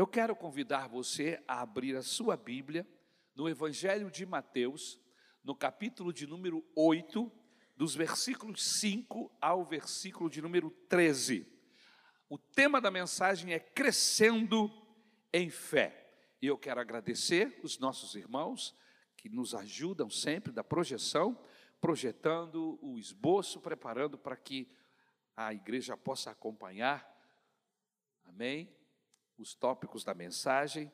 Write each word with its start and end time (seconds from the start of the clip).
Eu 0.00 0.06
quero 0.06 0.34
convidar 0.34 0.88
você 0.88 1.44
a 1.46 1.60
abrir 1.60 1.94
a 1.94 2.02
sua 2.02 2.34
Bíblia 2.34 2.88
no 3.34 3.46
Evangelho 3.50 4.10
de 4.10 4.24
Mateus, 4.24 4.98
no 5.44 5.54
capítulo 5.54 6.10
de 6.10 6.26
número 6.26 6.64
8, 6.74 7.30
dos 7.76 7.94
versículos 7.94 8.80
5 8.80 9.30
ao 9.38 9.62
versículo 9.62 10.30
de 10.30 10.40
número 10.40 10.70
13. 10.88 11.46
O 12.30 12.38
tema 12.38 12.80
da 12.80 12.90
mensagem 12.90 13.52
é 13.52 13.58
Crescendo 13.58 14.72
em 15.34 15.50
Fé. 15.50 16.10
E 16.40 16.46
eu 16.46 16.56
quero 16.56 16.80
agradecer 16.80 17.60
os 17.62 17.78
nossos 17.78 18.14
irmãos 18.14 18.74
que 19.18 19.28
nos 19.28 19.54
ajudam 19.54 20.08
sempre 20.08 20.50
da 20.50 20.64
projeção, 20.64 21.38
projetando 21.78 22.78
o 22.80 22.98
esboço, 22.98 23.60
preparando 23.60 24.16
para 24.16 24.34
que 24.34 24.66
a 25.36 25.52
igreja 25.52 25.94
possa 25.94 26.30
acompanhar, 26.30 27.06
amém? 28.24 28.79
Os 29.40 29.54
tópicos 29.54 30.04
da 30.04 30.12
mensagem 30.12 30.92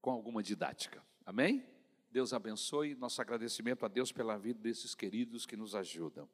com 0.00 0.10
alguma 0.10 0.42
didática, 0.42 1.04
amém? 1.26 1.62
Deus 2.10 2.32
abençoe, 2.32 2.94
nosso 2.94 3.20
agradecimento 3.20 3.84
a 3.84 3.88
Deus 3.88 4.10
pela 4.10 4.38
vida 4.38 4.58
desses 4.58 4.94
queridos 4.94 5.44
que 5.44 5.54
nos 5.54 5.74
ajudam. 5.74 6.26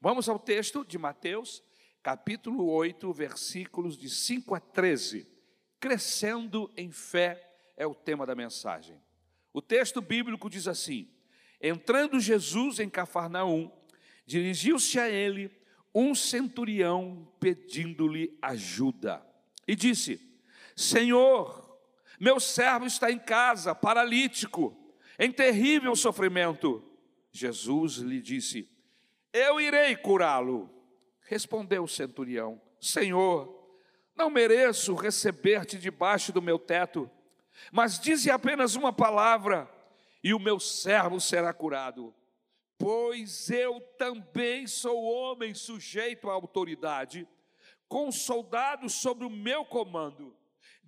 Vamos 0.00 0.28
ao 0.28 0.40
texto 0.40 0.84
de 0.84 0.98
Mateus, 0.98 1.62
capítulo 2.02 2.68
8, 2.68 3.12
versículos 3.12 3.96
de 3.96 4.10
5 4.10 4.56
a 4.56 4.58
13. 4.58 5.24
Crescendo 5.78 6.68
em 6.76 6.90
fé 6.90 7.48
é 7.76 7.86
o 7.86 7.94
tema 7.94 8.26
da 8.26 8.34
mensagem. 8.34 9.00
O 9.52 9.62
texto 9.62 10.02
bíblico 10.02 10.50
diz 10.50 10.66
assim: 10.66 11.08
Entrando 11.60 12.18
Jesus 12.18 12.80
em 12.80 12.90
Cafarnaum, 12.90 13.70
dirigiu-se 14.26 14.98
a 14.98 15.08
ele 15.08 15.48
um 15.94 16.12
centurião 16.12 17.32
pedindo-lhe 17.38 18.36
ajuda. 18.42 19.24
E 19.64 19.76
disse: 19.76 20.31
Senhor, 20.76 21.78
meu 22.18 22.38
servo 22.38 22.86
está 22.86 23.10
em 23.10 23.18
casa, 23.18 23.74
paralítico, 23.74 24.76
em 25.18 25.32
terrível 25.32 25.94
sofrimento. 25.96 26.82
Jesus 27.30 27.94
lhe 27.96 28.20
disse: 28.20 28.68
Eu 29.32 29.60
irei 29.60 29.96
curá-lo. 29.96 30.70
Respondeu 31.22 31.84
o 31.84 31.88
centurião: 31.88 32.60
Senhor, 32.80 33.62
não 34.14 34.30
mereço 34.30 34.94
receber-te 34.94 35.78
debaixo 35.78 36.32
do 36.32 36.42
meu 36.42 36.58
teto, 36.58 37.10
mas 37.70 37.98
dize 37.98 38.30
apenas 38.30 38.76
uma 38.76 38.92
palavra, 38.92 39.68
e 40.22 40.34
o 40.34 40.38
meu 40.38 40.60
servo 40.60 41.20
será 41.20 41.52
curado. 41.52 42.14
Pois 42.78 43.48
eu 43.50 43.80
também 43.96 44.66
sou 44.66 45.04
homem 45.04 45.54
sujeito 45.54 46.28
à 46.28 46.32
autoridade, 46.32 47.26
com 47.88 48.10
soldados 48.10 48.94
sobre 48.94 49.24
o 49.24 49.30
meu 49.30 49.64
comando. 49.64 50.36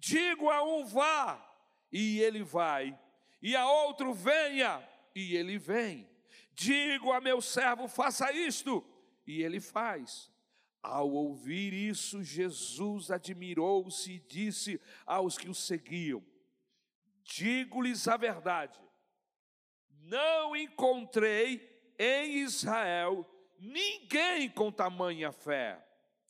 Digo 0.06 0.50
a 0.50 0.62
um 0.62 0.84
vá, 0.84 1.42
e 1.90 2.20
ele 2.20 2.42
vai, 2.42 2.98
e 3.40 3.56
a 3.56 3.66
outro 3.66 4.12
venha, 4.12 4.86
e 5.14 5.34
ele 5.34 5.56
vem. 5.56 6.06
Digo 6.52 7.10
a 7.10 7.22
meu 7.22 7.40
servo, 7.40 7.88
faça 7.88 8.30
isto, 8.30 8.84
e 9.26 9.42
ele 9.42 9.60
faz. 9.60 10.30
Ao 10.82 11.10
ouvir 11.10 11.72
isso, 11.72 12.22
Jesus 12.22 13.10
admirou-se 13.10 14.12
e 14.12 14.18
disse 14.18 14.78
aos 15.06 15.38
que 15.38 15.48
o 15.48 15.54
seguiam: 15.54 16.22
Digo-lhes 17.22 18.06
a 18.06 18.18
verdade, 18.18 18.78
não 20.02 20.54
encontrei 20.54 21.66
em 21.98 22.40
Israel 22.40 23.26
ninguém 23.58 24.50
com 24.50 24.70
tamanha 24.70 25.32
fé. 25.32 25.82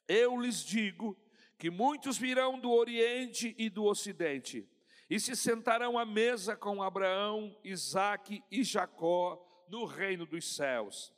Eu 0.06 0.40
lhes 0.40 0.64
digo 0.64 1.18
que 1.64 1.70
muitos 1.70 2.18
virão 2.18 2.60
do 2.60 2.70
Oriente 2.70 3.54
e 3.56 3.70
do 3.70 3.84
Ocidente 3.84 4.68
e 5.08 5.18
se 5.18 5.34
sentarão 5.34 5.96
à 5.96 6.04
mesa 6.04 6.54
com 6.54 6.82
Abraão, 6.82 7.58
Isaque 7.64 8.44
e 8.50 8.62
Jacó 8.62 9.42
no 9.70 9.86
reino 9.86 10.26
dos 10.26 10.54
céus. 10.56 11.10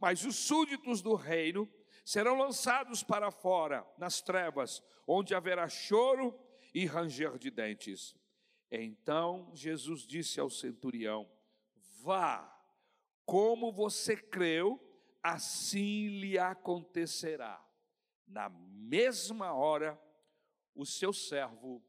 Mas 0.00 0.24
os 0.24 0.34
súditos 0.34 1.02
do 1.02 1.14
reino 1.14 1.72
serão 2.04 2.36
lançados 2.36 3.04
para 3.04 3.30
fora, 3.30 3.86
nas 3.96 4.20
trevas, 4.20 4.82
onde 5.06 5.36
haverá 5.36 5.68
choro 5.68 6.36
e 6.74 6.84
ranger 6.84 7.38
de 7.38 7.48
dentes. 7.48 8.16
Então 8.72 9.52
Jesus 9.54 10.04
disse 10.04 10.40
ao 10.40 10.50
centurião: 10.50 11.30
Vá, 12.02 12.52
como 13.24 13.70
você 13.70 14.16
creu, 14.16 14.84
assim 15.22 16.08
lhe 16.08 16.40
acontecerá. 16.40 17.64
Na 18.26 18.48
mesma 18.48 19.52
hora, 19.52 20.00
o 20.74 20.86
seu 20.86 21.12
servo 21.12 21.82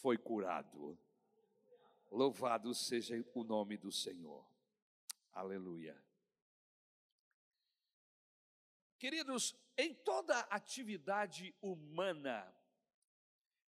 foi 0.00 0.16
curado. 0.16 0.98
Louvado 2.10 2.74
seja 2.74 3.24
o 3.34 3.42
nome 3.44 3.76
do 3.76 3.90
Senhor. 3.90 4.46
Aleluia. 5.32 5.96
Queridos, 8.98 9.56
em 9.76 9.94
toda 9.94 10.38
atividade 10.42 11.54
humana, 11.60 12.54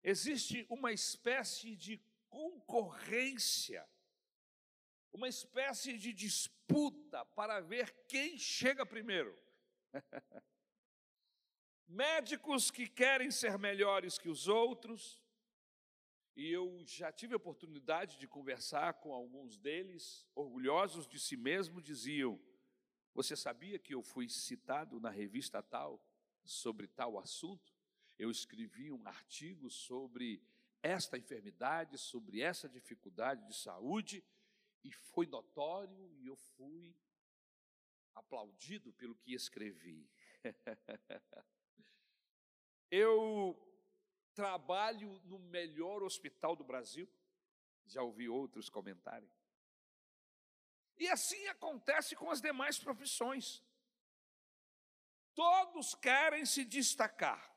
existe 0.03 0.65
uma 0.69 0.91
espécie 0.91 1.75
de 1.75 2.01
concorrência, 2.29 3.87
uma 5.13 5.27
espécie 5.27 5.97
de 5.97 6.11
disputa 6.11 7.23
para 7.25 7.59
ver 7.61 7.93
quem 8.07 8.37
chega 8.37 8.85
primeiro. 8.85 9.37
Médicos 11.93 12.71
que 12.71 12.87
querem 12.87 13.29
ser 13.29 13.59
melhores 13.59 14.17
que 14.17 14.29
os 14.29 14.47
outros, 14.47 15.21
e 16.37 16.49
eu 16.49 16.81
já 16.85 17.11
tive 17.11 17.33
a 17.33 17.37
oportunidade 17.37 18.17
de 18.17 18.29
conversar 18.29 18.93
com 18.93 19.13
alguns 19.13 19.57
deles, 19.57 20.25
orgulhosos 20.33 21.05
de 21.05 21.19
si 21.19 21.35
mesmos, 21.35 21.83
diziam: 21.83 22.41
Você 23.13 23.35
sabia 23.35 23.77
que 23.77 23.93
eu 23.93 24.01
fui 24.01 24.29
citado 24.29 25.01
na 25.01 25.09
revista 25.09 25.61
tal 25.61 26.01
sobre 26.45 26.87
tal 26.87 27.19
assunto? 27.19 27.75
Eu 28.17 28.31
escrevi 28.31 28.89
um 28.89 29.05
artigo 29.05 29.69
sobre 29.69 30.41
esta 30.81 31.17
enfermidade, 31.17 31.97
sobre 31.97 32.39
essa 32.39 32.69
dificuldade 32.69 33.45
de 33.45 33.53
saúde, 33.53 34.23
e 34.81 34.93
foi 34.93 35.25
notório 35.25 36.09
e 36.21 36.27
eu 36.27 36.37
fui 36.37 36.95
aplaudido 38.15 38.93
pelo 38.93 39.13
que 39.17 39.33
escrevi. 39.33 40.09
eu 42.91 43.57
trabalho 44.35 45.19
no 45.23 45.39
melhor 45.39 46.03
hospital 46.03 46.55
do 46.55 46.63
Brasil, 46.63 47.09
já 47.85 48.03
ouvi 48.03 48.29
outros 48.29 48.69
comentarem. 48.69 49.31
E 50.97 51.07
assim 51.07 51.47
acontece 51.47 52.15
com 52.15 52.29
as 52.29 52.41
demais 52.41 52.77
profissões. 52.77 53.63
Todos 55.33 55.95
querem 55.95 56.45
se 56.45 56.63
destacar. 56.63 57.49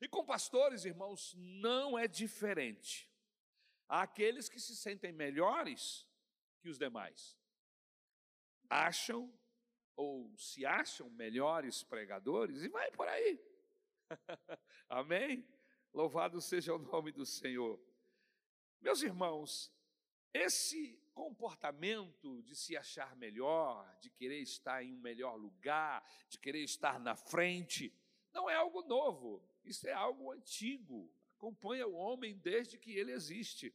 E 0.00 0.08
com 0.08 0.24
pastores, 0.24 0.84
irmãos, 0.84 1.32
não 1.36 1.98
é 1.98 2.06
diferente. 2.06 3.10
Há 3.88 4.02
aqueles 4.02 4.48
que 4.48 4.60
se 4.60 4.76
sentem 4.76 5.12
melhores 5.12 6.06
que 6.60 6.68
os 6.68 6.76
demais. 6.76 7.38
Acham 8.68 9.32
ou 9.96 10.36
se 10.36 10.66
acham 10.66 11.08
melhores 11.10 11.82
pregadores 11.84 12.62
e 12.62 12.68
vai 12.68 12.90
por 12.90 13.08
aí. 13.08 13.40
Amém? 14.88 15.46
Louvado 15.92 16.40
seja 16.40 16.74
o 16.74 16.78
nome 16.78 17.12
do 17.12 17.24
Senhor. 17.24 17.80
Meus 18.80 19.02
irmãos, 19.02 19.72
esse 20.32 20.98
comportamento 21.14 22.42
de 22.42 22.56
se 22.56 22.76
achar 22.76 23.16
melhor, 23.16 23.96
de 24.00 24.10
querer 24.10 24.40
estar 24.40 24.82
em 24.82 24.92
um 24.92 25.00
melhor 25.00 25.36
lugar, 25.36 26.04
de 26.28 26.38
querer 26.38 26.64
estar 26.64 26.98
na 26.98 27.14
frente, 27.14 27.96
não 28.32 28.50
é 28.50 28.54
algo 28.54 28.82
novo. 28.82 29.48
Isso 29.64 29.86
é 29.86 29.92
algo 29.92 30.32
antigo, 30.32 31.10
acompanha 31.36 31.86
o 31.86 31.94
homem 31.94 32.36
desde 32.36 32.76
que 32.76 32.92
ele 32.92 33.12
existe. 33.12 33.74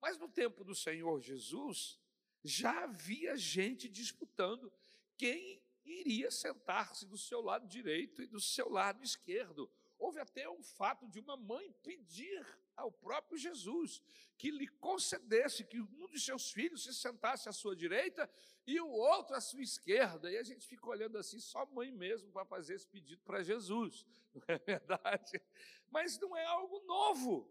Mas 0.00 0.16
no 0.16 0.28
tempo 0.28 0.62
do 0.64 0.74
Senhor 0.74 1.20
Jesus, 1.20 1.98
já 2.44 2.84
havia 2.84 3.36
gente 3.36 3.88
disputando 3.88 4.72
quem 5.16 5.60
iria 5.88 6.30
sentar-se 6.30 7.06
do 7.06 7.16
seu 7.16 7.40
lado 7.40 7.66
direito 7.66 8.22
e 8.22 8.26
do 8.26 8.40
seu 8.40 8.68
lado 8.68 9.02
esquerdo. 9.02 9.70
Houve 9.98 10.20
até 10.20 10.48
um 10.48 10.62
fato 10.62 11.08
de 11.08 11.18
uma 11.18 11.36
mãe 11.36 11.72
pedir 11.82 12.46
ao 12.76 12.92
próprio 12.92 13.36
Jesus 13.36 14.00
que 14.36 14.50
lhe 14.50 14.68
concedesse 14.68 15.64
que 15.64 15.80
um 15.80 16.06
dos 16.06 16.24
seus 16.24 16.52
filhos 16.52 16.84
se 16.84 16.94
sentasse 16.94 17.48
à 17.48 17.52
sua 17.52 17.74
direita 17.74 18.30
e 18.64 18.80
o 18.80 18.88
outro 18.88 19.34
à 19.34 19.40
sua 19.40 19.62
esquerda. 19.62 20.30
E 20.30 20.38
a 20.38 20.42
gente 20.44 20.66
fica 20.66 20.88
olhando 20.88 21.18
assim, 21.18 21.40
só 21.40 21.66
mãe 21.66 21.90
mesmo 21.90 22.30
para 22.30 22.44
fazer 22.44 22.74
esse 22.74 22.86
pedido 22.86 23.22
para 23.22 23.42
Jesus, 23.42 24.06
não 24.32 24.42
é 24.46 24.58
verdade? 24.58 25.42
Mas 25.90 26.18
não 26.18 26.36
é 26.36 26.44
algo 26.44 26.80
novo. 26.86 27.50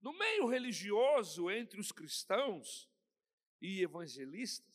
No 0.00 0.12
meio 0.12 0.46
religioso, 0.46 1.50
entre 1.50 1.80
os 1.80 1.92
cristãos 1.92 2.88
e 3.60 3.82
evangelistas, 3.82 4.67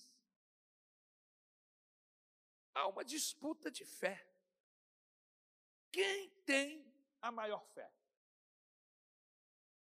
há 2.74 2.88
uma 2.88 3.04
disputa 3.04 3.70
de 3.70 3.86
fé. 3.86 4.28
Quem 5.92 6.30
tem 6.46 6.86
a 7.22 7.32
maior 7.32 7.66
fé? 7.68 7.92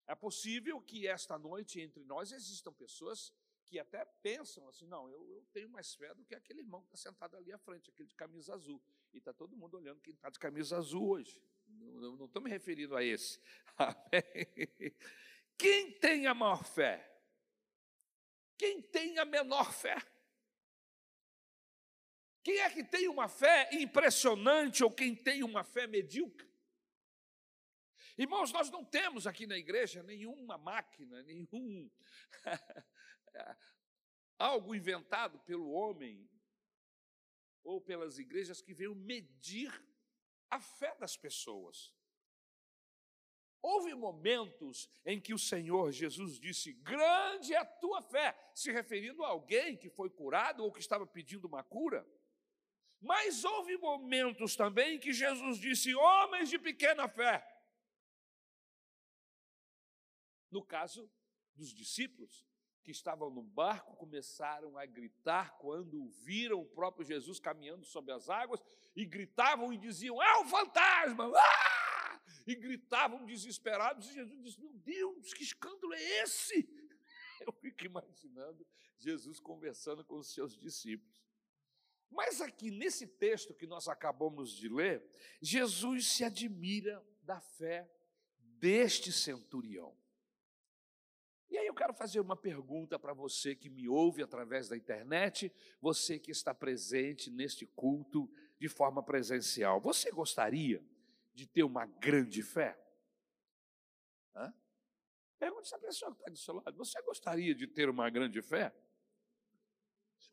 É 0.05 0.15
possível 0.15 0.81
que 0.81 1.07
esta 1.07 1.37
noite 1.37 1.79
entre 1.79 2.03
nós 2.03 2.31
existam 2.31 2.73
pessoas 2.73 3.33
que 3.65 3.79
até 3.79 4.05
pensam 4.21 4.67
assim: 4.67 4.85
não, 4.85 5.09
eu, 5.09 5.27
eu 5.29 5.43
tenho 5.51 5.69
mais 5.69 5.95
fé 5.95 6.13
do 6.13 6.23
que 6.25 6.35
aquele 6.35 6.59
irmão 6.59 6.81
que 6.81 6.95
está 6.95 7.09
sentado 7.09 7.35
ali 7.37 7.51
à 7.51 7.57
frente, 7.57 7.89
aquele 7.89 8.09
de 8.09 8.15
camisa 8.15 8.53
azul. 8.53 8.81
E 9.13 9.17
está 9.17 9.33
todo 9.33 9.55
mundo 9.55 9.77
olhando 9.77 10.01
quem 10.01 10.13
está 10.13 10.29
de 10.29 10.39
camisa 10.39 10.77
azul 10.77 11.09
hoje. 11.09 11.41
Não, 11.65 12.15
não 12.15 12.25
estou 12.25 12.41
me 12.41 12.49
referindo 12.49 12.95
a 12.95 13.03
esse. 13.03 13.39
Amém? 13.77 14.95
Quem 15.57 15.91
tem 15.99 16.27
a 16.27 16.33
maior 16.33 16.63
fé? 16.63 17.09
Quem 18.57 18.81
tem 18.81 19.17
a 19.17 19.25
menor 19.25 19.73
fé? 19.73 19.97
Quem 22.43 22.59
é 22.59 22.69
que 22.69 22.83
tem 22.83 23.07
uma 23.07 23.29
fé 23.29 23.69
impressionante 23.71 24.83
ou 24.83 24.91
quem 24.91 25.15
tem 25.15 25.43
uma 25.43 25.63
fé 25.63 25.87
medíocre? 25.87 26.51
Irmãos, 28.17 28.51
nós 28.51 28.69
não 28.69 28.83
temos 28.83 29.25
aqui 29.25 29.47
na 29.47 29.57
igreja 29.57 30.03
nenhuma 30.03 30.57
máquina, 30.57 31.23
nenhum 31.23 31.89
algo 34.37 34.75
inventado 34.75 35.39
pelo 35.39 35.71
homem 35.71 36.29
ou 37.63 37.79
pelas 37.79 38.19
igrejas 38.19 38.61
que 38.61 38.73
veio 38.73 38.93
medir 38.93 39.71
a 40.49 40.59
fé 40.59 40.95
das 40.99 41.15
pessoas. 41.15 41.93
Houve 43.61 43.95
momentos 43.95 44.89
em 45.05 45.19
que 45.19 45.33
o 45.33 45.39
Senhor 45.39 45.91
Jesus 45.93 46.37
disse: 46.37 46.73
Grande 46.73 47.53
é 47.53 47.57
a 47.57 47.65
tua 47.65 48.01
fé, 48.01 48.37
se 48.53 48.69
referindo 48.69 49.23
a 49.23 49.29
alguém 49.29 49.77
que 49.77 49.89
foi 49.89 50.09
curado 50.09 50.61
ou 50.61 50.71
que 50.71 50.81
estava 50.81 51.07
pedindo 51.07 51.47
uma 51.47 51.63
cura. 51.63 52.05
Mas 53.03 53.43
houve 53.43 53.77
momentos 53.77 54.55
também 54.55 54.97
que 54.97 55.11
Jesus 55.11 55.59
disse: 55.59 55.93
Homens 55.93 56.49
de 56.49 56.57
pequena 56.57 57.07
fé. 57.09 57.45
No 60.49 60.63
caso 60.63 61.11
dos 61.53 61.73
discípulos, 61.73 62.45
que 62.81 62.91
estavam 62.91 63.29
no 63.29 63.41
barco 63.41 63.95
começaram 63.97 64.77
a 64.77 64.85
gritar 64.85 65.57
quando 65.57 66.07
viram 66.23 66.61
o 66.61 66.65
próprio 66.65 67.05
Jesus 67.05 67.39
caminhando 67.39 67.85
sobre 67.85 68.13
as 68.13 68.29
águas 68.29 68.61
e 68.95 69.05
gritavam 69.05 69.73
e 69.73 69.77
diziam: 69.77 70.21
É 70.21 70.39
um 70.39 70.47
fantasma! 70.47 71.29
Ah! 71.35 72.21
E 72.47 72.55
gritavam 72.55 73.25
desesperados. 73.25 74.09
E 74.09 74.13
Jesus 74.13 74.41
disse: 74.43 74.59
Meu 74.61 74.73
Deus, 74.73 75.33
que 75.33 75.43
escândalo 75.43 75.93
é 75.93 76.23
esse? 76.23 76.69
Eu 77.45 77.51
fico 77.51 77.85
imaginando 77.85 78.65
Jesus 78.97 79.39
conversando 79.39 80.05
com 80.05 80.17
os 80.17 80.33
seus 80.33 80.57
discípulos. 80.57 81.22
Mas 82.13 82.41
aqui 82.41 82.69
nesse 82.69 83.07
texto 83.07 83.53
que 83.53 83.65
nós 83.65 83.87
acabamos 83.87 84.51
de 84.51 84.69
ler, 84.69 85.03
Jesus 85.41 86.07
se 86.07 86.23
admira 86.23 87.03
da 87.23 87.39
fé 87.39 87.89
deste 88.59 89.11
centurião. 89.11 89.97
E 91.49 91.57
aí 91.57 91.67
eu 91.67 91.73
quero 91.73 91.93
fazer 91.93 92.19
uma 92.19 92.35
pergunta 92.35 92.97
para 92.97 93.13
você 93.13 93.55
que 93.55 93.69
me 93.69 93.87
ouve 93.87 94.23
através 94.23 94.67
da 94.67 94.77
internet, 94.77 95.51
você 95.79 96.17
que 96.17 96.31
está 96.31 96.53
presente 96.53 97.29
neste 97.29 97.65
culto 97.65 98.29
de 98.59 98.67
forma 98.67 99.03
presencial. 99.03 99.79
Você 99.81 100.09
gostaria 100.09 100.83
de 101.33 101.45
ter 101.45 101.63
uma 101.63 101.85
grande 101.85 102.41
fé? 102.41 102.79
Hã? 104.35 104.53
Pergunte 105.37 105.67
essa 105.67 105.77
pessoa 105.77 106.11
que 106.11 106.17
está 106.17 106.31
do 106.31 106.37
seu 106.37 106.55
lado: 106.55 106.77
você 106.77 107.01
gostaria 107.01 107.53
de 107.53 107.67
ter 107.67 107.89
uma 107.89 108.09
grande 108.09 108.41
fé? 108.41 108.73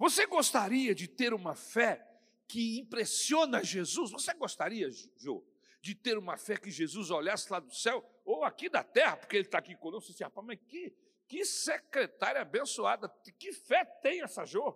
Você 0.01 0.25
gostaria 0.25 0.95
de 0.95 1.07
ter 1.07 1.35
uma 1.35 1.55
fé 1.55 2.11
que 2.49 2.79
impressiona 2.79 3.63
Jesus? 3.63 4.11
Você 4.11 4.33
gostaria, 4.33 4.89
Jô, 5.19 5.45
de 5.83 5.95
ter 5.95 6.17
uma 6.17 6.39
fé 6.39 6.57
que 6.57 6.71
Jesus 6.71 7.11
olhasse 7.11 7.53
lá 7.53 7.61
do 7.61 7.75
céu 7.75 8.03
ou 8.25 8.43
aqui 8.43 8.71
da 8.71 8.83
terra, 8.83 9.19
porque 9.19 9.37
ele 9.37 9.45
está 9.45 9.59
aqui 9.59 9.77
conosco 9.77 10.09
e 10.09 10.13
disse, 10.13 10.25
rapaz, 10.25 10.47
mas 10.47 10.59
que, 10.67 10.97
que 11.29 11.45
secretária 11.45 12.41
abençoada, 12.41 13.11
que 13.39 13.53
fé 13.53 13.85
tem 13.85 14.23
essa 14.23 14.47
Jô? 14.47 14.75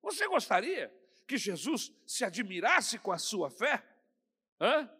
Você 0.00 0.26
gostaria 0.26 0.90
que 1.26 1.36
Jesus 1.36 1.92
se 2.06 2.24
admirasse 2.24 2.98
com 2.98 3.12
a 3.12 3.18
sua 3.18 3.50
fé? 3.50 3.86
Hã? 4.58 4.90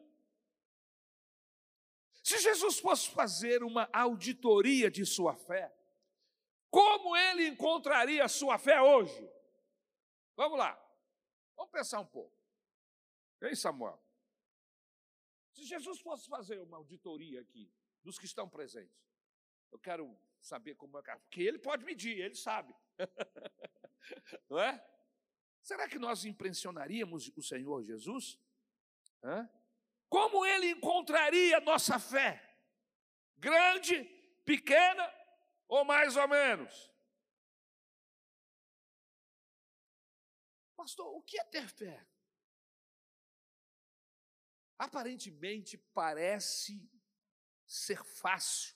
Se 2.23 2.37
Jesus 2.41 2.79
fosse 2.79 3.09
fazer 3.09 3.63
uma 3.63 3.89
auditoria 3.91 4.91
de 4.91 5.07
sua 5.07 5.35
fé, 5.35 5.75
como 6.71 7.17
ele 7.17 7.49
encontraria 7.49 8.29
sua 8.29 8.59
fé 8.59 8.81
hoje? 8.81 9.29
Vamos 10.37 10.59
lá, 10.59 10.73
vamos 11.57 11.73
pensar 11.73 12.01
um 12.01 12.07
pouco. 12.07 12.35
Ei, 13.43 13.57
Samuel? 13.57 14.01
Se 15.53 15.65
Jesus 15.65 16.01
fosse 16.01 16.29
fazer 16.29 16.61
uma 16.61 16.77
auditoria 16.77 17.41
aqui 17.41 17.71
dos 18.03 18.19
que 18.19 18.25
estão 18.25 18.49
presentes, 18.49 18.97
eu 19.71 19.79
quero 19.79 20.17
saber 20.41 20.75
como 20.75 20.99
é 20.99 21.03
que. 21.03 21.11
Porque 21.19 21.43
ele 21.43 21.59
pode 21.59 21.85
medir, 21.85 22.19
ele 22.19 22.35
sabe. 22.35 22.75
Não 24.49 24.59
é? 24.59 24.85
Será 25.63 25.89
que 25.89 25.99
nós 25.99 26.25
impressionaríamos 26.25 27.31
o 27.37 27.43
Senhor 27.43 27.83
Jesus? 27.83 28.39
Hã? 29.23 29.49
Como 30.09 30.45
ele 30.45 30.71
encontraria 30.71 31.61
nossa 31.61 31.99
fé? 31.99 32.43
Grande, 33.37 34.05
pequena 34.45 35.20
ou 35.71 35.85
mais 35.85 36.17
ou 36.17 36.27
menos? 36.27 36.91
Pastor, 40.77 41.07
o 41.15 41.23
que 41.23 41.39
é 41.39 41.45
ter 41.45 41.69
fé? 41.69 42.05
Aparentemente 44.77 45.79
parece 45.79 46.91
ser 47.67 48.03
fácil 48.03 48.75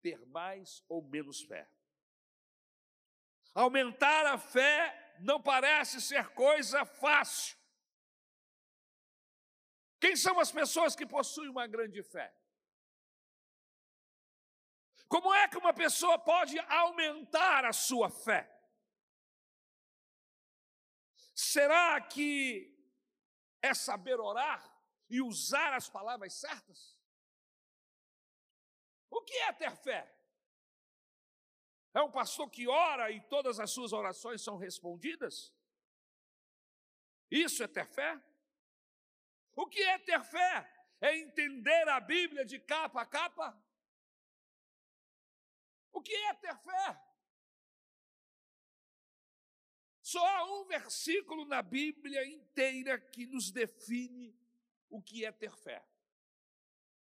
ter 0.00 0.18
mais 0.26 0.82
ou 0.88 1.02
menos 1.02 1.40
fé. 1.42 1.70
Aumentar 3.54 4.26
a 4.26 4.38
fé 4.38 5.16
não 5.20 5.40
parece 5.40 6.00
ser 6.00 6.30
coisa 6.30 6.84
fácil. 6.84 7.56
Quem 10.00 10.16
são 10.16 10.40
as 10.40 10.50
pessoas 10.50 10.96
que 10.96 11.06
possuem 11.06 11.48
uma 11.48 11.68
grande 11.68 12.02
fé? 12.02 12.34
Como 15.12 15.34
é 15.34 15.46
que 15.46 15.58
uma 15.58 15.74
pessoa 15.74 16.18
pode 16.18 16.58
aumentar 16.58 17.66
a 17.66 17.72
sua 17.74 18.08
fé? 18.08 18.50
Será 21.34 22.00
que 22.00 22.74
é 23.60 23.74
saber 23.74 24.18
orar 24.18 24.62
e 25.10 25.20
usar 25.20 25.74
as 25.74 25.86
palavras 25.86 26.32
certas? 26.32 26.98
O 29.10 29.20
que 29.20 29.34
é 29.34 29.52
ter 29.52 29.76
fé? 29.76 30.10
É 31.92 32.00
um 32.00 32.10
pastor 32.10 32.48
que 32.48 32.66
ora 32.66 33.10
e 33.10 33.20
todas 33.28 33.60
as 33.60 33.70
suas 33.70 33.92
orações 33.92 34.40
são 34.40 34.56
respondidas? 34.56 35.52
Isso 37.30 37.62
é 37.62 37.68
ter 37.68 37.86
fé? 37.86 38.18
O 39.54 39.66
que 39.66 39.82
é 39.82 39.98
ter 39.98 40.24
fé? 40.24 40.86
É 41.02 41.14
entender 41.18 41.86
a 41.90 42.00
Bíblia 42.00 42.46
de 42.46 42.58
capa 42.58 43.02
a 43.02 43.06
capa? 43.06 43.61
O 46.02 46.04
que 46.04 46.16
é 46.16 46.34
ter 46.34 46.56
fé? 46.56 47.00
Só 50.00 50.26
há 50.26 50.44
um 50.52 50.64
versículo 50.64 51.44
na 51.44 51.62
Bíblia 51.62 52.26
inteira 52.26 52.98
que 52.98 53.24
nos 53.24 53.52
define 53.52 54.36
o 54.90 55.00
que 55.00 55.24
é 55.24 55.30
ter 55.30 55.54
fé. 55.54 55.86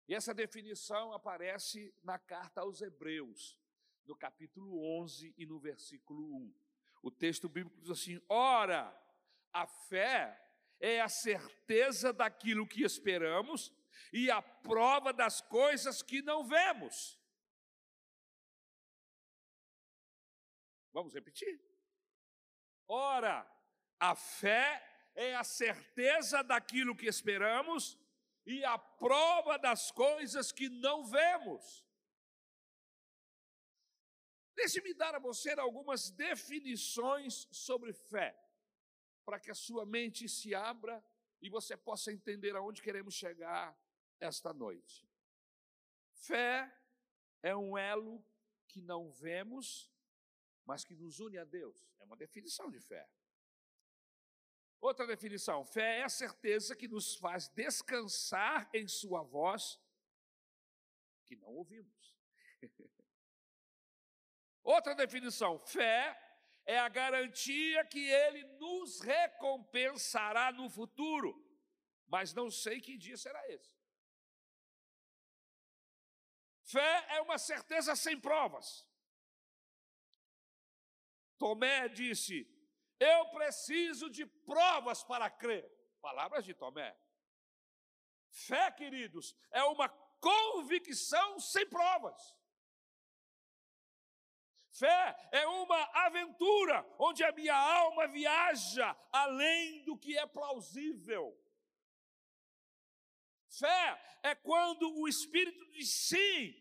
E 0.05 0.13
essa 0.13 0.33
definição 0.33 1.13
aparece 1.13 1.95
na 2.03 2.19
carta 2.19 2.59
aos 2.59 2.81
Hebreus, 2.81 3.57
no 4.05 4.17
capítulo 4.17 4.77
11 5.01 5.33
e 5.37 5.45
no 5.45 5.61
versículo 5.61 6.21
1. 6.35 6.53
O 7.03 7.09
texto 7.09 7.47
bíblico 7.47 7.79
diz 7.79 7.89
assim: 7.89 8.21
Ora, 8.27 8.93
a 9.53 9.65
fé 9.65 10.45
é 10.77 10.99
a 10.99 11.07
certeza 11.07 12.11
daquilo 12.11 12.67
que 12.67 12.83
esperamos 12.83 13.71
e 14.11 14.29
a 14.29 14.41
prova 14.41 15.13
das 15.13 15.39
coisas 15.39 16.01
que 16.01 16.21
não 16.21 16.43
vemos. 16.43 17.22
Vamos 20.93 21.13
repetir? 21.13 21.59
Ora, 22.87 23.49
a 23.99 24.15
fé 24.15 25.09
é 25.15 25.35
a 25.35 25.43
certeza 25.43 26.43
daquilo 26.43 26.95
que 26.95 27.07
esperamos 27.07 27.97
e 28.45 28.63
a 28.63 28.77
prova 28.77 29.57
das 29.57 29.91
coisas 29.91 30.51
que 30.51 30.69
não 30.69 31.03
vemos. 31.05 31.85
Deixe-me 34.55 34.93
dar 34.93 35.15
a 35.15 35.19
você 35.19 35.51
algumas 35.51 36.11
definições 36.11 37.47
sobre 37.51 37.91
fé, 37.91 38.39
para 39.25 39.39
que 39.39 39.49
a 39.49 39.55
sua 39.55 39.85
mente 39.85 40.29
se 40.29 40.53
abra 40.53 41.03
e 41.41 41.49
você 41.49 41.75
possa 41.75 42.11
entender 42.11 42.55
aonde 42.55 42.81
queremos 42.81 43.15
chegar 43.15 43.77
esta 44.19 44.53
noite. 44.53 45.09
Fé 46.13 46.71
é 47.41 47.55
um 47.55 47.77
elo 47.77 48.23
que 48.67 48.81
não 48.81 49.11
vemos, 49.11 49.92
mas 50.65 50.83
que 50.83 50.95
nos 50.95 51.19
une 51.19 51.37
a 51.37 51.43
Deus. 51.43 51.85
É 51.99 52.03
uma 52.03 52.15
definição 52.15 52.69
de 52.69 52.79
fé. 52.79 53.07
Outra 54.79 55.07
definição: 55.07 55.65
fé 55.65 55.99
é 55.99 56.03
a 56.03 56.09
certeza 56.09 56.75
que 56.75 56.87
nos 56.87 57.15
faz 57.15 57.47
descansar 57.49 58.69
em 58.73 58.87
Sua 58.87 59.23
voz, 59.23 59.79
que 61.25 61.35
não 61.35 61.49
ouvimos. 61.49 62.13
Outra 64.63 64.93
definição: 64.93 65.59
fé 65.59 66.19
é 66.65 66.79
a 66.79 66.89
garantia 66.89 67.85
que 67.85 67.99
ele 68.09 68.43
nos 68.57 69.01
recompensará 69.01 70.51
no 70.51 70.69
futuro, 70.69 71.33
mas 72.07 72.33
não 72.33 72.49
sei 72.49 72.79
que 72.79 72.97
dia 72.97 73.17
será 73.17 73.41
esse. 73.49 73.73
Fé 76.63 77.05
é 77.09 77.21
uma 77.21 77.37
certeza 77.37 77.95
sem 77.95 78.19
provas. 78.19 78.87
Tomé 81.43 81.89
disse: 81.89 82.47
Eu 82.97 83.25
preciso 83.31 84.09
de 84.09 84.25
provas 84.25 85.03
para 85.03 85.29
crer. 85.29 85.69
Palavras 86.01 86.45
de 86.45 86.53
Tomé. 86.53 86.97
Fé, 88.29 88.71
queridos, 88.71 89.35
é 89.51 89.61
uma 89.65 89.89
convicção 90.21 91.41
sem 91.41 91.67
provas. 91.67 92.33
Fé 94.71 95.29
é 95.33 95.45
uma 95.45 95.83
aventura 96.05 96.77
onde 96.97 97.25
a 97.25 97.33
minha 97.33 97.55
alma 97.55 98.07
viaja 98.07 98.97
além 99.11 99.83
do 99.83 99.97
que 99.97 100.17
é 100.17 100.25
plausível. 100.25 101.37
Fé 103.49 104.19
é 104.23 104.33
quando 104.33 104.89
o 104.97 105.09
Espírito 105.09 105.69
diz 105.71 105.89
sim 105.89 106.55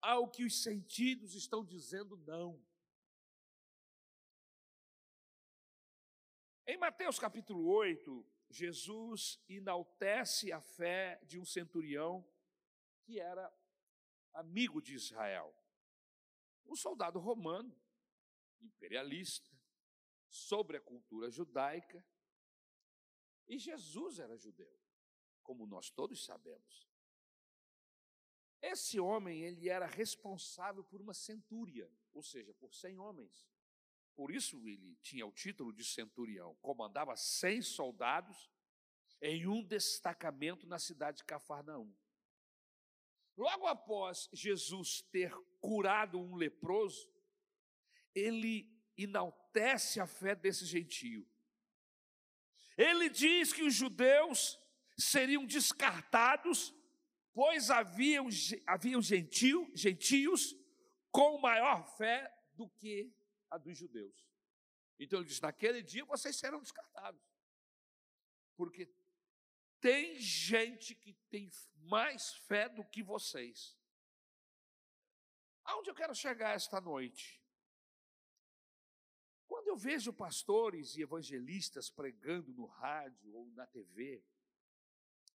ao 0.00 0.30
que 0.30 0.42
os 0.42 0.62
sentidos 0.62 1.34
estão 1.34 1.62
dizendo 1.62 2.16
não. 2.16 2.64
Em 6.68 6.76
Mateus 6.76 7.16
capítulo 7.16 7.64
8, 7.68 8.26
Jesus 8.50 9.40
enaltece 9.48 10.50
a 10.50 10.60
fé 10.60 11.20
de 11.24 11.38
um 11.38 11.44
centurião 11.44 12.28
que 13.04 13.20
era 13.20 13.56
amigo 14.32 14.82
de 14.82 14.94
Israel. 14.94 15.54
Um 16.66 16.74
soldado 16.74 17.20
romano, 17.20 17.72
imperialista, 18.60 19.48
sobre 20.28 20.76
a 20.76 20.80
cultura 20.80 21.30
judaica. 21.30 22.04
E 23.46 23.60
Jesus 23.60 24.18
era 24.18 24.36
judeu, 24.36 24.76
como 25.44 25.68
nós 25.68 25.88
todos 25.88 26.24
sabemos. 26.24 26.90
Esse 28.60 28.98
homem, 28.98 29.42
ele 29.42 29.68
era 29.68 29.86
responsável 29.86 30.82
por 30.82 31.00
uma 31.00 31.14
centúria, 31.14 31.88
ou 32.12 32.24
seja, 32.24 32.52
por 32.54 32.74
cem 32.74 32.98
homens. 32.98 33.46
Por 34.16 34.30
isso 34.30 34.66
ele 34.66 34.96
tinha 35.02 35.26
o 35.26 35.30
título 35.30 35.72
de 35.72 35.84
centurião. 35.84 36.56
Comandava 36.62 37.14
cem 37.16 37.60
soldados 37.60 38.50
em 39.20 39.46
um 39.46 39.62
destacamento 39.62 40.66
na 40.66 40.78
cidade 40.78 41.18
de 41.18 41.24
Cafarnaum. 41.24 41.94
Logo 43.36 43.66
após 43.66 44.30
Jesus 44.32 45.02
ter 45.12 45.30
curado 45.60 46.18
um 46.18 46.34
leproso, 46.34 47.12
ele 48.14 48.74
enaltece 48.96 50.00
a 50.00 50.06
fé 50.06 50.34
desse 50.34 50.64
gentio. 50.64 51.28
Ele 52.78 53.10
diz 53.10 53.52
que 53.52 53.62
os 53.62 53.74
judeus 53.74 54.58
seriam 54.96 55.44
descartados, 55.44 56.74
pois 57.34 57.70
haviam, 57.70 58.28
haviam 58.66 59.02
gentil, 59.02 59.70
gentios 59.74 60.56
com 61.10 61.38
maior 61.38 61.86
fé 61.96 62.34
do 62.54 62.68
que 62.70 63.14
a 63.50 63.58
dos 63.58 63.76
judeus. 63.76 64.26
Então 64.98 65.20
ele 65.20 65.28
diz: 65.28 65.40
naquele 65.40 65.82
dia 65.82 66.04
vocês 66.04 66.36
serão 66.36 66.60
descartados, 66.60 67.22
porque 68.56 68.92
tem 69.80 70.18
gente 70.18 70.94
que 70.94 71.12
tem 71.30 71.50
mais 71.82 72.34
fé 72.34 72.68
do 72.68 72.84
que 72.84 73.02
vocês. 73.02 73.76
Aonde 75.64 75.90
eu 75.90 75.94
quero 75.94 76.14
chegar 76.14 76.54
esta 76.54 76.80
noite? 76.80 77.42
Quando 79.46 79.68
eu 79.68 79.76
vejo 79.76 80.12
pastores 80.12 80.96
e 80.96 81.02
evangelistas 81.02 81.90
pregando 81.90 82.52
no 82.52 82.66
rádio 82.66 83.34
ou 83.34 83.50
na 83.52 83.66
TV, 83.66 84.24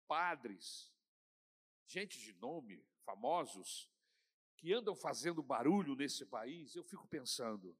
padres, 0.07 0.91
gente 1.85 2.19
de 2.19 2.33
nome, 2.33 2.83
famosos, 3.03 3.91
que 4.57 4.73
andam 4.73 4.95
fazendo 4.95 5.41
barulho 5.41 5.95
nesse 5.95 6.25
país, 6.25 6.75
eu 6.75 6.83
fico 6.83 7.07
pensando: 7.07 7.77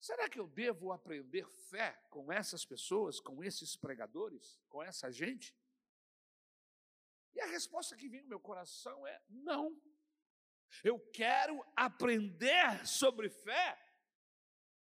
Será 0.00 0.28
que 0.28 0.38
eu 0.38 0.46
devo 0.46 0.92
aprender 0.92 1.48
fé 1.70 1.92
com 2.10 2.32
essas 2.32 2.64
pessoas, 2.64 3.18
com 3.18 3.42
esses 3.42 3.76
pregadores, 3.76 4.60
com 4.68 4.82
essa 4.82 5.10
gente? 5.10 5.56
E 7.34 7.40
a 7.40 7.46
resposta 7.46 7.96
que 7.96 8.08
vem 8.08 8.22
no 8.22 8.28
meu 8.28 8.40
coração 8.40 9.06
é: 9.06 9.22
não. 9.28 9.80
Eu 10.82 10.98
quero 11.10 11.64
aprender 11.74 12.86
sobre 12.86 13.28
fé 13.30 13.78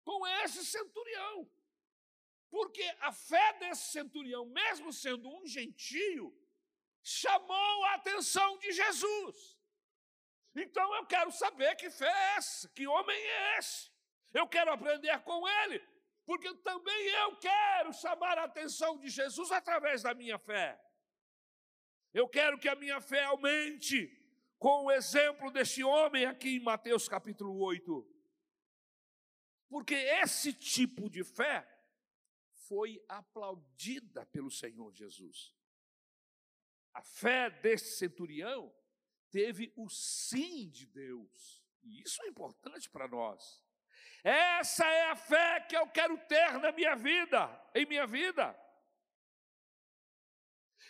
com 0.03 0.27
esse 0.27 0.65
centurião. 0.65 1.51
Porque 2.51 2.83
a 3.01 3.13
fé 3.13 3.59
desse 3.59 3.91
centurião, 3.91 4.47
mesmo 4.47 4.93
sendo 4.93 5.29
um 5.29 5.47
gentio, 5.47 6.33
chamou 7.03 7.85
a 7.87 7.95
atenção 7.95 8.59
de 8.59 8.73
Jesus. 8.73 9.59
Então 10.55 10.95
eu 10.95 11.07
quero 11.07 11.33
saber 11.33 11.75
que 11.75 11.91
fé 11.91 12.07
é 12.07 12.37
essa, 12.37 12.69
que 12.69 12.87
homem 12.87 13.17
é 13.17 13.59
esse. 13.59 13.94
Eu 14.35 14.49
quero 14.49 14.73
aprender 14.73 15.19
com 15.23 15.49
ele, 15.49 15.81
porque 16.27 16.53
também 16.57 17.07
eu 17.07 17.37
quero 17.37 17.93
chamar 17.93 18.37
a 18.37 18.45
atenção 18.45 18.99
de 18.99 19.09
Jesus 19.09 19.53
através 19.53 20.03
da 20.03 20.13
minha 20.13 20.39
fé. 20.39 20.79
Eu 22.13 22.29
quero 22.29 22.59
que 22.59 22.69
a 22.69 22.75
minha 22.75 23.01
fé 23.01 23.23
aumente 23.25 24.09
com 24.59 24.85
o 24.85 24.91
exemplo 24.91 25.51
deste 25.53 25.85
homem 25.85 26.27
aqui 26.27 26.57
em 26.57 26.61
Mateus 26.61 27.09
capítulo 27.09 27.57
8. 27.61 28.15
Porque 29.69 29.95
esse 29.95 30.53
tipo 30.53 31.09
de 31.09 31.23
fé 31.23 31.69
foi 32.69 33.05
aplaudida 33.09 34.27
pelo 34.27 34.51
Senhor 34.51 34.93
Jesus. 34.93 35.55
A 36.93 37.03
fé 37.03 37.51
desse 37.51 37.97
centurião 37.99 38.75
teve 39.31 39.73
o 39.77 39.89
sim 39.89 40.69
de 40.69 40.87
Deus. 40.87 41.65
E 41.83 42.03
isso 42.03 42.23
é 42.23 42.29
importante 42.29 42.89
para 42.89 43.09
nós. 43.09 43.64
Essa 44.25 44.87
é 44.87 45.11
a 45.11 45.17
fé 45.17 45.61
que 45.61 45.77
eu 45.77 45.87
quero 45.89 46.17
ter 46.27 46.59
na 46.59 46.73
minha 46.73 46.97
vida, 46.97 47.71
em 47.75 47.85
minha 47.85 48.07
vida. 48.07 48.59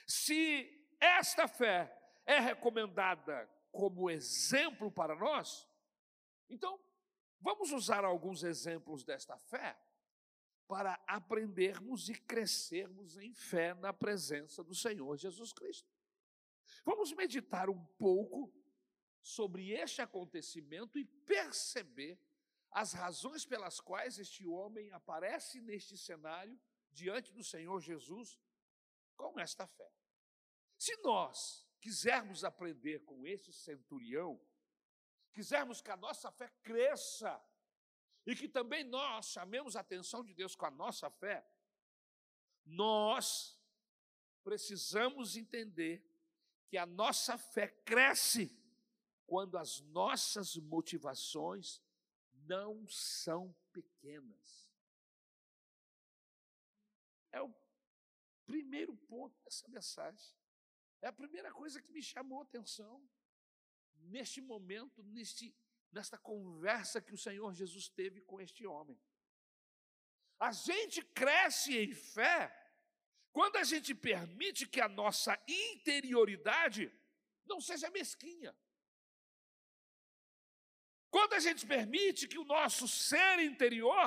Se 0.07 0.97
esta 1.01 1.49
fé 1.49 1.93
é 2.25 2.39
recomendada 2.39 3.51
como 3.73 4.09
exemplo 4.09 4.89
para 4.89 5.17
nós, 5.17 5.69
então 6.49 6.81
vamos 7.41 7.73
usar 7.73 8.05
alguns 8.05 8.45
exemplos 8.45 9.03
desta 9.03 9.37
fé 9.37 9.77
para 10.69 10.95
aprendermos 11.05 12.09
e 12.09 12.15
crescermos 12.15 13.19
em 13.19 13.35
fé 13.35 13.75
na 13.75 13.93
presença 13.93 14.63
do 14.63 14.77
Senhor 14.77 15.17
Jesus 15.17 15.53
Cristo. 15.53 15.93
Vamos 16.85 17.13
meditar 17.13 17.69
um 17.69 17.85
pouco 17.99 18.55
sobre 19.21 19.73
este 19.73 20.01
acontecimento 20.01 20.99
e 20.99 21.05
perceber 21.05 22.17
as 22.75 22.93
razões 22.93 23.47
pelas 23.47 23.79
quais 23.79 24.19
este 24.19 24.45
homem 24.45 24.91
aparece 24.91 25.61
neste 25.61 25.97
cenário 25.97 26.61
diante 26.91 27.33
do 27.33 27.45
Senhor 27.45 27.81
Jesus 27.81 28.37
com 29.17 29.39
esta 29.39 29.65
fé. 29.65 29.93
Se 30.77 30.97
nós 30.97 31.65
quisermos 31.81 32.43
aprender 32.43 33.05
com 33.05 33.25
esse 33.25 33.53
centurião, 33.53 34.45
quisermos 35.33 35.81
que 35.81 35.93
a 35.93 35.97
nossa 35.97 36.33
fé 36.33 36.49
cresça 36.65 37.41
e 38.27 38.35
que 38.35 38.49
também 38.49 38.83
nós 38.83 39.27
chamemos 39.27 39.77
a 39.77 39.81
atenção 39.81 40.25
de 40.25 40.35
Deus 40.35 40.57
com 40.57 40.67
a 40.67 40.71
nossa 40.71 41.09
fé, 41.09 41.47
nós 42.65 43.57
precisamos 44.43 45.37
entender 45.37 46.05
que 46.67 46.77
a 46.77 46.87
nossa 46.87 47.39
fé 47.39 47.69
cresce 47.69 48.53
quando 49.27 49.57
as 49.57 49.81
nossas 49.81 50.57
motivações 50.57 51.84
não 52.47 52.87
são 52.89 53.55
pequenas. 53.73 54.71
É 57.33 57.41
o 57.41 57.53
primeiro 58.47 58.97
ponto 58.97 59.37
dessa 59.43 59.67
mensagem. 59.69 60.35
É 61.03 61.09
a 61.09 61.13
primeira 61.13 61.53
coisa 61.53 61.83
que 61.83 61.93
me 61.93 62.03
chamou 62.03 62.41
a 62.41 62.45
atenção 62.45 63.07
neste 63.97 64.41
momento, 64.41 65.03
neste, 65.03 65.55
nesta 65.91 66.19
conversa 66.19 67.01
que 67.01 67.15
o 67.15 67.19
Senhor 67.19 67.53
Jesus 67.55 67.89
teve 67.89 68.21
com 68.21 68.41
este 68.41 68.67
homem. 68.67 69.01
A 70.39 70.53
gente 70.53 71.03
cresce 71.03 71.77
em 71.79 71.93
fé 71.93 72.53
quando 73.33 73.57
a 73.57 73.65
gente 73.65 73.95
permite 73.95 74.67
que 74.67 74.81
a 74.81 74.89
nossa 74.89 75.39
interioridade 75.49 76.93
não 77.45 77.61
seja 77.61 77.91
mesquinha. 77.91 78.57
Quando 81.15 81.35
a 81.35 81.39
gente 81.39 81.65
permite 81.65 82.27
que 82.27 82.39
o 82.39 82.45
nosso 82.45 82.89
ser 82.89 83.39
interior 83.39 84.07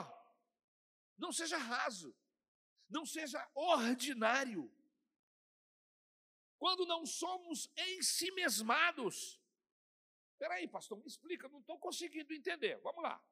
não 1.18 1.32
seja 1.32 1.58
raso, 1.58 2.14
não 2.90 3.06
seja 3.06 3.40
ordinário, 3.56 4.64
quando 6.58 6.86
não 6.86 7.06
somos 7.06 7.72
ensimesmados, 7.78 9.40
Peraí, 10.38 10.68
pastor, 10.68 10.98
me 11.00 11.08
explica, 11.08 11.50
não 11.50 11.60
estou 11.60 11.80
conseguindo 11.80 12.34
entender. 12.34 12.78
Vamos 12.82 13.02
lá. 13.02 13.24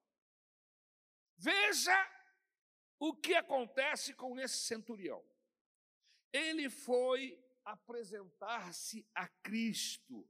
Veja 1.38 1.96
o 2.98 3.14
que 3.14 3.36
acontece 3.36 4.14
com 4.14 4.40
esse 4.40 4.58
centurião. 4.60 5.24
Ele 6.34 6.70
foi 6.70 7.40
apresentar-se 7.64 9.08
a 9.14 9.28
Cristo. 9.28 10.28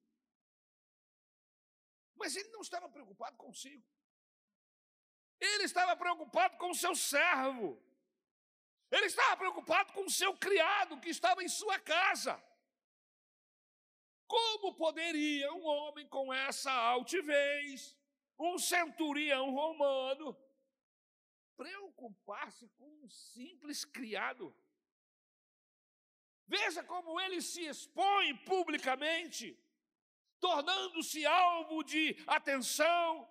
Mas 2.25 2.36
ele 2.36 2.50
não 2.50 2.62
estava 2.62 2.89
preocupado 2.89 3.38
consigo. 3.38 3.86
Ele 5.39 5.65
estava 5.65 5.96
preocupado 5.96 6.58
com 6.58 6.72
o 6.72 6.74
seu 6.84 6.96
servo. 6.96 7.79
Ele 8.89 9.05
estava 9.05 9.38
preocupado 9.38 9.94
com 9.94 10.05
o 10.05 10.10
seu 10.10 10.36
criado 10.36 11.00
que 11.00 11.10
estava 11.10 11.44
em 11.44 11.48
sua 11.48 11.77
casa. 11.79 12.44
Como 14.27 14.74
poderia 14.74 15.53
um 15.53 15.67
homem 15.67 16.08
com 16.08 16.34
essa 16.34 16.72
altivez, 16.72 17.96
um 18.39 18.58
centurião 18.58 19.51
romano, 19.51 20.36
preocupar-se 21.55 22.67
com 22.70 22.89
um 23.03 23.08
simples 23.08 23.86
criado? 23.86 24.51
Veja 26.48 26.84
como 26.84 27.20
ele 27.20 27.39
se 27.39 27.67
expõe 27.67 28.36
publicamente, 28.38 29.55
tornando-se 30.39 31.25
alvo 31.25 31.84
de 31.84 32.15
atenção, 32.27 33.30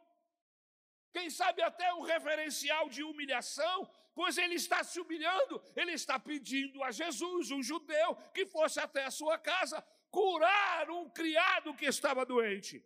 quem 1.13 1.31
sabe 1.31 1.63
até 1.63 1.93
um 1.95 2.03
referencial 2.03 2.89
de 2.89 3.03
humilhação, 3.05 3.89
pois 4.15 4.37
ele 4.37 4.55
está 4.55 4.83
se 4.83 4.99
humilhando, 4.99 5.63
ele 5.77 5.93
está 5.93 6.19
pedindo 6.19 6.83
a 6.83 6.91
Jesus, 6.91 7.51
um 7.51 7.63
judeu, 7.63 8.17
que 8.33 8.45
fosse 8.47 8.81
até 8.81 9.05
a 9.05 9.11
sua 9.11 9.39
casa 9.39 9.81
curar 10.11 10.91
um 10.91 11.09
criado 11.11 11.75
que 11.75 11.87
estava 11.87 12.25
doente. 12.25 12.85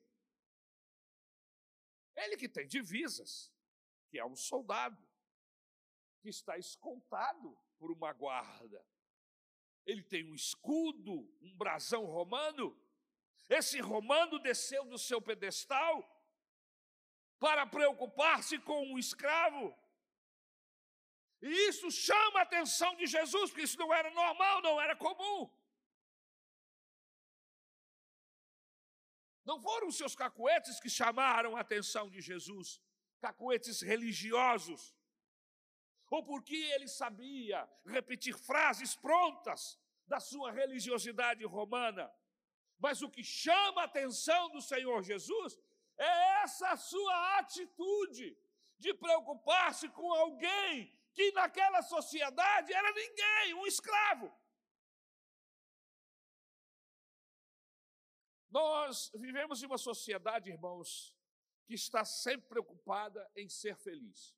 Ele 2.17 2.37
que 2.37 2.49
tem 2.49 2.67
divisas, 2.67 3.53
que 4.11 4.19
é 4.19 4.25
um 4.25 4.35
soldado, 4.35 5.03
que 6.21 6.29
está 6.29 6.59
escoltado 6.59 7.57
por 7.79 7.91
uma 7.91 8.13
guarda. 8.13 8.85
Ele 9.87 10.03
tem 10.03 10.25
um 10.25 10.35
escudo, 10.35 11.13
um 11.41 11.57
brasão 11.57 12.05
romano. 12.05 12.77
Esse 13.49 13.81
romano 13.81 14.39
desceu 14.39 14.85
do 14.85 14.99
seu 14.99 15.21
pedestal 15.23 15.95
para 17.39 17.67
preocupar-se 17.67 18.59
com 18.59 18.93
um 18.93 18.99
escravo. 18.99 19.75
E 21.41 21.49
isso 21.69 21.91
chama 21.91 22.41
a 22.41 22.43
atenção 22.43 22.95
de 22.97 23.07
Jesus, 23.07 23.51
porque 23.51 23.63
isso 23.63 23.79
não 23.79 23.95
era 23.95 24.11
normal, 24.11 24.61
não 24.61 24.81
era 24.81 24.95
comum. 24.97 25.51
Não 29.45 29.59
foram 29.61 29.89
os 29.89 29.97
seus 29.97 30.15
cacuetes 30.15 30.79
que 30.79 30.91
chamaram 30.91 31.57
a 31.57 31.61
atenção 31.61 32.11
de 32.11 32.21
Jesus, 32.21 32.83
cacuetes 33.19 33.81
religiosos, 33.81 34.95
ou 36.11 36.23
porque 36.23 36.57
ele 36.57 36.89
sabia 36.89 37.67
repetir 37.87 38.37
frases 38.37 38.95
prontas 38.95 39.79
da 40.07 40.21
sua 40.21 40.51
religiosidade 40.53 41.45
romana. 41.45 42.13
Mas 42.79 43.03
o 43.03 43.11
que 43.11 43.25
chama 43.25 43.83
a 43.83 43.85
atenção 43.85 44.51
do 44.51 44.61
Senhor 44.61 45.03
Jesus 45.03 45.59
é 45.97 46.43
essa 46.43 46.77
sua 46.77 47.39
atitude 47.39 48.37
de 48.79 48.95
preocupar-se 48.95 49.89
com 49.89 50.13
alguém 50.13 50.97
que 51.13 51.33
naquela 51.33 51.83
sociedade 51.83 52.73
era 52.73 52.93
ninguém, 52.93 53.55
um 53.55 53.67
escravo. 53.67 54.33
Nós 58.49 59.11
vivemos 59.15 59.63
em 59.63 59.67
uma 59.67 59.77
sociedade, 59.77 60.49
irmãos, 60.49 61.15
que 61.67 61.75
está 61.75 62.05
sempre 62.05 62.49
preocupada 62.49 63.29
em 63.35 63.49
ser 63.49 63.77
feliz. 63.77 64.35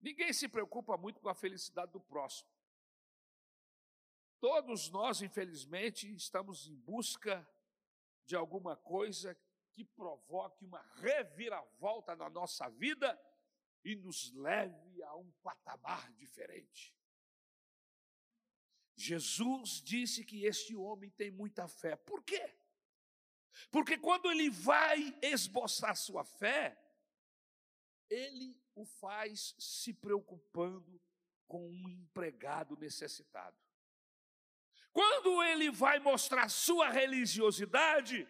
Ninguém 0.00 0.32
se 0.32 0.48
preocupa 0.48 0.96
muito 0.96 1.20
com 1.20 1.28
a 1.28 1.34
felicidade 1.34 1.92
do 1.92 2.00
próximo. 2.00 2.51
Todos 4.42 4.90
nós, 4.90 5.22
infelizmente, 5.22 6.12
estamos 6.12 6.66
em 6.66 6.74
busca 6.74 7.48
de 8.26 8.34
alguma 8.34 8.76
coisa 8.76 9.38
que 9.70 9.84
provoque 9.84 10.64
uma 10.64 10.82
reviravolta 10.96 12.16
na 12.16 12.28
nossa 12.28 12.68
vida 12.68 13.16
e 13.84 13.94
nos 13.94 14.32
leve 14.32 15.00
a 15.04 15.14
um 15.14 15.30
patamar 15.44 16.12
diferente. 16.14 16.92
Jesus 18.96 19.80
disse 19.80 20.24
que 20.24 20.44
este 20.44 20.74
homem 20.74 21.08
tem 21.10 21.30
muita 21.30 21.68
fé. 21.68 21.94
Por 21.94 22.20
quê? 22.24 22.52
Porque 23.70 23.96
quando 23.96 24.28
ele 24.28 24.50
vai 24.50 25.16
esboçar 25.22 25.96
sua 25.96 26.24
fé, 26.24 26.76
ele 28.10 28.60
o 28.74 28.84
faz 28.84 29.54
se 29.56 29.94
preocupando 29.94 31.00
com 31.46 31.68
um 31.68 31.88
empregado 31.88 32.76
necessitado. 32.76 33.56
Quando 34.92 35.42
ele 35.42 35.70
vai 35.70 35.98
mostrar 35.98 36.48
sua 36.48 36.88
religiosidade, 36.90 38.28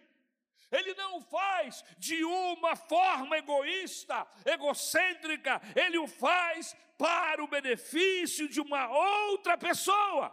ele 0.71 0.95
não 0.95 1.21
faz 1.21 1.85
de 1.99 2.25
uma 2.25 2.77
forma 2.77 3.37
egoísta, 3.37 4.27
egocêntrica, 4.45 5.61
ele 5.77 5.99
o 5.99 6.07
faz 6.07 6.75
para 6.97 7.43
o 7.43 7.49
benefício 7.49 8.49
de 8.49 8.61
uma 8.61 8.89
outra 8.89 9.59
pessoa, 9.59 10.33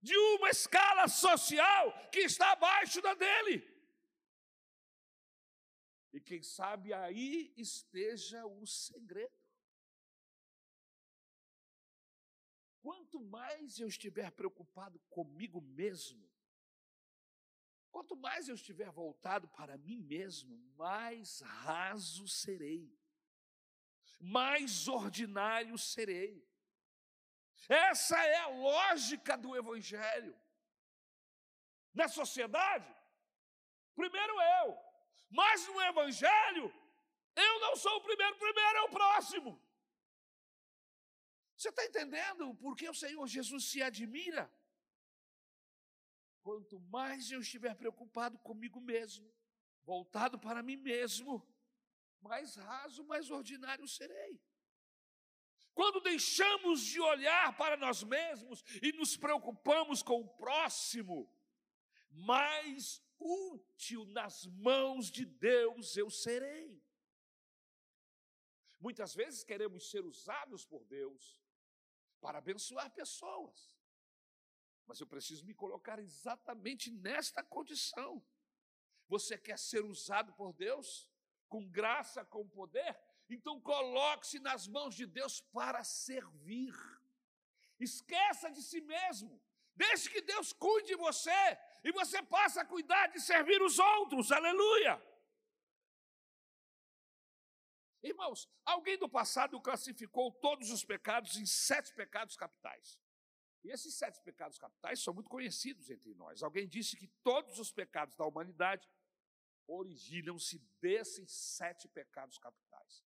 de 0.00 0.16
uma 0.16 0.50
escala 0.50 1.06
social 1.06 1.92
que 2.10 2.20
está 2.20 2.52
abaixo 2.52 3.02
da 3.02 3.14
dele. 3.14 3.62
E 6.12 6.20
quem 6.20 6.42
sabe 6.42 6.92
aí 6.92 7.52
esteja 7.56 8.44
o 8.44 8.66
segredo. 8.66 9.39
Quanto 13.10 13.26
mais 13.26 13.80
eu 13.80 13.88
estiver 13.88 14.30
preocupado 14.30 15.00
comigo 15.10 15.60
mesmo, 15.60 16.30
quanto 17.90 18.14
mais 18.14 18.48
eu 18.48 18.54
estiver 18.54 18.88
voltado 18.92 19.48
para 19.48 19.76
mim 19.76 20.00
mesmo, 20.00 20.56
mais 20.76 21.40
raso 21.40 22.28
serei, 22.28 22.96
mais 24.20 24.86
ordinário 24.86 25.76
serei. 25.76 26.48
Essa 27.68 28.16
é 28.16 28.36
a 28.36 28.46
lógica 28.46 29.36
do 29.36 29.56
Evangelho. 29.56 30.40
Na 31.92 32.06
sociedade, 32.06 32.94
primeiro 33.96 34.40
eu, 34.40 34.78
mas 35.28 35.66
no 35.66 35.80
Evangelho, 35.82 36.72
eu 37.34 37.60
não 37.60 37.74
sou 37.74 37.96
o 37.96 38.02
primeiro, 38.02 38.36
primeiro 38.36 38.78
é 38.78 38.82
o 38.82 38.90
próximo. 38.90 39.69
Você 41.60 41.68
está 41.68 41.84
entendendo 41.84 42.54
por 42.54 42.74
que 42.74 42.88
o 42.88 42.94
Senhor 42.94 43.26
Jesus 43.26 43.64
se 43.66 43.82
admira? 43.82 44.50
Quanto 46.42 46.80
mais 46.80 47.30
eu 47.30 47.42
estiver 47.42 47.74
preocupado 47.74 48.38
comigo 48.38 48.80
mesmo, 48.80 49.30
voltado 49.84 50.38
para 50.38 50.62
mim 50.62 50.76
mesmo, 50.76 51.46
mais 52.22 52.56
raso, 52.56 53.04
mais 53.04 53.30
ordinário 53.30 53.86
serei. 53.86 54.40
Quando 55.74 56.00
deixamos 56.00 56.80
de 56.80 56.98
olhar 56.98 57.54
para 57.58 57.76
nós 57.76 58.02
mesmos 58.04 58.64
e 58.82 58.90
nos 58.92 59.14
preocupamos 59.18 60.02
com 60.02 60.18
o 60.22 60.28
próximo, 60.28 61.30
mais 62.08 63.02
útil 63.18 64.06
nas 64.06 64.46
mãos 64.46 65.10
de 65.10 65.26
Deus 65.26 65.94
eu 65.94 66.08
serei. 66.08 66.82
Muitas 68.80 69.14
vezes 69.14 69.44
queremos 69.44 69.90
ser 69.90 70.06
usados 70.06 70.64
por 70.64 70.82
Deus 70.86 71.38
para 72.20 72.38
abençoar 72.38 72.90
pessoas, 72.90 73.76
mas 74.86 75.00
eu 75.00 75.06
preciso 75.06 75.44
me 75.44 75.54
colocar 75.54 75.98
exatamente 75.98 76.90
nesta 76.90 77.42
condição. 77.42 78.22
Você 79.08 79.38
quer 79.38 79.58
ser 79.58 79.84
usado 79.84 80.32
por 80.34 80.52
Deus 80.52 81.08
com 81.48 81.68
graça, 81.68 82.24
com 82.24 82.48
poder? 82.48 82.98
Então 83.28 83.60
coloque-se 83.60 84.38
nas 84.40 84.66
mãos 84.66 84.94
de 84.94 85.06
Deus 85.06 85.40
para 85.40 85.82
servir. 85.84 86.74
Esqueça 87.78 88.50
de 88.50 88.62
si 88.62 88.80
mesmo. 88.80 89.40
Deixe 89.74 90.10
que 90.10 90.20
Deus 90.20 90.52
cuide 90.52 90.88
de 90.88 90.96
você 90.96 91.58
e 91.82 91.92
você 91.92 92.22
passa 92.22 92.62
a 92.62 92.64
cuidar 92.64 93.06
de 93.08 93.20
servir 93.20 93.62
os 93.62 93.78
outros. 93.78 94.30
Aleluia! 94.30 95.00
Irmãos, 98.02 98.48
alguém 98.64 98.98
do 98.98 99.08
passado 99.08 99.60
classificou 99.60 100.32
todos 100.32 100.70
os 100.70 100.84
pecados 100.84 101.36
em 101.36 101.44
sete 101.44 101.92
pecados 101.94 102.36
capitais. 102.36 102.98
E 103.62 103.70
esses 103.70 103.94
sete 103.94 104.20
pecados 104.22 104.58
capitais 104.58 105.02
são 105.02 105.12
muito 105.12 105.28
conhecidos 105.28 105.90
entre 105.90 106.14
nós. 106.14 106.42
Alguém 106.42 106.66
disse 106.66 106.96
que 106.96 107.08
todos 107.22 107.58
os 107.58 107.70
pecados 107.70 108.16
da 108.16 108.24
humanidade 108.24 108.88
originam-se 109.66 110.58
desses 110.80 111.30
sete 111.30 111.88
pecados 111.88 112.38
capitais. 112.38 113.04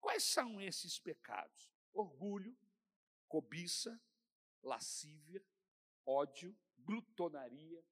Quais 0.00 0.22
são 0.22 0.60
esses 0.60 1.00
pecados? 1.00 1.68
Orgulho, 1.92 2.56
cobiça, 3.26 4.00
lascívia, 4.62 5.44
ódio, 6.06 6.56
glutonaria, 6.78 7.84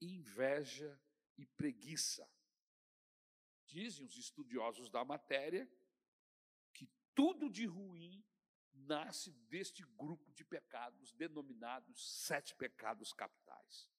inveja 0.00 1.00
e 1.38 1.46
preguiça. 1.46 2.28
Dizem 3.66 4.04
os 4.04 4.16
estudiosos 4.16 4.90
da 4.90 5.04
matéria 5.04 5.70
tudo 7.14 7.50
de 7.50 7.66
ruim 7.66 8.24
nasce 8.72 9.30
deste 9.48 9.84
grupo 9.96 10.32
de 10.32 10.44
pecados 10.44 11.12
denominados 11.12 12.24
sete 12.24 12.54
pecados 12.54 13.12
capitais. 13.12 13.90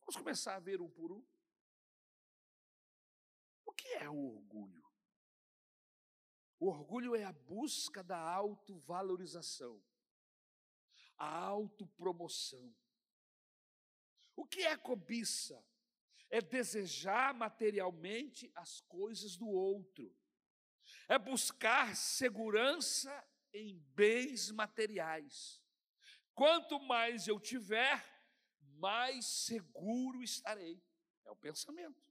Vamos 0.00 0.16
começar 0.16 0.56
a 0.56 0.60
ver 0.60 0.80
um 0.80 0.90
por 0.90 1.12
um. 1.12 1.24
O 3.64 3.72
que 3.72 3.88
é 3.94 4.08
o 4.08 4.36
orgulho? 4.36 4.84
O 6.58 6.68
orgulho 6.68 7.14
é 7.14 7.24
a 7.24 7.32
busca 7.32 8.02
da 8.02 8.18
autovalorização, 8.18 9.82
a 11.18 11.28
autopromoção. 11.28 12.74
O 14.34 14.46
que 14.46 14.62
é 14.62 14.76
cobiça? 14.76 15.62
É 16.28 16.40
desejar 16.40 17.32
materialmente 17.34 18.50
as 18.54 18.80
coisas 18.80 19.36
do 19.36 19.48
outro, 19.48 20.12
é 21.08 21.18
buscar 21.18 21.94
segurança 21.94 23.24
em 23.52 23.78
bens 23.94 24.50
materiais. 24.50 25.62
Quanto 26.34 26.78
mais 26.80 27.26
eu 27.26 27.40
tiver, 27.40 28.04
mais 28.78 29.24
seguro 29.24 30.22
estarei. 30.22 30.82
É 31.24 31.30
o 31.30 31.36
pensamento. 31.36 32.04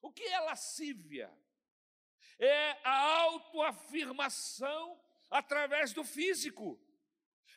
O 0.00 0.12
que 0.12 0.22
é 0.22 0.40
lascívia? 0.40 1.32
É 2.38 2.72
a 2.86 3.20
autoafirmação 3.22 5.00
através 5.30 5.92
do 5.92 6.04
físico. 6.04 6.80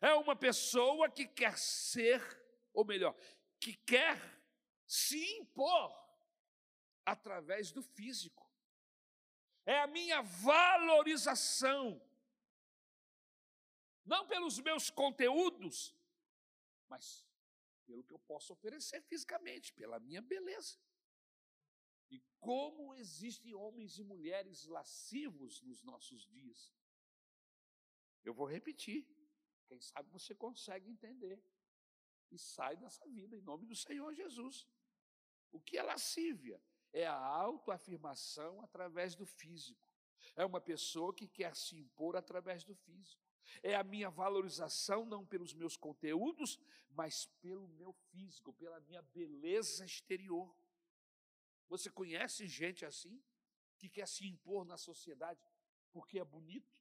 É 0.01 0.13
uma 0.13 0.35
pessoa 0.35 1.09
que 1.09 1.27
quer 1.27 1.57
ser, 1.57 2.21
ou 2.73 2.85
melhor, 2.85 3.15
que 3.59 3.73
quer 3.73 4.17
se 4.85 5.23
impor 5.37 5.93
através 7.05 7.71
do 7.71 7.81
físico 7.81 8.47
é 9.67 9.79
a 9.79 9.87
minha 9.87 10.21
valorização, 10.21 12.01
não 14.05 14.25
pelos 14.25 14.59
meus 14.59 14.89
conteúdos, 14.89 15.93
mas 16.87 17.27
pelo 17.85 18.01
que 18.05 18.13
eu 18.13 18.19
posso 18.19 18.53
oferecer 18.53 19.01
fisicamente, 19.01 19.73
pela 19.73 19.99
minha 19.99 20.21
beleza. 20.21 20.79
E 22.09 22.21
como 22.39 22.95
existem 22.95 23.53
homens 23.53 23.99
e 23.99 24.03
mulheres 24.05 24.65
lascivos 24.65 25.61
nos 25.61 25.83
nossos 25.83 26.25
dias. 26.25 26.73
Eu 28.23 28.33
vou 28.33 28.47
repetir, 28.47 29.05
quem 29.67 29.81
sabe 29.81 30.09
você 30.09 30.33
consegue 30.33 30.89
entender. 30.89 31.43
E 32.31 32.39
sai 32.39 32.77
dessa 32.77 33.05
vida 33.09 33.35
em 33.35 33.41
nome 33.41 33.65
do 33.65 33.75
Senhor 33.75 34.13
Jesus. 34.13 34.65
O 35.51 35.59
que 35.59 35.77
é 35.77 35.83
lascívia? 35.83 36.61
É 36.97 37.05
a 37.05 37.15
autoafirmação 37.15 38.59
através 38.61 39.13
do 39.13 39.23
físico. 39.23 39.87
É 40.35 40.43
uma 40.43 40.59
pessoa 40.59 41.13
que 41.13 41.27
quer 41.27 41.55
se 41.55 41.77
impor 41.77 42.15
através 42.15 42.63
do 42.63 42.73
físico. 42.73 43.21
É 43.61 43.75
a 43.75 43.83
minha 43.83 44.09
valorização 44.09 45.05
não 45.05 45.23
pelos 45.23 45.53
meus 45.53 45.77
conteúdos, 45.77 46.59
mas 46.89 47.27
pelo 47.39 47.67
meu 47.67 47.93
físico, 47.93 48.51
pela 48.51 48.79
minha 48.79 49.01
beleza 49.03 49.85
exterior. 49.85 50.51
Você 51.69 51.91
conhece 51.91 52.47
gente 52.47 52.83
assim 52.83 53.23
que 53.77 53.87
quer 53.89 54.07
se 54.07 54.25
impor 54.27 54.65
na 54.65 54.75
sociedade 54.75 55.39
porque 55.91 56.17
é 56.19 56.25
bonito, 56.25 56.75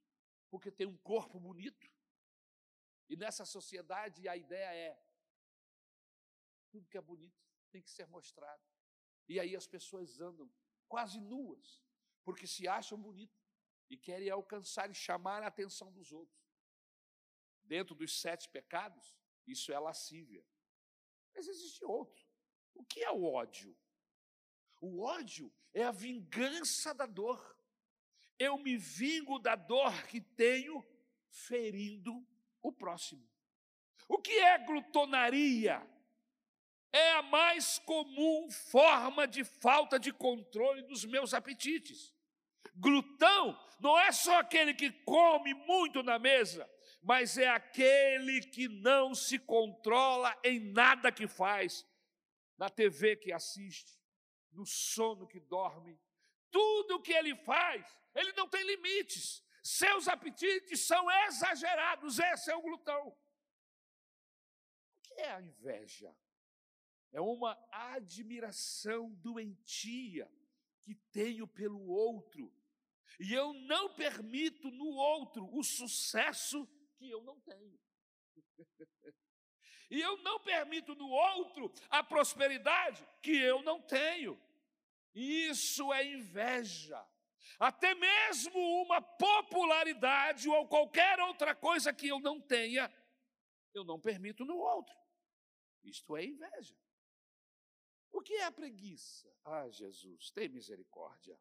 porque 0.49 0.71
tem 0.71 0.87
um 0.87 0.97
corpo 0.97 1.39
bonito? 1.39 1.91
E 3.07 3.17
nessa 3.17 3.45
sociedade 3.45 4.27
a 4.27 4.37
ideia 4.37 4.75
é 4.75 4.99
tudo 6.71 6.89
que 6.89 6.97
é 6.97 7.03
bonito 7.03 7.45
tem 7.71 7.83
que 7.83 7.91
ser 7.91 8.07
mostrado. 8.07 8.76
E 9.29 9.41
aí 9.41 9.57
as 9.57 9.67
pessoas 9.67 10.21
andam 10.21 10.51
quase 10.89 11.21
nuas, 11.21 11.83
porque 12.25 12.47
se 12.47 12.69
acham 12.69 12.99
bonitas 12.99 13.37
e 13.89 13.97
querem 13.97 14.31
alcançar 14.31 14.91
e 14.91 14.95
chamar 14.95 15.43
a 15.43 15.49
atenção 15.49 15.93
dos 15.93 16.13
outros. 16.13 16.45
Dentro 17.63 17.95
dos 17.95 18.21
sete 18.21 18.49
pecados, 18.49 19.17
isso 19.47 19.73
é 19.73 19.79
lascívia. 19.79 20.45
Mas 21.35 21.49
existe 21.49 21.85
outro. 21.85 22.25
O 22.75 22.85
que 22.85 23.03
é 23.03 23.11
o 23.11 23.25
ódio? 23.25 23.77
O 24.81 25.03
ódio 25.03 25.53
é 25.73 25.83
a 25.83 25.91
vingança 25.91 26.95
da 26.95 27.07
dor. 27.07 27.57
Eu 28.39 28.59
me 28.59 28.77
vingo 28.77 29.39
da 29.39 29.57
dor 29.57 30.07
que 30.07 30.21
tenho 30.21 30.85
ferindo 31.31 32.27
o 32.63 32.73
próximo. 32.73 33.29
O 34.09 34.19
que 34.19 34.33
é 34.33 34.59
glutonaria? 34.59 35.81
É 36.97 37.13
a 37.13 37.23
mais 37.23 37.79
comum 37.81 38.51
forma 38.51 39.27
de 39.27 39.45
falta 39.45 39.99
de 39.99 40.13
controle 40.13 40.83
dos 40.83 41.05
meus 41.05 41.35
apetites. 41.35 42.15
Glutão 42.75 43.59
não 43.79 43.99
é 43.99 44.11
só 44.13 44.39
aquele 44.39 44.73
que 44.73 44.91
come 44.91 45.53
muito 45.53 46.03
na 46.03 46.19
mesa, 46.19 46.69
mas 47.03 47.37
é 47.37 47.49
aquele 47.49 48.41
que 48.41 48.67
não 48.67 49.15
se 49.15 49.39
controla 49.39 50.37
em 50.43 50.59
nada 50.73 51.13
que 51.13 51.29
faz, 51.29 51.87
na 52.57 52.71
TV 52.71 53.17
que 53.17 53.33
assiste, 53.33 54.01
no 54.51 54.65
sono 54.65 55.27
que 55.27 55.39
dorme. 55.39 56.01
Tudo 56.51 57.03
que 57.03 57.13
ele 57.13 57.35
faz, 57.37 57.87
ele 58.15 58.33
não 58.33 58.49
tem 58.49 58.65
limites. 58.65 59.45
Seus 59.63 60.09
apetites 60.09 60.81
são 60.81 61.11
exagerados, 61.27 62.19
esse 62.19 62.51
é 62.51 62.57
o 62.57 62.63
glutão. 62.63 63.09
O 63.09 63.17
que 65.03 65.21
é 65.21 65.33
a 65.33 65.43
inveja? 65.43 66.17
É 67.17 67.21
uma 67.21 67.59
admiração 67.73 69.11
doentia 69.15 70.31
que 70.85 70.95
tenho 71.11 71.49
pelo 71.49 71.89
outro, 71.89 72.53
e 73.19 73.33
eu 73.33 73.55
não 73.55 73.95
permito 73.95 74.71
no 74.71 74.89
outro 74.89 75.49
o 75.51 75.65
sucesso 75.65 76.69
que 76.99 77.09
eu 77.09 77.23
não 77.23 77.41
tenho. 77.41 77.81
e 79.91 79.99
eu 79.99 80.19
não 80.19 80.39
permito 80.41 80.95
no 80.95 81.09
outro 81.09 81.73
a 81.89 82.05
prosperidade 82.05 83.03
que 83.23 83.35
eu 83.35 83.63
não 83.63 83.81
tenho. 83.81 84.39
Isso 85.15 85.91
é 85.95 86.05
inveja. 86.05 87.03
Até 87.59 87.95
mesmo 87.95 88.61
uma 88.83 89.01
popularidade 89.01 90.51
ou 90.51 90.69
qualquer 90.69 91.19
outra 91.21 91.55
coisa 91.55 91.95
que 91.95 92.09
eu 92.09 92.21
não 92.21 92.43
tenha, 92.43 92.93
eu 93.73 93.85
não 93.85 93.99
permito 93.99 94.45
no 94.45 94.59
outro. 94.59 94.95
Isto 95.83 96.15
é 96.15 96.27
inveja. 96.27 96.77
O 98.17 98.23
que 98.23 98.33
é 98.33 98.45
a 98.45 98.51
preguiça? 98.51 99.31
Ah, 99.45 99.69
Jesus, 99.69 100.31
tem 100.31 100.49
misericórdia. 100.49 101.39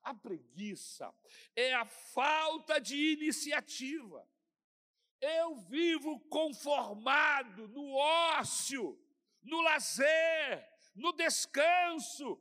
A 0.00 0.14
preguiça 0.14 1.12
é 1.56 1.74
a 1.74 1.84
falta 1.84 2.80
de 2.80 2.96
iniciativa. 3.14 4.24
Eu 5.20 5.56
vivo 5.56 6.20
conformado 6.28 7.66
no 7.66 7.96
ócio, 7.96 8.96
no 9.42 9.60
lazer, 9.62 10.64
no 10.94 11.12
descanso. 11.14 12.40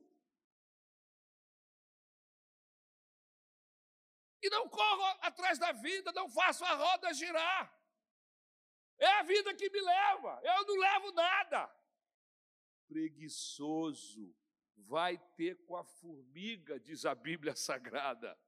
E 4.39 4.51
não 4.51 4.69
corro 4.69 5.03
atrás 5.21 5.57
da 5.57 5.71
vida, 5.71 6.11
não 6.11 6.29
faço 6.29 6.63
a 6.63 6.75
roda 6.75 7.11
girar. 7.11 7.75
É 8.99 9.07
a 9.13 9.23
vida 9.23 9.51
que 9.55 9.67
me 9.67 9.81
leva, 9.81 10.39
eu 10.43 10.63
não 10.67 10.75
levo 10.75 11.11
nada 11.13 11.82
preguiçoso 12.93 14.35
vai 14.75 15.17
ter 15.35 15.57
com 15.65 15.75
a 15.75 15.83
formiga, 15.83 16.79
diz 16.79 17.05
a 17.05 17.15
Bíblia 17.15 17.55
Sagrada. 17.55 18.39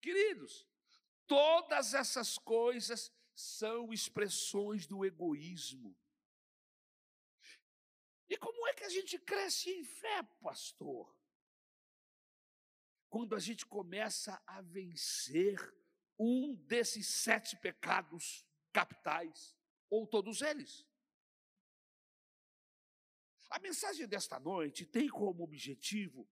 Queridos, 0.00 0.66
todas 1.28 1.94
essas 1.94 2.36
coisas 2.38 3.12
são 3.36 3.92
expressões 3.92 4.84
do 4.84 5.04
egoísmo. 5.04 5.96
E 8.28 8.36
como 8.36 8.66
é 8.66 8.74
que 8.74 8.82
a 8.82 8.88
gente 8.88 9.16
cresce 9.20 9.70
em 9.70 9.84
fé, 9.84 10.24
pastor? 10.40 11.16
Quando 13.08 13.36
a 13.36 13.38
gente 13.38 13.64
começa 13.64 14.42
a 14.44 14.60
vencer 14.60 15.56
um 16.18 16.56
desses 16.66 17.06
sete 17.06 17.56
pecados 17.56 18.44
capitais, 18.72 19.54
ou 19.88 20.04
todos 20.04 20.40
eles. 20.40 20.84
A 23.52 23.58
mensagem 23.58 24.08
desta 24.08 24.40
noite 24.40 24.86
tem 24.86 25.10
como 25.10 25.44
objetivo 25.44 26.26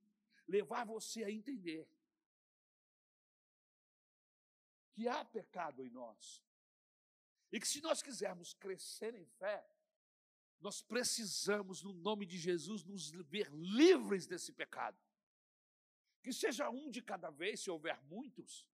levar 0.48 0.86
você 0.86 1.22
a 1.22 1.30
entender 1.30 1.86
que 4.94 5.06
há 5.06 5.22
pecado 5.22 5.84
em 5.84 5.90
nós. 5.90 6.42
E 7.52 7.60
que 7.60 7.68
se 7.68 7.82
nós 7.82 8.00
quisermos 8.00 8.54
crescer 8.54 9.14
em 9.14 9.26
fé, 9.38 9.68
nós 10.62 10.80
precisamos, 10.80 11.82
no 11.82 11.92
nome 11.92 12.24
de 12.24 12.38
Jesus, 12.38 12.84
nos 12.84 13.10
ver 13.10 13.50
livres 13.52 14.26
desse 14.26 14.50
pecado. 14.54 14.98
Que 16.22 16.32
seja 16.32 16.70
um 16.70 16.90
de 16.90 17.02
cada 17.02 17.28
vez, 17.28 17.60
se 17.60 17.70
houver 17.70 18.02
muitos, 18.04 18.66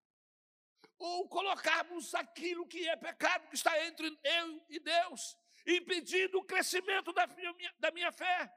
ou 0.96 1.28
colocarmos 1.28 2.14
aquilo 2.14 2.64
que 2.68 2.88
é 2.88 2.94
pecado, 2.94 3.48
que 3.48 3.56
está 3.56 3.84
entre 3.86 4.06
eu 4.22 4.64
e 4.68 4.78
Deus, 4.78 5.36
impedindo 5.66 6.38
o 6.38 6.44
crescimento 6.44 7.12
da 7.12 7.26
minha, 7.26 7.54
da 7.78 7.90
minha 7.90 8.12
fé. 8.12 8.52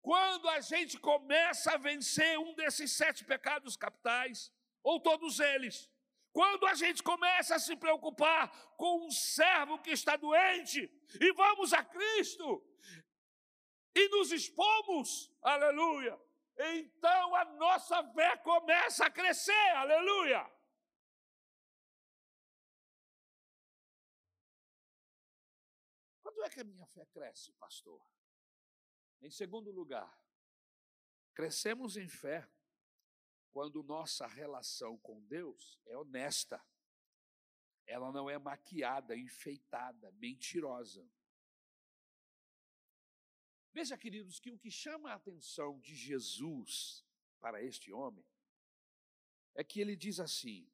quando 0.00 0.48
a 0.48 0.60
gente 0.60 0.98
começa 0.98 1.72
a 1.72 1.76
vencer 1.76 2.38
um 2.38 2.54
desses 2.54 2.92
sete 2.92 3.24
pecados 3.24 3.76
capitais, 3.76 4.50
ou 4.82 5.00
todos 5.00 5.38
eles, 5.38 5.90
quando 6.32 6.66
a 6.66 6.74
gente 6.74 7.02
começa 7.02 7.56
a 7.56 7.58
se 7.58 7.76
preocupar 7.76 8.50
com 8.76 9.06
um 9.06 9.10
servo 9.10 9.78
que 9.78 9.90
está 9.90 10.16
doente, 10.16 10.90
e 11.20 11.32
vamos 11.32 11.72
a 11.72 11.84
Cristo, 11.84 12.64
e 13.94 14.08
nos 14.08 14.32
expomos, 14.32 15.30
aleluia, 15.42 16.18
então 16.56 17.34
a 17.34 17.44
nossa 17.44 18.02
fé 18.12 18.36
começa 18.38 19.06
a 19.06 19.10
crescer, 19.10 19.70
aleluia. 19.74 20.57
Quando 26.38 26.52
é 26.52 26.54
que 26.54 26.60
a 26.60 26.64
minha 26.64 26.86
fé 26.86 27.04
cresce, 27.06 27.50
pastor? 27.54 28.00
Em 29.20 29.28
segundo 29.28 29.72
lugar, 29.72 30.16
crescemos 31.34 31.96
em 31.96 32.08
fé 32.08 32.48
quando 33.50 33.82
nossa 33.82 34.24
relação 34.24 34.96
com 34.98 35.20
Deus 35.26 35.80
é 35.84 35.96
honesta. 35.96 36.64
Ela 37.84 38.12
não 38.12 38.30
é 38.30 38.38
maquiada, 38.38 39.16
enfeitada, 39.16 40.12
mentirosa. 40.12 41.10
Veja, 43.72 43.98
queridos, 43.98 44.38
que 44.38 44.52
o 44.52 44.58
que 44.60 44.70
chama 44.70 45.10
a 45.10 45.16
atenção 45.16 45.80
de 45.80 45.92
Jesus 45.92 47.04
para 47.40 47.60
este 47.64 47.92
homem 47.92 48.24
é 49.56 49.64
que 49.64 49.80
ele 49.80 49.96
diz 49.96 50.20
assim: 50.20 50.72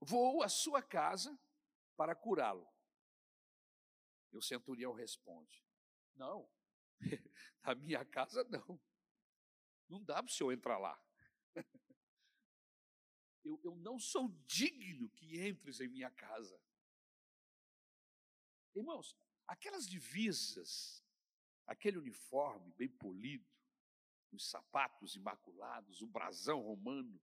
Vou 0.00 0.44
à 0.44 0.48
sua 0.48 0.80
casa 0.80 1.36
para 1.96 2.14
curá-lo. 2.14 2.72
E 4.32 4.36
o 4.36 4.42
centurião 4.42 4.92
responde: 4.92 5.64
Não, 6.14 6.48
na 7.64 7.74
minha 7.74 8.04
casa 8.04 8.44
não. 8.44 8.80
Não 9.88 10.02
dá 10.02 10.22
para 10.22 10.30
o 10.30 10.32
senhor 10.32 10.52
entrar 10.52 10.78
lá. 10.78 11.00
Eu, 13.42 13.58
eu 13.64 13.74
não 13.76 13.98
sou 13.98 14.28
digno 14.46 15.08
que 15.08 15.40
entres 15.40 15.80
em 15.80 15.88
minha 15.88 16.10
casa. 16.10 16.60
Irmãos, 18.74 19.16
aquelas 19.46 19.88
divisas, 19.88 21.02
aquele 21.66 21.96
uniforme 21.96 22.70
bem 22.72 22.88
polido, 22.88 23.48
os 24.30 24.48
sapatos 24.48 25.16
imaculados, 25.16 26.02
o 26.02 26.06
brasão 26.06 26.60
romano, 26.60 27.20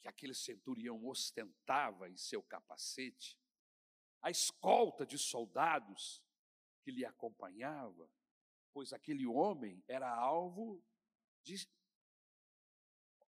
que 0.00 0.08
aquele 0.08 0.34
centurião 0.34 1.04
ostentava 1.06 2.08
em 2.08 2.16
seu 2.16 2.42
capacete, 2.42 3.38
a 4.24 4.30
escolta 4.30 5.04
de 5.04 5.18
soldados 5.18 6.24
que 6.82 6.90
lhe 6.90 7.04
acompanhava, 7.04 8.10
pois 8.72 8.90
aquele 8.90 9.26
homem 9.26 9.84
era 9.86 10.08
alvo 10.08 10.82
de 11.42 11.68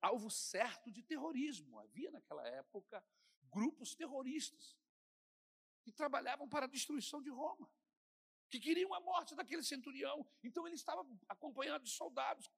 alvo 0.02 0.32
certo 0.32 0.92
de 0.92 1.04
terrorismo. 1.04 1.80
Havia 1.80 2.10
naquela 2.10 2.42
época 2.48 3.06
grupos 3.52 3.94
terroristas 3.94 4.76
que 5.84 5.92
trabalhavam 5.92 6.50
para 6.50 6.66
a 6.66 6.70
destruição 6.70 7.22
de 7.22 7.30
Roma, 7.30 7.72
que 8.50 8.60
queriam 8.60 8.92
a 8.96 9.00
morte 9.00 9.36
daquele 9.36 9.62
centurião. 9.62 10.28
Então 10.44 10.66
ele 10.66 10.76
estava 10.76 11.06
acompanhado 11.28 11.84
de 11.84 11.92
soldados. 11.92 12.50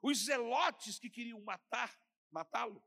Os 0.00 0.26
zelotes 0.26 0.96
que 0.96 1.10
queriam 1.10 1.40
matar, 1.40 2.00
matá-lo, 2.30 2.80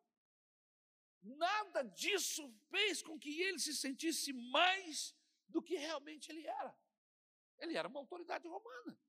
Nada 1.24 1.84
disso 1.84 2.54
fez 2.70 3.02
com 3.02 3.18
que 3.18 3.42
ele 3.42 3.58
se 3.58 3.74
sentisse 3.74 4.34
mais 4.34 5.16
do 5.48 5.62
que 5.62 5.76
realmente 5.76 6.30
ele 6.30 6.46
era. 6.46 6.78
Ele 7.60 7.78
era 7.78 7.88
uma 7.88 8.00
autoridade 8.02 8.46
romana. 8.48 9.00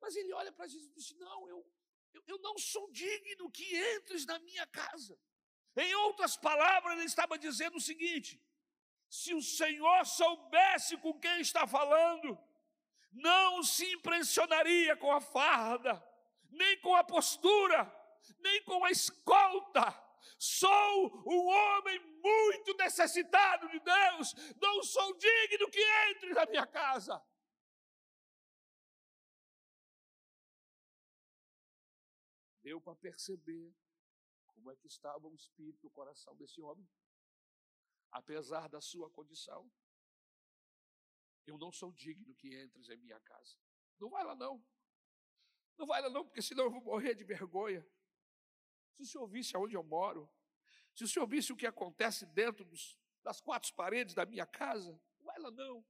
Mas 0.00 0.16
ele 0.16 0.32
olha 0.32 0.50
para 0.50 0.66
Jesus 0.66 0.90
e 0.90 0.94
diz: 0.94 1.14
Não, 1.16 1.48
eu, 1.48 1.64
eu, 2.12 2.22
eu 2.26 2.38
não 2.38 2.58
sou 2.58 2.90
digno 2.90 3.50
que 3.50 3.64
entres 3.94 4.26
na 4.26 4.38
minha 4.40 4.66
casa. 4.66 5.18
Em 5.76 5.94
outras 5.94 6.36
palavras, 6.36 6.94
ele 6.94 7.04
estava 7.04 7.38
dizendo 7.38 7.76
o 7.76 7.80
seguinte: 7.80 8.42
se 9.08 9.32
o 9.32 9.40
Senhor 9.40 10.04
soubesse 10.04 10.96
com 10.96 11.18
quem 11.20 11.40
está 11.40 11.66
falando, 11.66 12.36
não 13.12 13.62
se 13.62 13.90
impressionaria 13.92 14.96
com 14.96 15.12
a 15.12 15.20
farda, 15.20 16.02
nem 16.50 16.80
com 16.80 16.96
a 16.96 17.04
postura, 17.04 17.92
nem 18.40 18.62
com 18.64 18.84
a 18.84 18.90
escolta, 18.90 20.07
Sou 20.38 21.22
um 21.26 21.46
homem 21.46 21.98
muito 22.20 22.74
necessitado 22.76 23.68
de 23.68 23.80
Deus, 23.80 24.34
não 24.60 24.82
sou 24.82 25.16
digno 25.16 25.70
que 25.70 25.82
entre 26.10 26.34
na 26.34 26.46
minha 26.46 26.66
casa. 26.66 27.22
Deu 32.62 32.80
para 32.80 32.96
perceber 32.96 33.74
como 34.46 34.70
é 34.70 34.76
que 34.76 34.86
estava 34.86 35.26
o 35.26 35.34
espírito, 35.34 35.86
o 35.86 35.90
coração 35.90 36.36
desse 36.36 36.60
homem, 36.60 36.86
apesar 38.10 38.68
da 38.68 38.80
sua 38.80 39.08
condição. 39.10 39.70
Eu 41.46 41.56
não 41.56 41.72
sou 41.72 41.92
digno 41.92 42.34
que 42.34 42.54
entres 42.62 42.90
em 42.90 42.96
minha 42.98 43.18
casa. 43.20 43.56
Não 43.98 44.10
vai 44.10 44.22
lá 44.24 44.34
não. 44.34 44.62
Não 45.78 45.86
vai 45.86 46.02
lá 46.02 46.10
não, 46.10 46.24
porque 46.24 46.42
senão 46.42 46.64
eu 46.64 46.70
vou 46.70 46.82
morrer 46.82 47.14
de 47.14 47.24
vergonha. 47.24 47.86
Se 48.98 49.02
o 49.02 49.06
senhor 49.06 49.26
visse 49.28 49.54
aonde 49.54 49.76
eu 49.76 49.84
moro, 49.84 50.28
se 50.92 51.04
o 51.04 51.08
senhor 51.08 51.26
visse 51.28 51.52
o 51.52 51.56
que 51.56 51.66
acontece 51.66 52.26
dentro 52.26 52.64
dos, 52.64 52.98
das 53.22 53.40
quatro 53.40 53.72
paredes 53.74 54.12
da 54.12 54.26
minha 54.26 54.44
casa, 54.44 55.00
vai 55.20 55.38
lá 55.38 55.52
não. 55.52 55.86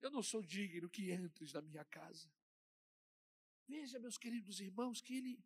Eu 0.00 0.10
não 0.10 0.22
sou 0.22 0.42
digno 0.42 0.88
que 0.88 1.12
entres 1.12 1.52
na 1.52 1.60
minha 1.60 1.84
casa. 1.84 2.32
Veja, 3.68 3.98
meus 3.98 4.16
queridos 4.16 4.60
irmãos, 4.60 5.02
que 5.02 5.14
ele, 5.14 5.44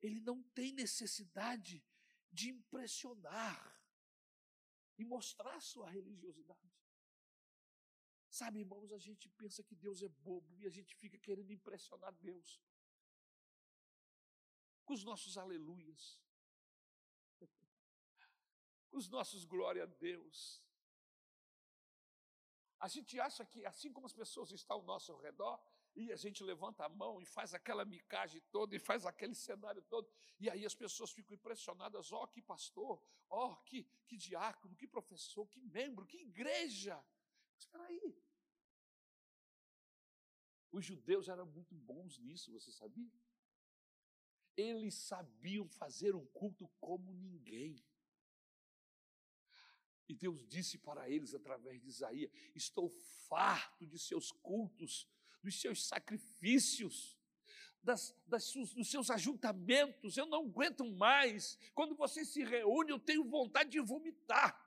ele 0.00 0.20
não 0.20 0.44
tem 0.54 0.72
necessidade 0.72 1.84
de 2.30 2.50
impressionar 2.50 3.82
e 4.96 5.04
mostrar 5.04 5.60
sua 5.60 5.90
religiosidade. 5.90 6.72
Sabe, 8.30 8.60
irmãos, 8.60 8.92
a 8.92 8.98
gente 8.98 9.28
pensa 9.30 9.60
que 9.64 9.74
Deus 9.74 10.02
é 10.02 10.08
bobo 10.08 10.56
e 10.56 10.66
a 10.66 10.70
gente 10.70 10.94
fica 10.94 11.18
querendo 11.18 11.52
impressionar 11.52 12.12
Deus 12.12 12.60
com 14.86 14.94
os 14.94 15.04
nossos 15.04 15.36
aleluias, 15.36 16.18
com 18.90 18.96
os 18.96 19.08
nossos 19.08 19.44
glória 19.44 19.82
a 19.82 19.86
Deus. 19.86 20.62
A 22.78 22.88
gente 22.88 23.18
acha 23.18 23.44
que 23.44 23.64
assim 23.66 23.92
como 23.92 24.06
as 24.06 24.12
pessoas 24.12 24.50
estão 24.52 24.76
ao 24.76 24.82
nosso 24.84 25.14
redor, 25.16 25.60
e 25.96 26.12
a 26.12 26.16
gente 26.16 26.44
levanta 26.44 26.84
a 26.84 26.88
mão 26.88 27.20
e 27.20 27.24
faz 27.24 27.54
aquela 27.54 27.84
micagem 27.84 28.40
toda, 28.52 28.76
e 28.76 28.78
faz 28.78 29.06
aquele 29.06 29.34
cenário 29.34 29.82
todo, 29.82 30.08
e 30.38 30.48
aí 30.48 30.64
as 30.64 30.74
pessoas 30.74 31.10
ficam 31.10 31.34
impressionadas: 31.34 32.12
ó, 32.12 32.22
oh, 32.22 32.28
que 32.28 32.42
pastor, 32.42 33.02
ó, 33.28 33.52
oh, 33.52 33.56
que, 33.64 33.84
que 34.06 34.16
diácono, 34.16 34.76
que 34.76 34.86
professor, 34.86 35.48
que 35.48 35.60
membro, 35.60 36.06
que 36.06 36.18
igreja. 36.18 37.02
Espera 37.58 37.84
aí. 37.84 38.22
Os 40.70 40.84
judeus 40.84 41.28
eram 41.28 41.46
muito 41.46 41.74
bons 41.74 42.18
nisso, 42.18 42.52
você 42.52 42.70
sabia? 42.70 43.10
Eles 44.56 44.94
sabiam 44.94 45.68
fazer 45.68 46.14
um 46.14 46.24
culto 46.26 46.68
como 46.80 47.12
ninguém. 47.12 47.76
E 50.08 50.14
Deus 50.14 50.46
disse 50.46 50.78
para 50.78 51.10
eles 51.10 51.34
através 51.34 51.80
de 51.80 51.88
Isaías: 51.88 52.30
Estou 52.54 52.88
farto 53.28 53.86
de 53.86 53.98
seus 53.98 54.30
cultos, 54.30 55.06
dos 55.42 55.60
seus 55.60 55.86
sacrifícios, 55.86 57.18
das, 57.82 58.14
das, 58.26 58.52
dos 58.52 58.90
seus 58.90 59.10
ajuntamentos, 59.10 60.16
eu 60.16 60.26
não 60.26 60.46
aguento 60.46 60.84
mais. 60.84 61.56
Quando 61.72 61.94
vocês 61.94 62.28
se 62.28 62.42
reúnem, 62.42 62.90
eu 62.90 62.98
tenho 62.98 63.24
vontade 63.24 63.70
de 63.70 63.80
vomitar. 63.80 64.65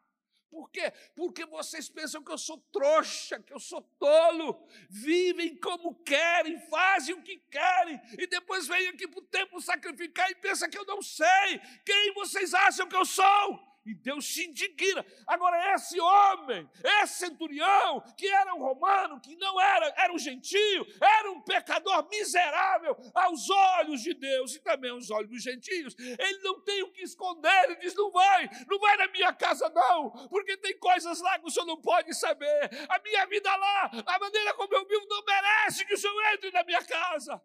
Por 0.49 0.69
quê? 0.71 0.91
Porque 1.15 1.45
vocês 1.45 1.89
pensam 1.89 2.23
que 2.23 2.31
eu 2.31 2.38
sou 2.38 2.57
trouxa, 2.71 3.39
que 3.39 3.53
eu 3.53 3.59
sou 3.59 3.81
tolo, 3.99 4.67
vivem 4.89 5.55
como 5.57 5.95
querem, 6.03 6.59
fazem 6.69 7.15
o 7.15 7.21
que 7.21 7.38
querem, 7.38 8.01
e 8.17 8.25
depois 8.25 8.67
vêm 8.67 8.88
aqui 8.88 9.07
para 9.07 9.19
o 9.19 9.27
templo 9.27 9.62
sacrificar 9.62 10.29
e 10.31 10.35
pensam 10.35 10.69
que 10.69 10.77
eu 10.77 10.85
não 10.85 11.01
sei 11.01 11.59
quem 11.85 12.13
vocês 12.13 12.53
acham 12.53 12.88
que 12.88 12.95
eu 12.95 13.05
sou. 13.05 13.68
E 13.85 13.93
Deus 13.95 14.25
se 14.25 14.45
indigna. 14.45 15.05
Agora, 15.25 15.73
esse 15.73 15.99
homem, 15.99 16.69
esse 17.01 17.19
centurião, 17.19 18.01
que 18.17 18.27
era 18.27 18.53
um 18.53 18.59
romano, 18.59 19.19
que 19.21 19.35
não 19.37 19.59
era, 19.59 19.93
era 19.97 20.13
um 20.13 20.19
gentio, 20.19 20.85
era 21.01 21.31
um 21.31 21.41
pecador 21.41 22.07
miserável 22.09 22.95
aos 23.15 23.49
olhos 23.49 24.01
de 24.01 24.13
Deus 24.13 24.55
e 24.55 24.59
também 24.59 24.91
aos 24.91 25.09
olhos 25.09 25.29
dos 25.29 25.41
gentios, 25.41 25.95
ele 25.97 26.39
não 26.39 26.61
tem 26.61 26.83
o 26.83 26.91
que 26.91 27.01
esconder, 27.01 27.63
ele 27.65 27.77
diz: 27.77 27.95
não 27.95 28.11
vai, 28.11 28.49
não 28.67 28.79
vai 28.79 28.97
na 28.97 29.07
minha 29.07 29.33
casa, 29.33 29.69
não, 29.69 30.11
porque 30.27 30.57
tem 30.57 30.77
coisas 30.77 31.19
lá 31.21 31.39
que 31.39 31.47
o 31.47 31.49
senhor 31.49 31.65
não 31.65 31.81
pode 31.81 32.13
saber. 32.13 32.69
A 32.89 32.99
minha 32.99 33.25
vida 33.27 33.55
lá, 33.55 33.91
a 34.05 34.19
maneira 34.19 34.53
como 34.53 34.73
eu 34.73 34.85
vivo, 34.85 35.05
não 35.07 35.23
merece 35.23 35.85
que 35.85 35.93
o 35.93 35.97
senhor 35.97 36.33
entre 36.33 36.51
na 36.51 36.63
minha 36.63 36.83
casa. 36.85 37.41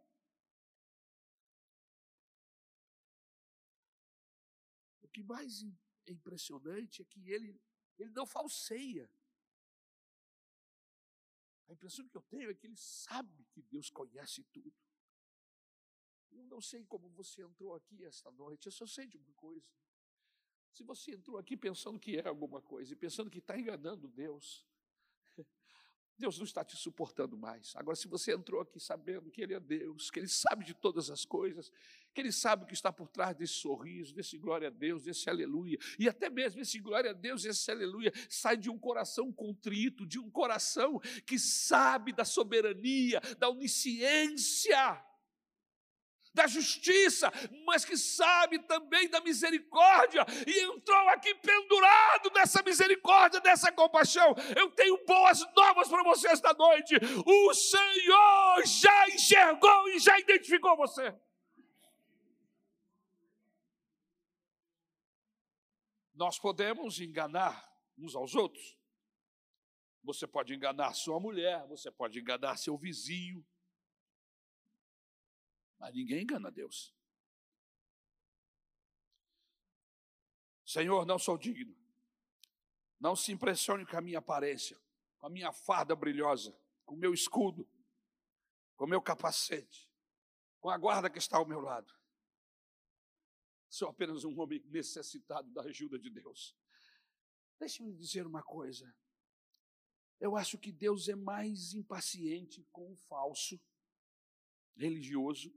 O 5.03 5.09
que 5.09 5.23
mais 5.23 5.63
é 6.07 6.13
impressionante 6.13 7.03
é 7.03 7.05
que 7.05 7.31
ele, 7.31 7.61
ele 7.99 8.11
não 8.11 8.27
falseia. 8.27 9.11
A 11.69 11.73
impressão 11.73 12.07
que 12.09 12.17
eu 12.17 12.23
tenho 12.23 12.51
é 12.51 12.55
que 12.55 12.67
ele 12.67 12.77
sabe 12.77 13.45
que 13.47 13.63
Deus 13.63 13.91
conhece 13.91 14.45
tudo. 14.45 14.73
Eu 16.31 16.45
não 16.45 16.61
sei 16.61 16.85
como 16.85 17.09
você 17.11 17.43
entrou 17.43 17.75
aqui 17.75 18.05
esta 18.05 18.31
noite, 18.31 18.67
eu 18.67 18.73
só 18.73 18.87
sei 18.87 19.07
de 19.07 19.17
uma 19.17 19.33
coisa. 19.35 19.67
Se 20.73 20.83
você 20.83 21.13
entrou 21.13 21.39
aqui 21.39 21.57
pensando 21.57 21.99
que 22.01 22.17
é 22.17 22.27
alguma 22.27 22.61
coisa 22.61 22.93
e 22.93 22.97
pensando 22.97 23.31
que 23.31 23.39
está 23.39 23.57
enganando 23.59 24.09
Deus, 24.09 24.67
Deus 26.19 26.39
não 26.39 26.45
está 26.45 26.65
te 26.65 26.77
suportando 26.77 27.37
mais. 27.37 27.75
Agora, 27.77 27.97
se 27.97 28.07
você 28.07 28.33
entrou 28.33 28.61
aqui 28.61 28.79
sabendo 28.79 29.31
que 29.31 29.43
Ele 29.43 29.55
é 29.55 29.61
Deus, 29.61 30.11
que 30.11 30.21
Ele 30.21 30.29
sabe 30.29 30.65
de 30.65 30.75
todas 30.75 31.11
as 31.11 31.25
coisas, 31.25 31.73
que 32.13 32.21
Ele 32.21 32.31
sabe 32.31 32.65
o 32.65 32.67
que 32.67 32.75
está 32.75 32.93
por 32.93 33.09
trás 33.09 33.37
desse 33.37 33.55
sorriso, 33.55 34.15
desse 34.15 34.39
glória 34.39 34.69
a 34.69 34.71
Deus, 34.71 35.05
desse 35.05 35.29
aleluia, 35.29 35.79
e 35.99 36.09
até 36.09 36.31
mesmo 36.31 36.61
esse 36.61 36.79
glória 36.79 37.11
a 37.11 37.15
Deus, 37.15 37.45
esse 37.45 37.71
aleluia, 37.71 38.13
sai 38.29 38.57
de 38.57 38.71
um 38.71 38.79
coração 38.79 39.33
contrito, 39.33 40.07
de 40.07 40.19
um 40.19 40.31
coração 40.31 41.01
que 41.27 41.39
sabe 41.39 42.13
da 42.13 42.25
soberania, 42.25 43.21
da 43.39 43.49
onisciência 43.49 45.05
da 46.35 46.49
justiça, 46.49 47.33
mas 47.65 47.85
que 47.85 47.97
sabe 47.97 48.59
também 48.59 49.09
da 49.09 49.21
misericórdia, 49.21 50.27
e 50.47 50.61
entrou 50.65 51.09
aqui 51.11 51.33
pendurado 51.37 52.31
nessa 52.35 52.61
misericórdia, 52.63 53.41
dessa 53.41 53.71
compaixão. 53.71 54.35
Eu 54.57 54.71
tenho 54.73 55.03
boas 55.07 55.41
novas 55.55 55.89
para 55.89 56.03
você 56.03 56.29
esta 56.29 56.53
noite. 56.53 56.97
O 57.25 57.55
Senhor 57.55 58.67
já 58.67 59.09
enxergou 59.11 59.89
e 59.91 60.01
já 60.01 60.19
identificou 60.19 60.77
você. 60.77 61.15
Nós 66.15 66.39
podemos 66.39 67.01
enganar 67.01 67.69
uns 67.97 68.15
aos 68.15 68.35
outros. 68.35 68.77
Você 70.03 70.27
pode 70.27 70.55
enganar 70.55 70.93
sua 70.95 71.19
mulher, 71.19 71.67
você 71.67 71.91
pode 71.91 72.21
enganar 72.21 72.57
seu 72.57 72.77
vizinho, 72.77 73.45
mas 75.85 75.95
ninguém 75.95 76.23
engana 76.23 76.51
Deus. 76.51 76.95
Senhor, 80.65 81.05
não 81.05 81.19
sou 81.19 81.37
digno. 81.37 81.77
Não 82.99 83.15
se 83.15 83.33
impressione 83.33 83.85
com 83.85 83.95
a 83.95 84.01
minha 84.01 84.19
aparência, 84.19 84.81
com 85.19 85.27
a 85.27 85.29
minha 85.29 85.53
farda 85.53 85.95
brilhosa, 85.95 86.59
com 86.87 86.95
o 86.95 86.99
meu 86.99 87.13
escudo, 87.13 87.69
com 88.77 88.87
o 88.87 88.89
meu 88.89 89.03
capacete, 89.03 89.93
com 90.59 90.71
a 90.71 90.79
guarda 90.79 91.11
que 91.11 91.19
está 91.19 91.37
ao 91.37 91.47
meu 91.47 91.61
lado. 91.61 91.93
Sou 93.69 93.91
apenas 93.91 94.25
um 94.25 94.41
homem 94.41 94.65
necessitado 94.71 95.51
da 95.51 95.65
ajuda 95.65 95.99
de 95.99 96.09
Deus. 96.09 96.57
Deixe-me 97.59 97.93
dizer 97.93 98.27
uma 98.27 98.43
coisa. 98.43 98.91
Eu 100.19 100.35
acho 100.35 100.57
que 100.57 100.73
Deus 100.73 101.11
é 101.11 101.15
mais 101.15 101.75
impaciente 101.75 102.67
com 102.73 102.91
o 102.91 102.97
falso 102.97 103.61
religioso 104.75 105.53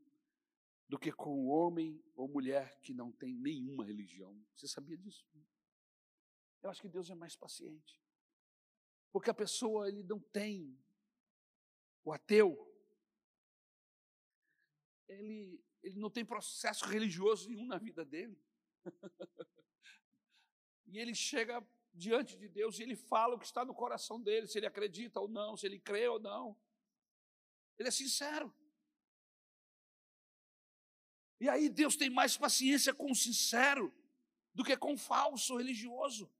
do 0.88 0.98
que 0.98 1.12
com 1.12 1.32
o 1.32 1.48
homem 1.48 2.02
ou 2.16 2.28
mulher 2.28 2.80
que 2.82 2.94
não 2.94 3.12
tem 3.12 3.34
nenhuma 3.34 3.86
religião. 3.86 4.40
Você 4.56 4.68
sabia 4.68 4.98
disso? 4.98 5.26
Eu 6.62 6.70
acho 6.70 6.82
que 6.82 6.90
Deus 6.90 7.10
é 7.10 7.16
mais 7.16 7.36
paciente. 7.36 8.02
Porque 9.12 9.30
a 9.30 9.34
pessoa 9.34 9.88
ele 9.88 10.04
não 10.04 10.20
tem 10.20 10.80
o 12.04 12.14
ateu 12.14 12.64
ele 15.08 15.62
ele 15.84 16.00
não 16.00 16.10
tem 16.10 16.26
processo 16.26 16.86
religioso 16.86 17.48
nenhum 17.48 17.66
na 17.66 17.78
vida 17.78 18.04
dele. 18.04 18.38
e 20.86 20.98
ele 21.00 21.16
chega 21.16 21.66
diante 21.94 22.38
de 22.38 22.48
Deus 22.48 22.78
e 22.78 22.84
ele 22.84 22.96
fala 22.96 23.36
o 23.36 23.40
que 23.40 23.46
está 23.46 23.64
no 23.64 23.74
coração 23.74 24.22
dele, 24.22 24.48
se 24.48 24.58
ele 24.58 24.66
acredita 24.66 25.20
ou 25.20 25.28
não, 25.28 25.56
se 25.56 25.66
ele 25.66 25.80
crê 25.80 26.08
ou 26.08 26.20
não. 26.20 26.58
Ele 27.78 27.88
é 27.88 27.92
sincero. 27.92 28.54
E 31.40 31.48
aí 31.48 31.70
Deus 31.70 31.96
tem 31.96 32.10
mais 32.10 32.36
paciência 32.36 32.94
com 32.94 33.12
o 33.12 33.16
sincero 33.16 33.94
do 34.54 34.64
que 34.64 34.76
com 34.76 34.94
o 34.94 34.98
falso 34.98 35.58
religioso. 35.58 36.32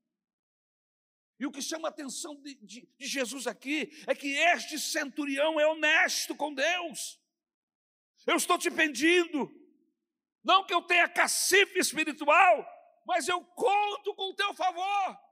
E 1.38 1.46
o 1.46 1.52
que 1.52 1.62
chama 1.62 1.86
a 1.86 1.90
atenção 1.90 2.34
de, 2.34 2.54
de, 2.56 2.88
de, 2.98 3.06
Jesus 3.06 3.46
aqui 3.46 3.92
é 4.08 4.14
que 4.14 4.28
este 4.28 4.78
centurião 4.78 5.60
é 5.60 5.66
honesto 5.68 6.34
com 6.34 6.52
Deus. 6.52 7.20
Eu 8.26 8.36
estou 8.36 8.58
te 8.58 8.70
pedindo, 8.70 9.48
não 10.42 10.64
que 10.64 10.74
eu 10.74 10.82
tenha 10.82 11.08
cacife 11.08 11.78
espiritual, 11.78 12.66
mas 13.06 13.28
eu 13.28 13.40
conto 13.44 14.14
com 14.16 14.30
o 14.30 14.34
teu 14.34 14.52
favor. 14.52 15.27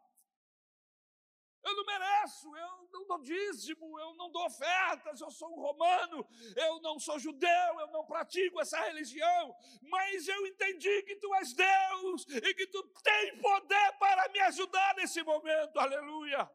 Eu 1.67 1.75
não 1.75 1.85
mereço, 1.85 2.57
eu 2.57 2.89
não 2.93 3.07
dou 3.09 3.21
dízimo, 3.21 3.99
eu 3.99 4.15
não 4.15 4.31
dou 4.31 4.47
ofertas, 4.47 5.21
eu 5.21 5.31
sou 5.33 5.53
um 5.53 5.61
romano, 5.61 6.25
eu 6.55 6.81
não 6.81 6.97
sou 7.01 7.19
judeu, 7.19 7.81
eu 7.81 7.89
não 7.89 8.07
pratico 8.07 8.61
essa 8.61 8.81
religião, 8.85 9.53
mas 9.83 10.29
eu 10.29 10.47
entendi 10.47 11.03
que 11.03 11.17
tu 11.17 11.35
és 11.35 11.53
Deus 11.55 12.25
e 12.29 12.55
que 12.55 12.69
tu 12.69 12.85
tem 13.03 13.41
poder 13.41 13.99
para 13.99 14.29
me 14.29 14.39
ajudar 14.43 14.95
nesse 14.95 15.25
momento, 15.25 15.77
aleluia. 15.81 16.49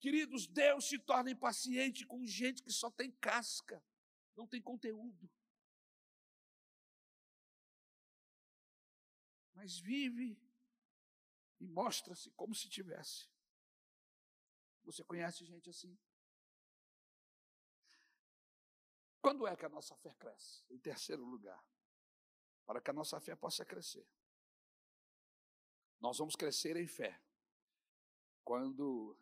Queridos, 0.00 0.46
Deus 0.46 0.86
se 0.86 0.98
torna 0.98 1.30
impaciente 1.30 2.06
com 2.06 2.26
gente 2.26 2.62
que 2.62 2.70
só 2.70 2.90
tem 2.90 3.10
casca, 3.10 3.82
não 4.36 4.46
tem 4.46 4.60
conteúdo. 4.60 5.30
Mas 9.54 9.78
vive 9.78 10.43
e 11.64 11.66
mostra-se 11.66 12.30
como 12.32 12.54
se 12.54 12.68
tivesse. 12.68 13.26
Você 14.84 15.02
conhece 15.02 15.46
gente 15.46 15.70
assim? 15.70 15.98
Quando 19.22 19.46
é 19.46 19.56
que 19.56 19.64
a 19.64 19.70
nossa 19.70 19.96
fé 19.96 20.14
cresce? 20.14 20.62
Em 20.68 20.78
terceiro 20.78 21.24
lugar, 21.24 21.64
para 22.66 22.82
que 22.82 22.90
a 22.90 22.92
nossa 22.92 23.18
fé 23.18 23.34
possa 23.34 23.64
crescer. 23.64 24.06
Nós 25.98 26.18
vamos 26.18 26.36
crescer 26.36 26.76
em 26.76 26.86
fé 26.86 27.18
quando 28.44 29.16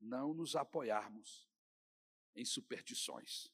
não 0.00 0.34
nos 0.34 0.56
apoiarmos 0.56 1.48
em 2.34 2.44
superstições. 2.44 3.52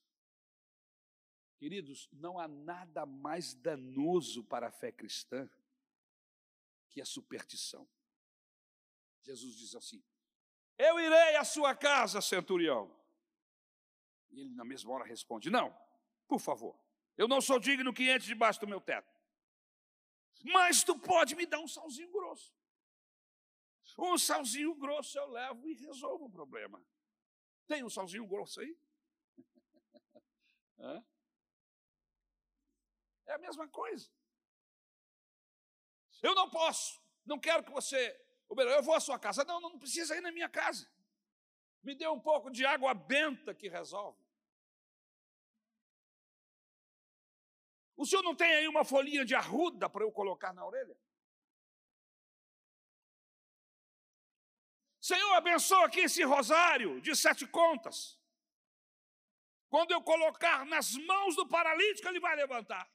Queridos, 1.59 2.09
não 2.11 2.39
há 2.39 2.49
nada 2.49 3.05
mais 3.05 3.53
danoso 3.53 4.43
para 4.43 4.69
a 4.69 4.73
fé 4.73 4.91
cristã 4.91 5.47
que 6.89 7.03
a 7.03 7.05
superstição. 7.05 7.87
Jesus 9.23 9.57
diz 9.57 9.75
assim: 9.75 10.03
Eu 10.79 10.99
irei 10.99 11.37
à 11.37 11.45
sua 11.45 11.75
casa, 11.75 12.21
centurião. 12.21 12.95
E 14.31 14.41
ele, 14.41 14.55
na 14.55 14.65
mesma 14.65 14.93
hora, 14.93 15.05
responde: 15.05 15.51
Não, 15.51 15.77
por 16.27 16.41
favor, 16.41 16.79
eu 17.17 17.29
não 17.29 17.41
sou 17.41 17.59
digno 17.59 17.93
que 17.93 18.09
entre 18.09 18.27
debaixo 18.27 18.61
do 18.61 18.69
meu 18.69 18.81
teto. 18.81 19.11
Mas 20.43 20.83
tu 20.83 20.99
pode 20.99 21.35
me 21.35 21.45
dar 21.45 21.59
um 21.61 21.69
salzinho 21.69 22.11
grosso. 22.11 22.55
Um 23.99 24.17
salzinho 24.17 24.75
grosso 24.75 25.19
eu 25.19 25.27
levo 25.27 25.69
e 25.69 25.75
resolvo 25.75 26.25
o 26.27 26.31
problema. 26.31 26.83
Tem 27.67 27.85
um 27.85 27.91
salzinho 27.91 28.27
grosso 28.27 28.61
aí? 28.61 28.79
é 33.27 33.35
a 33.35 33.39
mesma 33.39 33.69
coisa. 33.69 34.11
Eu 36.23 36.35
não 36.35 36.49
posso, 36.51 37.01
não 37.25 37.39
quero 37.39 37.63
que 37.65 37.71
você 37.71 38.19
eu 38.57 38.83
vou 38.83 38.95
à 38.95 39.01
sua 39.01 39.19
casa. 39.19 39.45
Não, 39.45 39.61
não 39.61 39.79
precisa 39.79 40.17
ir 40.17 40.21
na 40.21 40.33
minha 40.33 40.49
casa. 40.49 40.91
Me 41.83 41.95
dê 41.95 42.07
um 42.09 42.21
pouco 42.21 42.51
de 42.51 42.67
água 42.67 42.93
benta 42.93 43.55
que 43.55 43.69
resolve. 43.69 44.21
O 47.97 48.05
senhor 48.07 48.23
não 48.23 48.35
tem 48.35 48.53
aí 48.55 48.67
uma 48.69 48.85
folhinha 48.85 49.25
de 49.25 49.35
arruda 49.35 49.89
para 49.89 50.03
eu 50.03 50.11
colocar 50.11 50.53
na 50.53 50.65
orelha? 50.65 50.97
Senhor, 55.01 55.35
abençoa 55.35 55.87
aqui 55.87 56.01
esse 56.01 56.23
rosário 56.23 57.01
de 57.01 57.15
sete 57.15 57.47
contas. 57.47 58.19
Quando 59.69 59.93
eu 59.93 60.03
colocar 60.03 60.67
nas 60.67 60.95
mãos 60.95 61.37
do 61.37 61.47
paralítico, 61.47 62.09
ele 62.09 62.21
vai 62.21 62.35
levantar. 62.37 62.91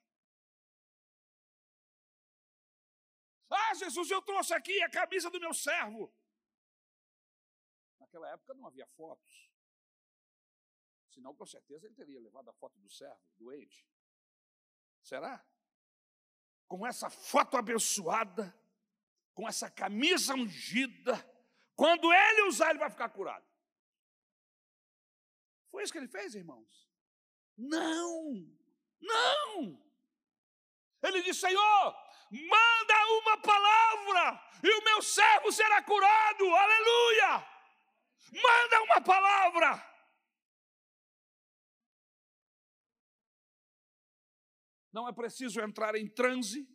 Ah, 3.55 3.73
Jesus, 3.73 4.09
eu 4.11 4.21
trouxe 4.21 4.53
aqui 4.53 4.81
a 4.81 4.89
camisa 4.89 5.29
do 5.29 5.39
meu 5.39 5.53
servo. 5.53 6.13
Naquela 7.99 8.29
época 8.29 8.53
não 8.53 8.67
havia 8.67 8.85
fotos. 8.87 9.51
Senão, 11.09 11.33
com 11.33 11.45
certeza, 11.45 11.85
ele 11.85 11.95
teria 11.95 12.19
levado 12.19 12.49
a 12.49 12.53
foto 12.53 12.77
do 12.79 12.89
servo, 12.89 13.21
doente. 13.37 13.87
Será? 15.01 15.45
Com 16.67 16.85
essa 16.85 17.09
foto 17.09 17.55
abençoada, 17.55 18.53
com 19.33 19.47
essa 19.47 19.69
camisa 19.69 20.33
ungida, 20.33 21.13
quando 21.75 22.11
ele 22.11 22.43
usar, 22.43 22.69
ele 22.69 22.79
vai 22.79 22.89
ficar 22.89 23.09
curado. 23.09 23.45
Foi 25.69 25.83
isso 25.83 25.91
que 25.91 25.99
ele 25.99 26.07
fez, 26.07 26.35
irmãos? 26.35 26.89
Não, 27.57 28.33
não. 28.99 29.85
Ele 31.01 31.21
disse: 31.21 31.41
Senhor, 31.41 32.04
manda 32.47 33.07
uma 33.21 33.37
palavra 33.37 34.41
e 34.63 34.69
o 34.69 34.83
meu 34.83 35.01
servo 35.01 35.51
será 35.51 35.81
curado, 35.81 36.55
aleluia. 36.55 37.47
Manda 38.31 38.83
uma 38.83 39.01
palavra. 39.01 39.95
Não 44.91 45.07
é 45.07 45.11
preciso 45.11 45.59
entrar 45.61 45.95
em 45.95 46.07
transe, 46.07 46.67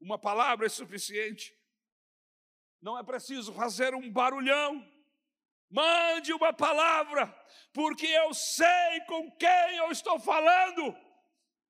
uma 0.00 0.18
palavra 0.18 0.66
é 0.66 0.68
suficiente. 0.68 1.56
Não 2.80 2.98
é 2.98 3.02
preciso 3.02 3.52
fazer 3.54 3.94
um 3.94 4.12
barulhão. 4.12 4.86
Mande 5.70 6.32
uma 6.32 6.52
palavra, 6.52 7.26
porque 7.72 8.06
eu 8.06 8.32
sei 8.34 9.00
com 9.08 9.30
quem 9.36 9.76
eu 9.76 9.90
estou 9.90 10.20
falando. 10.20 10.94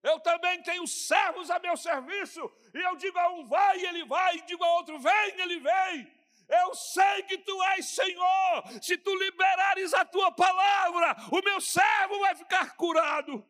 Eu 0.05 0.21
também 0.21 0.63
tenho 0.63 0.87
servos 0.87 1.51
a 1.51 1.59
meu 1.59 1.79
serviço, 1.79 2.41
e 2.75 2.79
eu 2.79 2.95
digo 2.95 3.19
a 3.19 3.31
um 3.31 3.47
vai, 3.47 3.83
ele 3.87 4.05
vai, 4.05 4.37
e 4.37 4.43
digo 4.43 4.63
a 4.63 4.75
outro 4.75 4.99
vem, 4.99 5.41
ele 5.41 5.59
vem. 5.61 6.13
Eu 6.47 6.75
sei 6.75 7.23
que 7.23 7.39
tu 7.39 7.63
és 7.63 7.87
Senhor, 7.87 8.83
se 8.83 8.99
tu 8.99 9.17
liberares 9.17 9.95
a 9.95 10.05
tua 10.05 10.31
palavra, 10.31 11.17
o 11.33 11.41
meu 11.43 11.59
servo 11.59 12.19
vai 12.19 12.35
ficar 12.35 12.77
curado. 12.77 13.43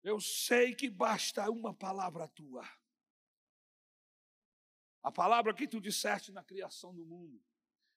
Eu 0.00 0.20
sei 0.20 0.72
que 0.72 0.88
basta 0.88 1.50
uma 1.50 1.74
palavra 1.74 2.28
tua. 2.28 2.64
A 5.02 5.10
palavra 5.10 5.52
que 5.52 5.66
tu 5.66 5.80
disseste 5.80 6.30
na 6.30 6.44
criação 6.44 6.94
do 6.94 7.04
mundo, 7.04 7.42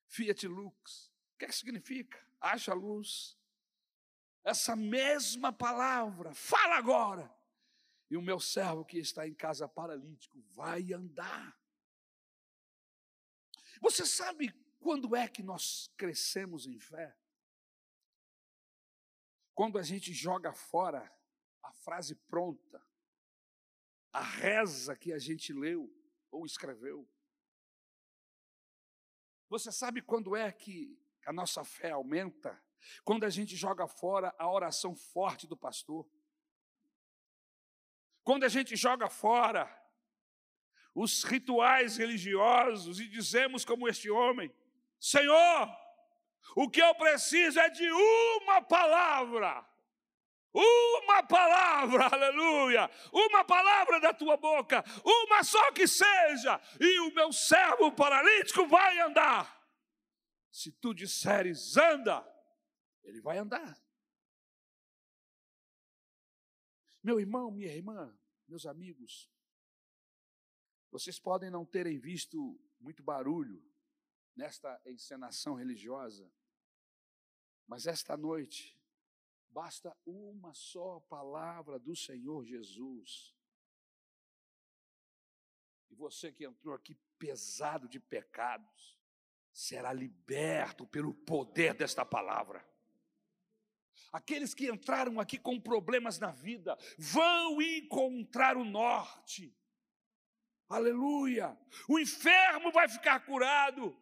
Fiat 0.08 0.48
Lux, 0.48 1.14
o 1.36 1.38
que, 1.38 1.46
é 1.46 1.48
que 1.48 1.56
significa? 1.56 2.20
Haja 2.42 2.74
luz. 2.74 3.38
Essa 4.44 4.76
mesma 4.76 5.54
palavra, 5.54 6.34
fala 6.34 6.76
agora. 6.76 7.34
E 8.10 8.18
o 8.18 8.22
meu 8.22 8.40
servo 8.40 8.86
que 8.86 8.98
está 9.00 9.28
em 9.28 9.34
casa 9.34 9.68
paralítico 9.68 10.40
vai 10.52 10.94
andar. 10.94 11.58
Você 13.82 14.06
sabe 14.06 14.52
quando 14.80 15.16
é 15.16 15.28
que 15.28 15.42
nós 15.42 15.90
crescemos 15.98 16.68
em 16.68 16.80
fé? 16.80 17.18
Quando 19.56 19.78
a 19.78 19.84
gente 19.84 20.14
joga 20.14 20.54
fora 20.54 21.12
a 21.62 21.72
frase 21.72 22.16
pronta, 22.16 22.86
a 24.12 24.22
reza 24.22 24.96
que 24.96 25.12
a 25.14 25.18
gente 25.18 25.54
leu 25.54 25.92
ou 26.30 26.46
escreveu. 26.46 27.10
Você 29.50 29.72
sabe 29.72 30.02
quando 30.02 30.36
é 30.36 30.52
que 30.52 31.00
a 31.26 31.34
nossa 31.34 31.64
fé 31.64 31.92
aumenta? 31.92 32.62
Quando 33.04 33.26
a 33.26 33.30
gente 33.30 33.56
joga 33.56 33.88
fora 33.88 34.34
a 34.38 34.50
oração 34.50 34.96
forte 34.96 35.48
do 35.48 35.58
pastor. 35.58 36.08
Quando 38.24 38.44
a 38.44 38.50
gente 38.50 38.76
joga 38.76 39.10
fora 39.10 39.70
os 40.96 41.24
rituais 41.24 41.98
religiosos 41.98 43.00
e 43.00 43.08
dizemos, 43.08 43.66
como 43.66 43.88
este 43.88 44.10
homem: 44.10 44.54
Senhor, 45.00 45.70
o 46.56 46.70
que 46.70 46.82
eu 46.82 46.94
preciso 46.96 47.60
é 47.60 47.70
de 47.70 47.90
uma 47.92 48.62
palavra. 48.62 49.68
Uma 50.54 51.24
palavra, 51.24 52.06
aleluia, 52.14 52.90
uma 53.12 53.44
palavra 53.44 54.00
da 54.00 54.14
tua 54.14 54.38
boca, 54.38 54.86
uma 55.04 55.44
só 55.44 55.72
que 55.72 55.88
seja, 55.88 56.62
e 56.80 57.00
o 57.00 57.14
meu 57.16 57.34
servo 57.34 57.92
paralítico 57.92 58.68
vai 58.68 59.00
andar. 59.00 59.60
Se 60.52 60.72
tu 60.72 60.94
disseres 60.94 61.76
anda, 61.76 62.24
ele 63.04 63.22
vai 63.22 63.38
andar. 63.38 63.82
Meu 67.02 67.20
irmão, 67.20 67.52
minha 67.52 67.74
irmã, 67.74 68.18
meus 68.48 68.66
amigos, 68.66 69.30
vocês 70.90 71.20
podem 71.20 71.50
não 71.50 71.66
terem 71.66 72.00
visto 72.00 72.60
muito 72.80 73.04
barulho 73.04 73.64
nesta 74.36 74.82
encenação 74.86 75.56
religiosa, 75.56 76.32
mas 77.68 77.88
esta 77.88 78.16
noite 78.16 78.78
Basta 79.54 79.96
uma 80.04 80.52
só 80.56 81.00
palavra 81.02 81.78
do 81.78 81.96
Senhor 81.96 82.44
Jesus. 82.44 83.36
E 85.92 85.96
você 85.96 86.32
que 86.32 86.44
entrou 86.44 86.74
aqui 86.74 86.96
pesado 87.20 87.88
de 87.88 88.00
pecados, 88.00 89.00
será 89.54 89.94
liberto 89.94 90.88
pelo 90.88 91.14
poder 91.14 91.76
desta 91.76 92.04
palavra. 92.04 92.68
Aqueles 94.14 94.54
que 94.54 94.70
entraram 94.70 95.20
aqui 95.20 95.38
com 95.38 95.60
problemas 95.60 96.20
na 96.20 96.32
vida 96.32 96.78
vão 96.98 97.62
encontrar 97.62 98.56
o 98.56 98.64
norte. 98.64 99.54
Aleluia! 100.70 101.58
O 101.90 102.00
enfermo 102.00 102.72
vai 102.72 102.88
ficar 102.88 103.26
curado, 103.26 103.98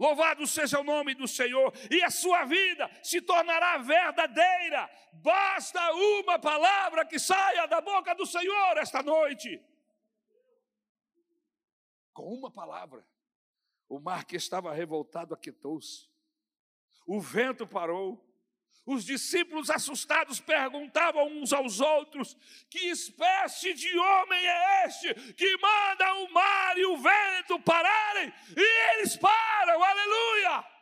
Louvado 0.00 0.46
seja 0.46 0.80
o 0.80 0.84
nome 0.84 1.14
do 1.14 1.28
Senhor, 1.28 1.74
e 1.90 2.02
a 2.02 2.10
sua 2.10 2.46
vida 2.46 2.90
se 3.02 3.20
tornará 3.20 3.76
verdadeira. 3.76 4.90
Basta 5.12 5.92
uma 5.92 6.38
palavra 6.38 7.04
que 7.04 7.18
saia 7.18 7.66
da 7.66 7.82
boca 7.82 8.14
do 8.14 8.24
Senhor 8.24 8.78
esta 8.78 9.02
noite. 9.02 9.62
Com 12.14 12.32
uma 12.32 12.50
palavra, 12.50 13.06
o 13.90 14.00
mar 14.00 14.24
que 14.24 14.36
estava 14.36 14.72
revoltado 14.72 15.34
aquietou-se, 15.34 16.08
o 17.06 17.20
vento 17.20 17.66
parou, 17.66 18.26
os 18.86 19.04
discípulos 19.04 19.70
assustados 19.70 20.40
perguntavam 20.40 21.26
uns 21.28 21.52
aos 21.52 21.80
outros: 21.80 22.36
Que 22.68 22.86
espécie 22.86 23.74
de 23.74 23.96
homem 23.98 24.46
é 24.46 24.86
este 24.86 25.14
que 25.34 25.56
manda 25.58 26.14
o 26.14 26.32
mar 26.32 26.78
e 26.78 26.86
o 26.86 26.96
vento 26.96 27.60
pararem 27.60 28.32
e 28.56 28.98
eles 28.98 29.16
param? 29.16 29.82
Aleluia! 29.82 30.80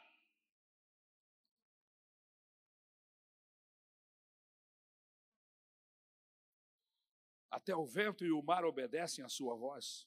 Até 7.51 7.75
o 7.75 7.87
vento 7.87 8.25
e 8.25 8.31
o 8.31 8.43
mar 8.43 8.65
obedecem 8.65 9.25
à 9.25 9.29
sua 9.29 9.57
voz. 9.57 10.07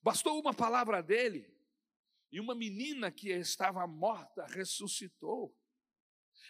Bastou 0.00 0.40
uma 0.40 0.54
palavra 0.54 1.02
dele 1.02 1.52
e 2.30 2.40
uma 2.40 2.54
menina 2.54 3.10
que 3.10 3.30
estava 3.30 3.86
morta 3.86 4.46
ressuscitou. 4.46 5.57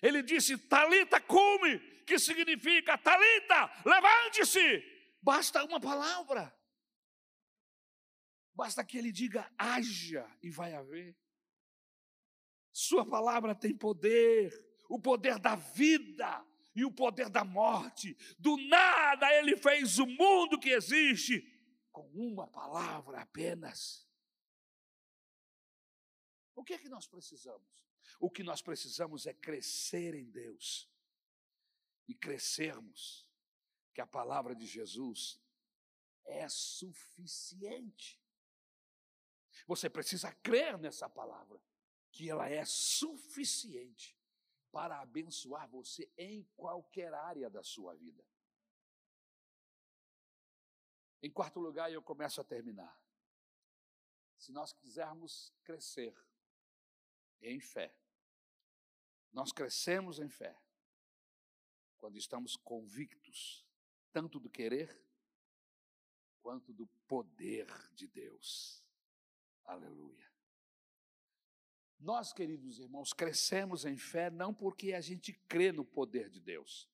Ele 0.03 0.23
disse: 0.23 0.57
Talita 0.57 1.21
cume, 1.21 1.79
que 2.05 2.19
significa 2.19 2.97
Talita, 2.97 3.71
levante-se. 3.85 4.83
Basta 5.21 5.65
uma 5.65 5.81
palavra. 5.81 6.55
Basta 8.55 8.85
que 8.85 8.99
ele 8.99 9.13
diga 9.13 9.51
haja 9.57 10.29
e 10.43 10.51
vai 10.51 10.75
haver. 10.75 11.17
Sua 12.73 13.05
palavra 13.05 13.55
tem 13.55 13.77
poder, 13.77 14.53
o 14.89 15.01
poder 15.01 15.39
da 15.39 15.55
vida 15.55 16.45
e 16.75 16.85
o 16.85 16.93
poder 16.93 17.29
da 17.29 17.45
morte. 17.45 18.17
Do 18.39 18.57
nada 18.69 19.33
ele 19.35 19.57
fez 19.57 19.99
o 19.99 20.07
mundo 20.07 20.59
que 20.59 20.71
existe 20.71 21.43
com 21.93 22.09
uma 22.15 22.47
palavra 22.47 23.21
apenas. 23.21 24.09
O 26.55 26.65
que 26.65 26.75
é 26.75 26.79
que 26.79 26.89
nós 26.89 27.07
precisamos? 27.07 27.88
O 28.19 28.31
que 28.31 28.43
nós 28.43 28.63
precisamos 28.63 29.27
é 29.27 29.35
crescer 29.35 30.15
em 30.15 30.31
Deus 30.31 30.89
e 32.07 32.15
crescermos, 32.15 33.27
que 33.93 34.01
a 34.01 34.07
palavra 34.07 34.55
de 34.55 34.67
Jesus 34.67 35.41
é 36.25 36.49
suficiente. 36.49 38.21
Você 39.67 39.91
precisa 39.91 40.33
crer 40.33 40.79
nessa 40.79 41.09
palavra, 41.09 41.61
que 42.11 42.29
ela 42.31 42.49
é 42.49 42.65
suficiente 42.65 44.17
para 44.71 45.01
abençoar 45.01 45.69
você 45.69 46.11
em 46.17 46.45
qualquer 46.57 47.13
área 47.13 47.51
da 47.51 47.63
sua 47.63 47.95
vida. 47.95 48.25
Em 51.23 51.31
quarto 51.31 51.59
lugar, 51.59 51.93
eu 51.93 52.03
começo 52.03 52.41
a 52.41 52.45
terminar. 52.45 52.97
Se 54.39 54.53
nós 54.53 54.73
quisermos 54.73 55.53
crescer 55.65 56.17
em 57.41 57.61
fé, 57.61 57.95
nós 59.33 59.53
crescemos 59.53 60.19
em 60.19 60.29
fé 60.29 60.59
quando 61.97 62.17
estamos 62.17 62.57
convictos 62.57 63.67
tanto 64.13 64.41
do 64.41 64.49
querer 64.49 65.01
quanto 66.41 66.73
do 66.73 66.87
poder 67.07 67.67
de 67.93 68.07
Deus. 68.07 68.83
Aleluia. 69.65 70.27
Nós, 71.99 72.33
queridos 72.33 72.79
irmãos, 72.79 73.13
crescemos 73.13 73.85
em 73.85 73.97
fé 73.97 74.31
não 74.31 74.55
porque 74.55 74.93
a 74.93 75.01
gente 75.01 75.33
crê 75.49 75.73
no 75.73 75.85
poder 75.85 76.31
de 76.31 76.41
Deus. 76.41 76.89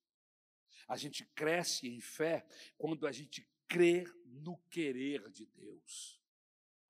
A 0.89 0.97
gente 0.97 1.25
cresce 1.27 1.89
em 1.89 2.01
fé 2.01 2.47
quando 2.77 3.07
a 3.07 3.13
gente 3.13 3.49
crê 3.69 4.05
no 4.27 4.59
querer 4.71 5.31
de 5.31 5.47
Deus. 5.47 6.21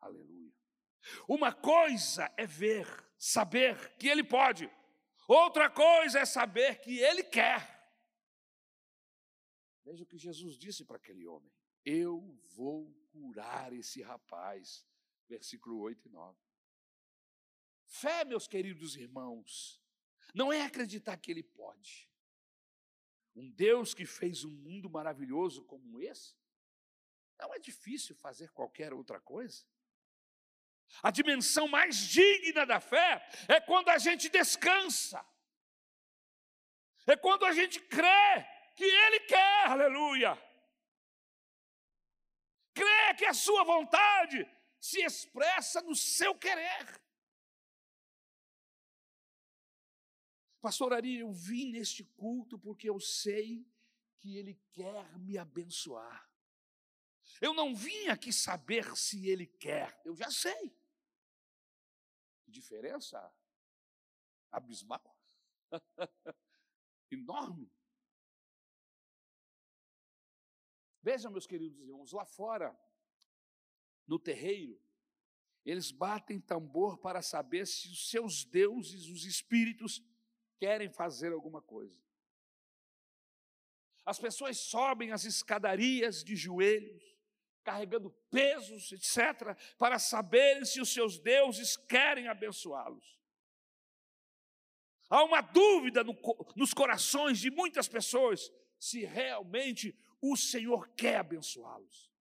Aleluia. 0.01 0.64
Uma 1.29 1.53
coisa 1.53 2.33
é 2.37 2.47
ver, 2.47 2.87
saber 3.19 3.97
que 3.97 4.09
Ele 4.09 4.25
pode. 4.25 4.71
Outra 5.27 5.71
coisa 5.71 6.21
é 6.21 6.25
saber 6.25 6.81
que 6.81 6.99
Ele 6.99 7.23
quer. 7.23 7.75
Veja 9.85 10.03
o 10.03 10.07
que 10.07 10.19
Jesus 10.19 10.57
disse 10.57 10.85
para 10.85 10.97
aquele 10.97 11.27
homem: 11.27 11.53
Eu 11.85 12.21
vou 12.55 12.93
curar 13.11 13.73
esse 13.73 14.03
rapaz. 14.03 14.87
Versículo 15.29 15.79
8 15.81 16.09
e 16.09 16.11
9. 16.11 16.39
Fé, 17.87 18.25
meus 18.25 18.47
queridos 18.47 18.97
irmãos, 18.97 19.83
não 20.35 20.53
é 20.53 20.63
acreditar 20.63 21.17
que 21.17 21.31
Ele 21.31 21.43
pode. 21.43 22.11
Um 23.35 23.51
Deus 23.51 23.95
que 23.95 24.07
fez 24.07 24.45
um 24.45 24.51
mundo 24.51 24.89
maravilhoso 24.91 25.65
como 25.65 26.01
esse, 26.01 26.37
não 27.39 27.53
é 27.53 27.59
difícil 27.59 28.15
fazer 28.15 28.51
qualquer 28.53 28.93
outra 28.93 29.21
coisa. 29.21 29.65
A 31.03 31.11
dimensão 31.11 31.69
mais 31.69 31.97
digna 31.97 32.65
da 32.65 32.81
fé 32.81 33.27
é 33.49 33.61
quando 33.61 33.89
a 33.89 33.99
gente 33.99 34.29
descansa, 34.29 35.25
é 37.07 37.17
quando 37.17 37.45
a 37.45 37.53
gente 37.53 37.81
crê 37.81 38.47
que 38.75 38.85
Ele 38.85 39.21
quer, 39.21 39.67
aleluia. 39.67 40.37
Crê 42.73 43.15
que 43.17 43.27
a 43.27 43.35
Sua 43.35 43.63
vontade 43.65 44.49
se 44.81 45.03
expressa 45.03 45.81
no 45.83 45.95
seu 45.95 46.35
querer. 46.35 47.03
Pastor 50.61 50.95
Ari, 50.95 51.19
eu 51.19 51.31
vim 51.31 51.73
neste 51.73 52.05
culto 52.05 52.59
porque 52.59 52.89
eu 52.89 52.99
sei 52.99 53.67
que 54.19 54.39
Ele 54.39 54.55
quer 54.73 55.19
me 55.19 55.37
abençoar. 55.37 56.27
Eu 57.41 57.53
não 57.53 57.75
vim 57.75 58.09
aqui 58.09 58.33
saber 58.33 58.97
se 58.97 59.29
Ele 59.29 59.47
quer, 59.47 60.01
eu 60.05 60.17
já 60.17 60.31
sei. 60.31 60.75
Diferença 62.55 63.19
abismal, 64.53 65.19
enorme. 67.11 67.69
Vejam, 71.03 71.33
meus 71.33 71.49
queridos 71.49 71.81
irmãos, 71.81 72.13
lá 72.13 72.25
fora, 72.25 72.79
no 74.07 74.21
terreiro, 74.21 74.81
eles 75.65 75.91
batem 75.91 76.41
tambor 76.41 76.97
para 76.99 77.23
saber 77.23 77.67
se 77.67 77.89
os 77.89 78.09
seus 78.09 78.45
deuses, 78.45 79.09
os 79.09 79.25
espíritos, 79.25 80.01
querem 80.57 80.89
fazer 80.89 81.33
alguma 81.33 81.61
coisa. 81.61 82.01
As 84.05 84.21
pessoas 84.21 84.59
sobem 84.59 85.11
as 85.11 85.25
escadarias 85.25 86.23
de 86.23 86.37
joelhos, 86.37 87.14
carregando 87.65 88.11
pesos, 88.31 88.93
etc., 88.93 89.57
para 89.79 89.99
saberem 89.99 90.65
se 90.65 90.81
os 90.81 90.93
seus 90.93 91.19
deuses 91.19 91.77
querem 91.77 92.29
abençoá-los. 92.29 93.19
Há 95.09 95.25
uma 95.25 95.41
dúvida 95.41 96.05
no, 96.05 96.17
nos 96.55 96.73
corações 96.73 97.39
de 97.39 97.51
muitas 97.51 97.89
pessoas 97.89 98.53
se 98.79 99.05
realmente 99.05 99.97
o 100.21 100.37
Senhor 100.37 100.89
quer 100.95 101.17
abençoá-los. 101.17 102.13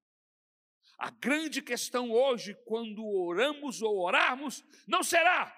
A 0.98 1.10
grande 1.10 1.62
questão 1.62 2.12
hoje, 2.12 2.56
quando 2.66 3.06
oramos 3.06 3.82
ou 3.82 4.00
orarmos, 4.00 4.64
não 4.88 5.04
será 5.04 5.54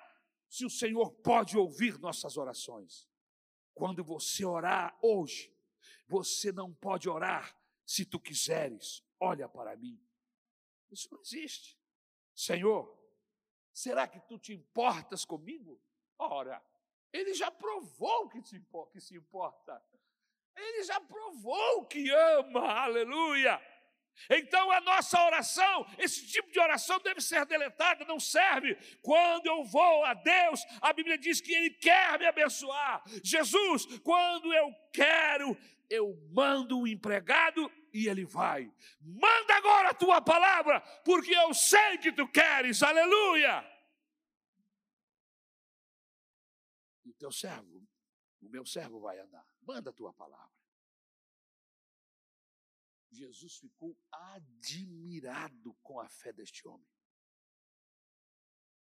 se 0.49 0.65
o 0.65 0.69
Senhor 0.69 1.11
pode 1.11 1.57
ouvir 1.57 1.99
nossas 1.99 2.37
orações. 2.37 3.07
Quando 3.73 4.03
você 4.03 4.45
orar 4.45 4.97
hoje, 5.01 5.53
você 6.07 6.51
não 6.51 6.73
pode 6.73 7.09
orar 7.09 7.55
se 7.85 8.05
tu 8.05 8.19
quiseres, 8.19 9.03
olha 9.19 9.47
para 9.47 9.75
mim. 9.75 9.99
Isso 10.91 11.09
não 11.11 11.21
existe. 11.21 11.77
Senhor, 12.33 12.97
será 13.73 14.07
que 14.07 14.19
tu 14.21 14.37
te 14.37 14.53
importas 14.53 15.25
comigo? 15.25 15.81
Ora, 16.17 16.63
ele 17.11 17.33
já 17.33 17.49
provou 17.49 18.29
que, 18.29 18.41
que 18.41 19.01
se 19.01 19.15
importa. 19.15 19.83
Ele 20.55 20.83
já 20.83 20.99
provou 21.01 21.85
que 21.85 22.09
ama, 22.09 22.83
aleluia. 22.83 23.61
Então 24.29 24.71
a 24.71 24.81
nossa 24.81 25.21
oração, 25.23 25.85
esse 25.97 26.25
tipo 26.27 26.51
de 26.51 26.59
oração 26.59 26.99
deve 26.99 27.21
ser 27.21 27.45
deletada, 27.45 28.05
não 28.05 28.19
serve. 28.19 28.75
Quando 29.01 29.45
eu 29.47 29.63
vou 29.63 30.03
a 30.05 30.13
Deus, 30.13 30.61
a 30.81 30.93
Bíblia 30.93 31.17
diz 31.17 31.41
que 31.41 31.53
Ele 31.53 31.69
quer 31.69 32.17
me 32.19 32.25
abençoar. 32.25 33.03
Jesus, 33.23 33.85
quando 34.03 34.53
eu 34.53 34.73
quero, 34.93 35.57
eu 35.89 36.15
mando 36.31 36.79
um 36.79 36.87
empregado 36.87 37.71
e 37.93 38.07
ele 38.07 38.25
vai. 38.25 38.71
Manda 39.01 39.55
agora 39.55 39.89
a 39.89 39.93
tua 39.93 40.21
palavra, 40.21 40.81
porque 41.03 41.35
eu 41.35 41.53
sei 41.53 41.97
que 41.97 42.11
tu 42.11 42.27
queres, 42.27 42.81
aleluia. 42.83 43.63
E 47.05 47.13
teu 47.13 47.31
servo, 47.31 47.87
o 48.41 48.49
meu 48.49 48.65
servo 48.65 48.99
vai 48.99 49.19
andar. 49.19 49.45
Manda 49.61 49.91
a 49.91 49.93
tua 49.93 50.13
palavra. 50.13 50.54
Jesus 53.15 53.57
ficou 53.57 53.97
admirado 54.11 55.73
com 55.81 55.99
a 55.99 56.07
fé 56.07 56.31
deste 56.33 56.67
homem. 56.67 56.87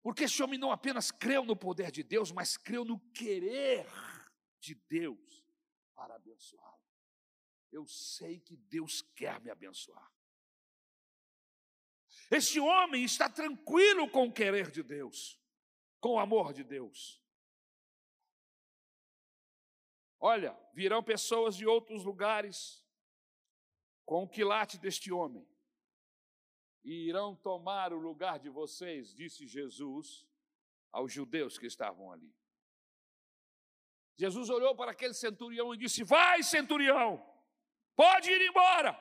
Porque 0.03 0.25
esse 0.25 0.43
homem 0.43 0.59
não 0.59 0.71
apenas 0.71 1.11
creu 1.11 1.45
no 1.45 1.57
poder 1.57 1.91
de 1.91 2.03
Deus, 2.03 2.33
mas 2.33 2.57
creu 2.57 2.85
no 2.85 2.99
querer 3.11 3.87
de 4.59 4.75
Deus 4.75 5.45
para 5.95 6.15
abençoá-lo. 6.15 6.81
Eu 7.71 7.87
sei 7.87 8.41
que 8.41 8.57
Deus 8.57 9.03
quer 9.15 9.41
me 9.41 9.51
abençoar. 9.51 10.11
Este 12.31 12.59
homem 12.61 13.05
está 13.05 13.29
tranquilo 13.29 14.09
com 14.11 14.27
o 14.27 14.33
querer 14.33 14.71
de 14.71 14.83
Deus, 14.83 15.39
com 16.01 16.15
o 16.15 16.19
amor 16.19 16.53
de 16.53 16.65
Deus. 16.65 17.21
Olha, 20.19 20.59
virão 20.75 21.03
pessoas 21.03 21.57
de 21.57 21.67
outros 21.67 22.05
lugares 22.05 22.80
com 24.11 24.25
o 24.25 24.29
quilate 24.29 24.77
deste 24.77 25.13
homem 25.13 25.47
e 26.83 27.07
irão 27.07 27.37
tomar 27.37 27.93
o 27.93 27.97
lugar 27.97 28.41
de 28.41 28.49
vocês, 28.49 29.15
disse 29.15 29.47
Jesus 29.47 30.27
aos 30.91 31.13
judeus 31.13 31.57
que 31.57 31.67
estavam 31.67 32.11
ali. 32.11 32.35
Jesus 34.17 34.51
olhou 34.51 34.75
para 34.75 34.91
aquele 34.91 35.15
centurião 35.15 35.73
e 35.73 35.77
disse: 35.77 36.03
Vai, 36.03 36.43
centurião, 36.43 37.25
pode 37.95 38.29
ir 38.33 38.49
embora, 38.49 38.99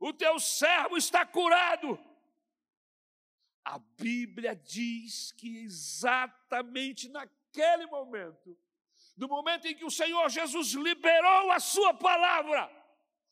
o 0.00 0.12
teu 0.12 0.40
servo 0.40 0.96
está 0.96 1.24
curado. 1.24 1.96
A 3.64 3.78
Bíblia 3.78 4.56
diz 4.56 5.30
que 5.30 5.58
exatamente 5.58 7.08
naquele 7.08 7.86
momento, 7.86 8.58
no 9.16 9.28
momento 9.28 9.68
em 9.68 9.76
que 9.76 9.84
o 9.84 9.90
Senhor 9.90 10.28
Jesus 10.28 10.72
liberou 10.72 11.52
a 11.52 11.60
sua 11.60 11.94
palavra, 11.94 12.79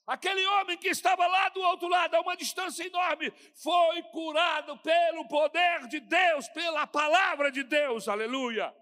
Aquele 0.08 0.42
homem 0.46 0.78
que 0.78 0.88
estava 0.88 1.26
lá 1.26 1.50
do 1.50 1.60
outro 1.60 1.86
lado, 1.86 2.14
a 2.14 2.22
uma 2.22 2.34
distância 2.34 2.82
enorme, 2.82 3.30
foi 3.52 4.02
curado 4.04 4.74
pelo 4.78 5.28
poder 5.28 5.86
de 5.86 6.00
Deus, 6.00 6.48
pela 6.48 6.86
palavra 6.86 7.52
de 7.52 7.62
Deus, 7.62 8.08
aleluia. 8.08 8.74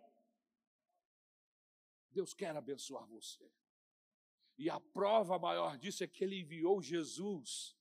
Deus 2.13 2.33
quer 2.33 2.57
abençoar 2.57 3.05
você. 3.09 3.45
E 4.57 4.71
a 4.71 4.79
prova 4.79 5.37
maior 5.37 5.77
disso 5.77 6.05
é 6.05 6.07
que 6.07 6.23
Ele 6.23 6.43
enviou 6.43 6.81
Jesus 6.81 7.76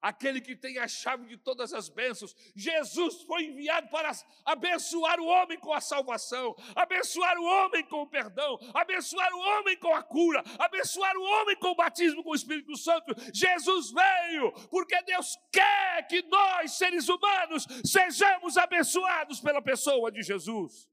aquele 0.00 0.40
que 0.40 0.56
tem 0.56 0.78
a 0.78 0.88
chave 0.88 1.26
de 1.26 1.36
todas 1.36 1.72
as 1.72 1.88
bênçãos. 1.88 2.34
Jesus 2.54 3.22
foi 3.22 3.44
enviado 3.44 3.88
para 3.88 4.12
abençoar 4.44 5.20
o 5.20 5.26
homem 5.26 5.58
com 5.58 5.72
a 5.72 5.80
salvação, 5.80 6.54
abençoar 6.74 7.38
o 7.38 7.44
homem 7.44 7.84
com 7.84 8.02
o 8.02 8.06
perdão, 8.06 8.58
abençoar 8.74 9.32
o 9.34 9.38
homem 9.38 9.76
com 9.76 9.94
a 9.94 10.02
cura, 10.02 10.42
abençoar 10.58 11.16
o 11.16 11.22
homem 11.22 11.56
com 11.56 11.68
o 11.68 11.74
batismo 11.74 12.22
com 12.22 12.30
o 12.30 12.34
Espírito 12.34 12.76
Santo. 12.76 13.14
Jesus 13.32 13.90
veio 13.90 14.52
porque 14.70 15.00
Deus 15.02 15.36
quer 15.52 16.06
que 16.06 16.22
nós, 16.22 16.72
seres 16.72 17.08
humanos, 17.08 17.66
sejamos 17.84 18.56
abençoados 18.56 19.40
pela 19.40 19.62
pessoa 19.62 20.10
de 20.10 20.22
Jesus. 20.22 20.88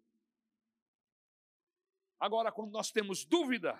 Agora, 2.19 2.51
quando 2.51 2.71
nós 2.71 2.91
temos 2.91 3.25
dúvida, 3.25 3.79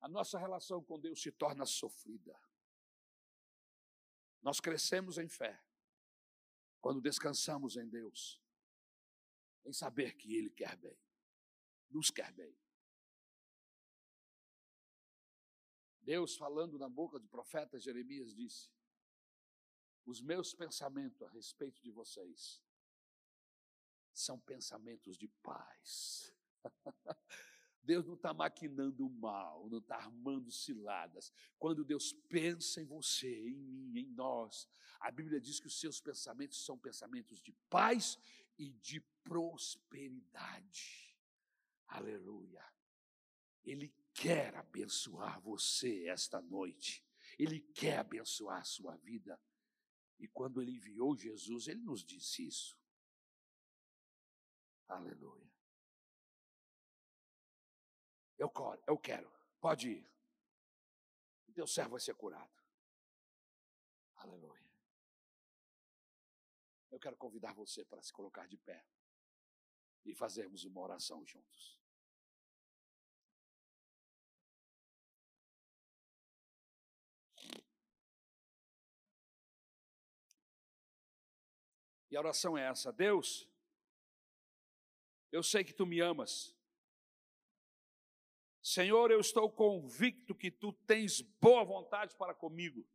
a 0.00 0.08
nossa 0.08 0.38
relação 0.38 0.82
com 0.82 0.98
Deus 0.98 1.22
se 1.22 1.30
torna 1.30 1.64
sofrida. 1.64 2.36
Nós 4.42 4.60
crescemos 4.60 5.18
em 5.18 5.28
fé 5.28 5.62
quando 6.80 7.00
descansamos 7.00 7.76
em 7.76 7.88
Deus, 7.88 8.42
em 9.64 9.72
saber 9.72 10.16
que 10.16 10.34
Ele 10.34 10.50
quer 10.50 10.76
bem, 10.76 10.98
nos 11.88 12.10
quer 12.10 12.32
bem. 12.32 12.58
Deus, 16.00 16.36
falando 16.36 16.76
na 16.76 16.88
boca 16.88 17.20
do 17.20 17.28
profeta 17.28 17.78
Jeremias, 17.78 18.34
disse: 18.34 18.68
Os 20.04 20.20
meus 20.20 20.52
pensamentos 20.52 21.22
a 21.22 21.28
respeito 21.28 21.80
de 21.80 21.92
vocês 21.92 22.60
são 24.12 24.40
pensamentos 24.40 25.16
de 25.16 25.28
paz. 25.28 26.34
Deus 27.82 28.06
não 28.06 28.14
está 28.14 28.32
maquinando 28.32 29.08
mal, 29.10 29.68
não 29.68 29.78
está 29.78 29.96
armando 29.96 30.50
ciladas. 30.50 31.32
Quando 31.58 31.84
Deus 31.84 32.12
pensa 32.28 32.80
em 32.80 32.84
você, 32.84 33.48
em 33.48 33.56
mim, 33.56 33.98
em 33.98 34.06
nós, 34.06 34.68
a 35.00 35.10
Bíblia 35.10 35.40
diz 35.40 35.58
que 35.58 35.66
os 35.66 35.80
seus 35.80 36.00
pensamentos 36.00 36.64
são 36.64 36.78
pensamentos 36.78 37.40
de 37.42 37.52
paz 37.68 38.16
e 38.56 38.70
de 38.70 39.00
prosperidade. 39.24 41.12
Aleluia. 41.88 42.64
Ele 43.64 43.92
quer 44.14 44.54
abençoar 44.56 45.40
você 45.40 46.06
esta 46.08 46.40
noite. 46.40 47.04
Ele 47.38 47.60
quer 47.60 47.98
abençoar 47.98 48.60
a 48.60 48.64
sua 48.64 48.96
vida. 48.96 49.40
E 50.18 50.28
quando 50.28 50.62
ele 50.62 50.76
enviou 50.76 51.16
Jesus, 51.16 51.66
ele 51.66 51.80
nos 51.80 52.04
disse 52.04 52.46
isso. 52.46 52.78
Aleluia. 54.88 55.51
Eu 58.42 58.50
quero, 58.50 58.82
eu 58.88 58.98
quero. 58.98 59.32
Pode 59.60 59.88
ir. 59.88 60.10
O 61.46 61.52
teu 61.52 61.64
servo 61.64 61.92
vai 61.92 62.00
ser 62.00 62.16
curado. 62.16 62.50
Aleluia. 64.16 64.68
Eu 66.90 66.98
quero 66.98 67.16
convidar 67.16 67.54
você 67.54 67.84
para 67.84 68.02
se 68.02 68.12
colocar 68.12 68.48
de 68.48 68.56
pé 68.56 68.84
e 70.04 70.12
fazermos 70.12 70.64
uma 70.64 70.80
oração 70.80 71.24
juntos. 71.24 71.78
E 82.10 82.16
a 82.16 82.18
oração 82.18 82.58
é 82.58 82.66
essa: 82.66 82.92
Deus, 82.92 83.48
eu 85.30 85.44
sei 85.44 85.62
que 85.62 85.72
tu 85.72 85.86
me 85.86 86.00
amas. 86.00 86.60
Senhor, 88.62 89.10
eu 89.10 89.18
estou 89.18 89.50
convicto 89.50 90.34
que 90.34 90.50
tu 90.50 90.72
tens 90.86 91.20
boa 91.20 91.64
vontade 91.64 92.14
para 92.16 92.32
comigo. 92.32 92.86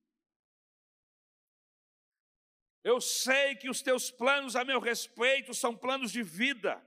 Eu 2.83 3.01
sei 3.01 3.55
que 3.55 3.69
os 3.69 3.81
teus 3.81 4.09
planos 4.09 4.55
a 4.55 4.63
meu 4.63 4.79
respeito 4.79 5.53
são 5.53 5.75
planos 5.75 6.09
de 6.09 6.23
vida. 6.23 6.81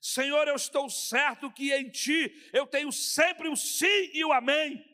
Senhor, 0.00 0.46
eu 0.46 0.54
estou 0.54 0.88
certo 0.88 1.50
que 1.50 1.72
em 1.72 1.90
ti 1.90 2.32
eu 2.52 2.64
tenho 2.68 2.92
sempre 2.92 3.48
o 3.48 3.56
sim 3.56 4.10
e 4.14 4.24
o 4.24 4.32
amém. 4.32 4.84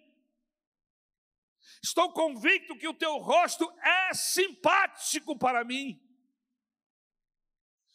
Estou 1.83 2.11
convicto 2.11 2.79
que 2.79 2.89
o 2.89 2.95
teu 2.95 3.19
rosto 3.19 3.71
é 3.83 4.15
simpático 4.15 5.39
para 5.39 5.63
mim. 5.63 6.01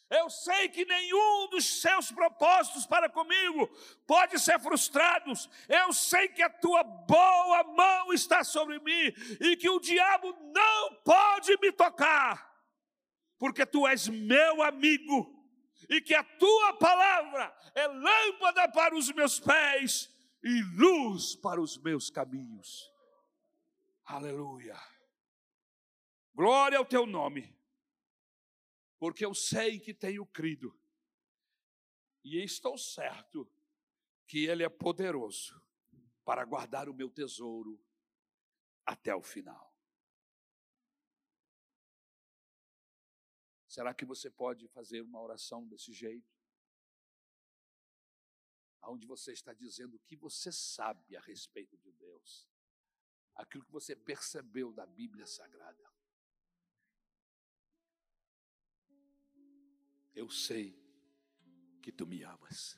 Eu 0.10 0.28
sei 0.28 0.70
que 0.70 0.86
nenhum 0.86 1.50
dos 1.50 1.82
seus 1.82 2.12
propósitos 2.12 2.88
para 2.88 3.08
comigo 3.08 3.68
pode 4.08 4.40
ser 4.40 4.60
frustrado. 4.60 5.32
Eu 5.68 5.94
sei 5.94 6.28
que 6.30 6.42
a 6.42 6.50
tua 6.50 6.84
boa 6.84 7.64
mão 7.64 8.12
está 8.12 8.44
sobre 8.44 8.80
mim 8.80 9.14
e 9.40 9.56
que 9.56 9.70
o 9.70 9.80
diabo 9.80 10.36
não 10.52 10.96
pode 11.04 11.56
me 11.62 11.72
tocar, 11.72 12.52
porque 13.38 13.66
tu 13.68 13.86
és 13.86 14.08
meu 14.08 14.64
amigo 14.64 15.40
e 15.88 16.02
que 16.02 16.16
a 16.16 16.24
tua 16.24 16.74
palavra 16.74 17.56
é 17.76 17.88
lâmpada 17.88 18.68
para 18.70 18.96
os 18.96 19.12
meus 19.14 19.40
pés 19.40 20.10
e 20.44 20.62
luz 20.76 21.36
para 21.36 21.62
os 21.62 21.78
meus 21.78 22.10
caminhos. 22.10 22.92
Aleluia. 24.06 24.76
Glória 26.34 26.80
ao 26.80 26.86
teu 26.86 27.06
nome 27.06 27.59
porque 29.00 29.26
eu 29.26 29.34
sei 29.34 29.80
que 29.80 29.94
tenho 29.94 30.26
crido, 30.26 30.78
e 32.24 32.44
estou 32.44 32.78
certo 32.78 33.50
que 34.28 34.46
Ele 34.46 34.64
é 34.64 34.70
poderoso 34.70 35.60
para 36.26 36.46
guardar 36.46 36.90
o 36.90 36.94
meu 36.94 37.10
tesouro 37.10 37.82
até 38.86 39.16
o 39.16 39.24
final. 39.24 39.74
Será 43.68 43.94
que 43.94 44.04
você 44.04 44.30
pode 44.30 44.68
fazer 44.68 45.02
uma 45.02 45.22
oração 45.22 45.66
desse 45.66 45.94
jeito? 45.94 46.38
Onde 48.84 49.08
você 49.08 49.32
está 49.32 49.54
dizendo 49.54 49.96
o 49.96 50.00
que 50.00 50.16
você 50.16 50.52
sabe 50.52 51.16
a 51.16 51.22
respeito 51.22 51.78
de 51.78 51.92
Deus, 51.94 52.50
aquilo 53.36 53.64
que 53.64 53.72
você 53.72 53.96
percebeu 53.96 54.74
da 54.74 54.86
Bíblia 54.86 55.26
Sagrada. 55.26 55.99
Eu 60.14 60.30
sei 60.30 60.78
que 61.82 61.92
tu 61.92 62.06
me 62.06 62.24
amas. 62.24 62.78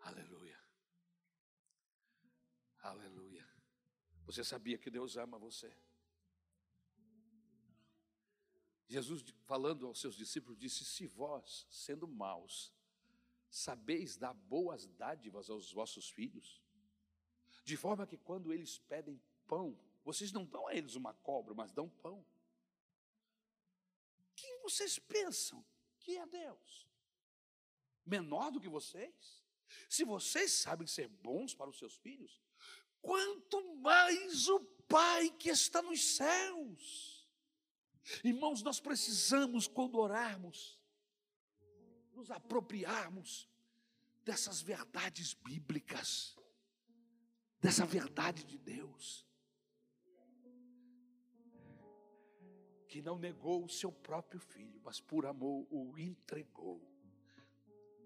Aleluia. 0.00 0.58
Aleluia. 2.80 3.46
Você 4.24 4.44
sabia 4.44 4.78
que 4.78 4.90
Deus 4.90 5.16
ama 5.16 5.38
você? 5.38 5.74
Jesus, 8.88 9.24
falando 9.44 9.86
aos 9.86 10.00
seus 10.00 10.14
discípulos, 10.14 10.58
disse: 10.58 10.84
Se 10.84 11.06
vós, 11.06 11.66
sendo 11.70 12.06
maus, 12.06 12.72
sabeis 13.48 14.16
dar 14.16 14.32
boas 14.32 14.86
dádivas 14.86 15.50
aos 15.50 15.72
vossos 15.72 16.08
filhos, 16.08 16.62
de 17.64 17.76
forma 17.76 18.06
que 18.06 18.16
quando 18.16 18.52
eles 18.52 18.78
pedem 18.78 19.20
pão, 19.46 19.78
vocês 20.04 20.30
não 20.30 20.44
dão 20.44 20.68
a 20.68 20.74
eles 20.74 20.94
uma 20.94 21.12
cobra, 21.14 21.52
mas 21.52 21.72
dão 21.72 21.88
pão. 21.88 22.24
Quem 24.36 24.60
vocês 24.62 24.98
pensam 24.98 25.64
que 26.06 26.16
é 26.16 26.26
Deus? 26.26 26.88
Menor 28.04 28.52
do 28.52 28.60
que 28.60 28.68
vocês? 28.68 29.44
Se 29.88 30.04
vocês 30.04 30.52
sabem 30.52 30.86
ser 30.86 31.08
bons 31.08 31.52
para 31.52 31.68
os 31.68 31.76
seus 31.76 31.96
filhos, 31.96 32.40
quanto 33.02 33.74
mais 33.78 34.48
o 34.48 34.60
Pai 34.88 35.30
que 35.30 35.48
está 35.48 35.82
nos 35.82 36.00
céus. 36.00 37.28
Irmãos, 38.22 38.62
nós 38.62 38.78
precisamos, 38.78 39.66
quando 39.66 39.98
orarmos, 39.98 40.78
nos 42.14 42.30
apropriarmos 42.30 43.48
dessas 44.24 44.62
verdades 44.62 45.34
bíblicas, 45.34 46.36
dessa 47.60 47.84
verdade 47.84 48.44
de 48.44 48.56
Deus. 48.58 49.26
Que 52.88 53.02
não 53.02 53.18
negou 53.18 53.64
o 53.64 53.68
seu 53.68 53.90
próprio 53.90 54.40
filho, 54.40 54.80
mas 54.84 55.00
por 55.00 55.26
amor 55.26 55.66
o 55.70 55.98
entregou. 55.98 56.80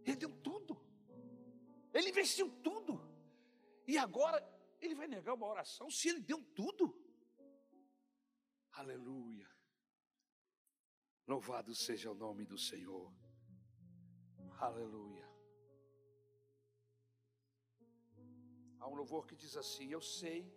Ele 0.05 0.17
deu 0.17 0.31
tudo, 0.43 0.81
ele 1.93 2.09
investiu 2.09 2.51
tudo, 2.63 3.01
e 3.87 3.99
agora 3.99 4.39
ele 4.81 4.95
vai 4.95 5.07
negar 5.07 5.35
uma 5.35 5.47
oração 5.47 5.91
se 5.91 6.09
ele 6.09 6.21
deu 6.21 6.43
tudo. 6.55 6.97
Aleluia. 8.73 9.49
Louvado 11.27 11.75
seja 11.75 12.11
o 12.11 12.15
nome 12.15 12.45
do 12.47 12.59
Senhor. 12.59 13.13
Aleluia. 14.59 15.29
Há 18.79 18.89
um 18.89 18.95
louvor 18.95 19.27
que 19.27 19.37
diz 19.37 19.57
assim: 19.57 19.93
Eu 19.93 20.01
sei 20.01 20.51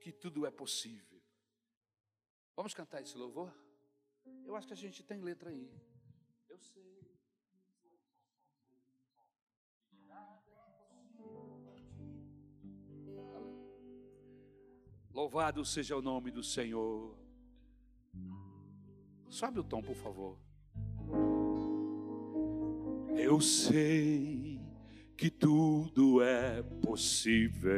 que 0.00 0.10
tudo 0.10 0.46
é 0.46 0.50
possível 0.50 1.13
Vamos 2.56 2.72
cantar 2.72 3.02
esse 3.02 3.16
louvor? 3.18 3.52
Eu 4.44 4.54
acho 4.54 4.66
que 4.66 4.72
a 4.72 4.76
gente 4.76 5.02
tem 5.02 5.20
letra 5.20 5.50
aí. 5.50 5.68
Eu 6.48 6.58
sei. 6.58 6.94
Louvado 15.12 15.64
seja 15.64 15.96
o 15.96 16.02
nome 16.02 16.30
do 16.30 16.42
Senhor. 16.42 17.16
Sobe 19.28 19.60
o 19.60 19.64
tom, 19.64 19.80
por 19.80 19.94
favor. 19.94 20.38
Eu 23.16 23.40
sei 23.40 24.60
que 25.16 25.30
tudo 25.30 26.20
é 26.20 26.62
possível 26.62 27.72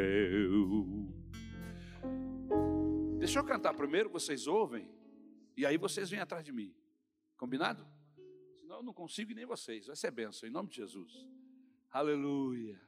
Deixa 3.26 3.40
eu 3.40 3.44
cantar 3.44 3.74
primeiro, 3.74 4.08
vocês 4.08 4.46
ouvem, 4.46 4.88
e 5.56 5.66
aí 5.66 5.76
vocês 5.76 6.08
vêm 6.08 6.20
atrás 6.20 6.44
de 6.44 6.52
mim. 6.52 6.72
Combinado? 7.36 7.84
Senão 8.54 8.76
eu 8.76 8.84
não 8.84 8.92
consigo 8.92 9.32
e 9.32 9.34
nem 9.34 9.44
vocês. 9.44 9.88
Vai 9.88 9.96
ser 9.96 10.12
benção, 10.12 10.48
em 10.48 10.52
nome 10.52 10.68
de 10.68 10.76
Jesus. 10.76 11.26
Aleluia. 11.90 12.80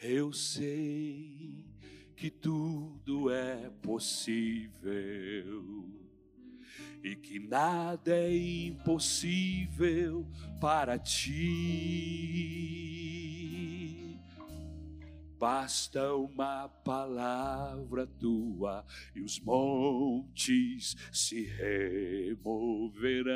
Eu 0.00 0.32
sei 0.32 1.66
que 2.14 2.30
tudo 2.30 3.28
é 3.28 3.68
possível 3.82 4.70
e 7.02 7.16
que 7.16 7.40
nada 7.40 8.16
é 8.16 8.32
impossível 8.32 10.28
para 10.60 10.96
ti 10.96 12.60
Basta 15.40 16.14
uma 16.14 16.68
palavra 16.68 18.06
tua 18.06 18.84
e 19.16 19.22
os 19.22 19.40
montes 19.40 20.94
se 21.10 21.44
removerão. 22.36 23.30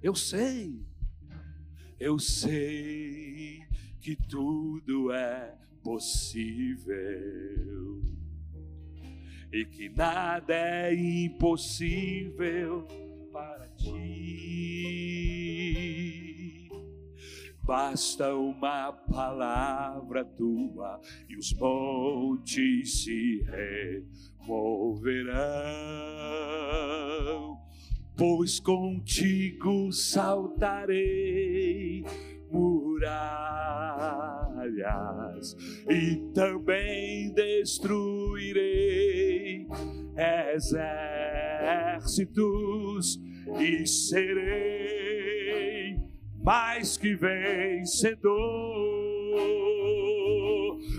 Eu 0.00 0.14
sei, 0.14 0.86
eu 1.98 2.16
sei 2.20 3.64
que 4.00 4.14
tudo 4.14 5.10
é 5.10 5.58
possível 5.82 6.94
e 9.52 9.64
que 9.64 9.88
nada 9.88 10.54
é 10.54 10.94
impossível 10.94 12.86
para 13.32 13.66
ti 13.70 14.79
basta 17.70 18.34
uma 18.34 18.92
palavra 18.92 20.24
tua 20.24 21.00
e 21.28 21.36
os 21.36 21.54
montes 21.54 23.04
se 23.04 23.44
removerão. 24.42 25.30
Pois 28.16 28.58
contigo 28.58 29.92
saltarei 29.92 30.84
muralhas 32.50 33.06
e 35.88 36.16
também 36.34 37.32
destruirei 37.32 38.84
exércitos 41.78 43.20
e 43.60 43.86
serei 43.86 45.19
mais 46.42 46.96
que 46.96 47.14
vencedor, 47.14 48.30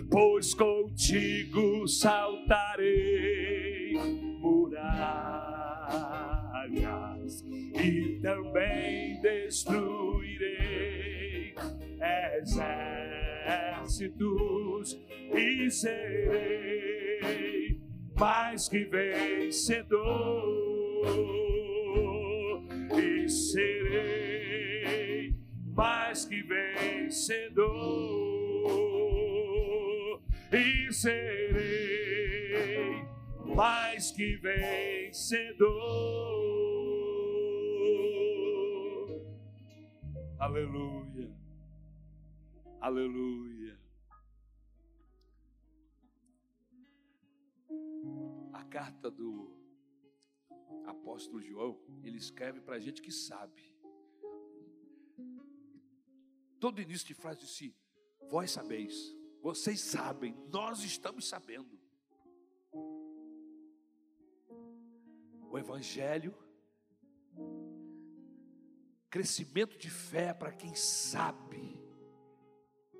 pois 0.09 0.53
contigo 0.53 1.85
saltarei 1.87 3.93
muralhas 4.39 5.01
e 7.49 8.19
também 8.21 9.19
destruirei 9.21 10.61
exércitos 13.49 15.01
e 15.33 15.71
serei 15.71 17.81
mais 18.19 18.69
que 18.69 18.83
vencedor 18.85 19.97
e 22.95 23.27
serei 23.27 24.50
mais 25.73 26.25
que 26.25 26.41
vencedor 26.43 27.71
e 30.51 30.91
serei 30.93 32.01
mais 33.55 34.11
que 34.11 34.35
vencedor. 34.37 35.71
Aleluia, 40.39 41.31
aleluia. 42.79 43.79
A 48.53 48.63
carta 48.65 49.11
do 49.11 49.55
apóstolo 50.85 51.41
João, 51.41 51.79
ele 52.03 52.17
escreve 52.17 52.59
para 52.61 52.75
a 52.75 52.79
gente 52.79 53.01
que 53.01 53.11
sabe. 53.11 53.70
Todo 56.61 56.79
início 56.79 57.07
de 57.07 57.15
frase 57.15 57.39
disse: 57.39 57.75
Vós 58.29 58.51
sabeis, 58.51 58.93
vocês 59.41 59.81
sabem, 59.81 60.35
nós 60.53 60.83
estamos 60.83 61.27
sabendo. 61.27 61.81
O 65.49 65.57
Evangelho, 65.57 66.37
crescimento 69.09 69.75
de 69.75 69.89
fé 69.89 70.35
para 70.35 70.51
quem 70.51 70.75
sabe, 70.75 71.81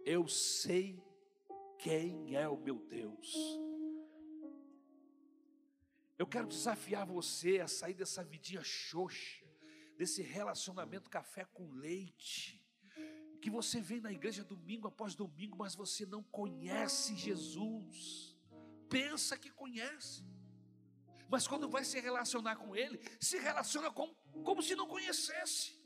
eu 0.03 0.27
sei 0.27 0.99
quem 1.77 2.35
é 2.35 2.49
o 2.49 2.57
meu 2.57 2.79
Deus. 2.79 3.31
Eu 6.17 6.25
quero 6.25 6.47
desafiar 6.47 7.05
você 7.05 7.59
a 7.59 7.67
sair 7.67 7.93
dessa 7.93 8.23
vidinha 8.23 8.63
xoxa, 8.63 9.45
desse 9.97 10.23
relacionamento 10.23 11.11
café 11.11 11.45
com 11.45 11.71
leite, 11.73 12.60
que 13.41 13.49
você 13.49 13.81
vem 13.81 13.99
na 13.99 14.11
igreja 14.11 14.43
domingo 14.43 14.87
após 14.87 15.15
domingo, 15.15 15.57
mas 15.57 15.75
você 15.75 16.05
não 16.05 16.23
conhece 16.23 17.15
Jesus. 17.15 18.37
Pensa 18.89 19.37
que 19.37 19.49
conhece, 19.49 20.23
mas 21.29 21.47
quando 21.47 21.69
vai 21.69 21.83
se 21.83 21.99
relacionar 21.99 22.57
com 22.57 22.75
Ele, 22.75 22.99
se 23.19 23.37
relaciona 23.39 23.89
com, 23.89 24.13
como 24.43 24.61
se 24.61 24.75
não 24.75 24.87
conhecesse. 24.87 25.79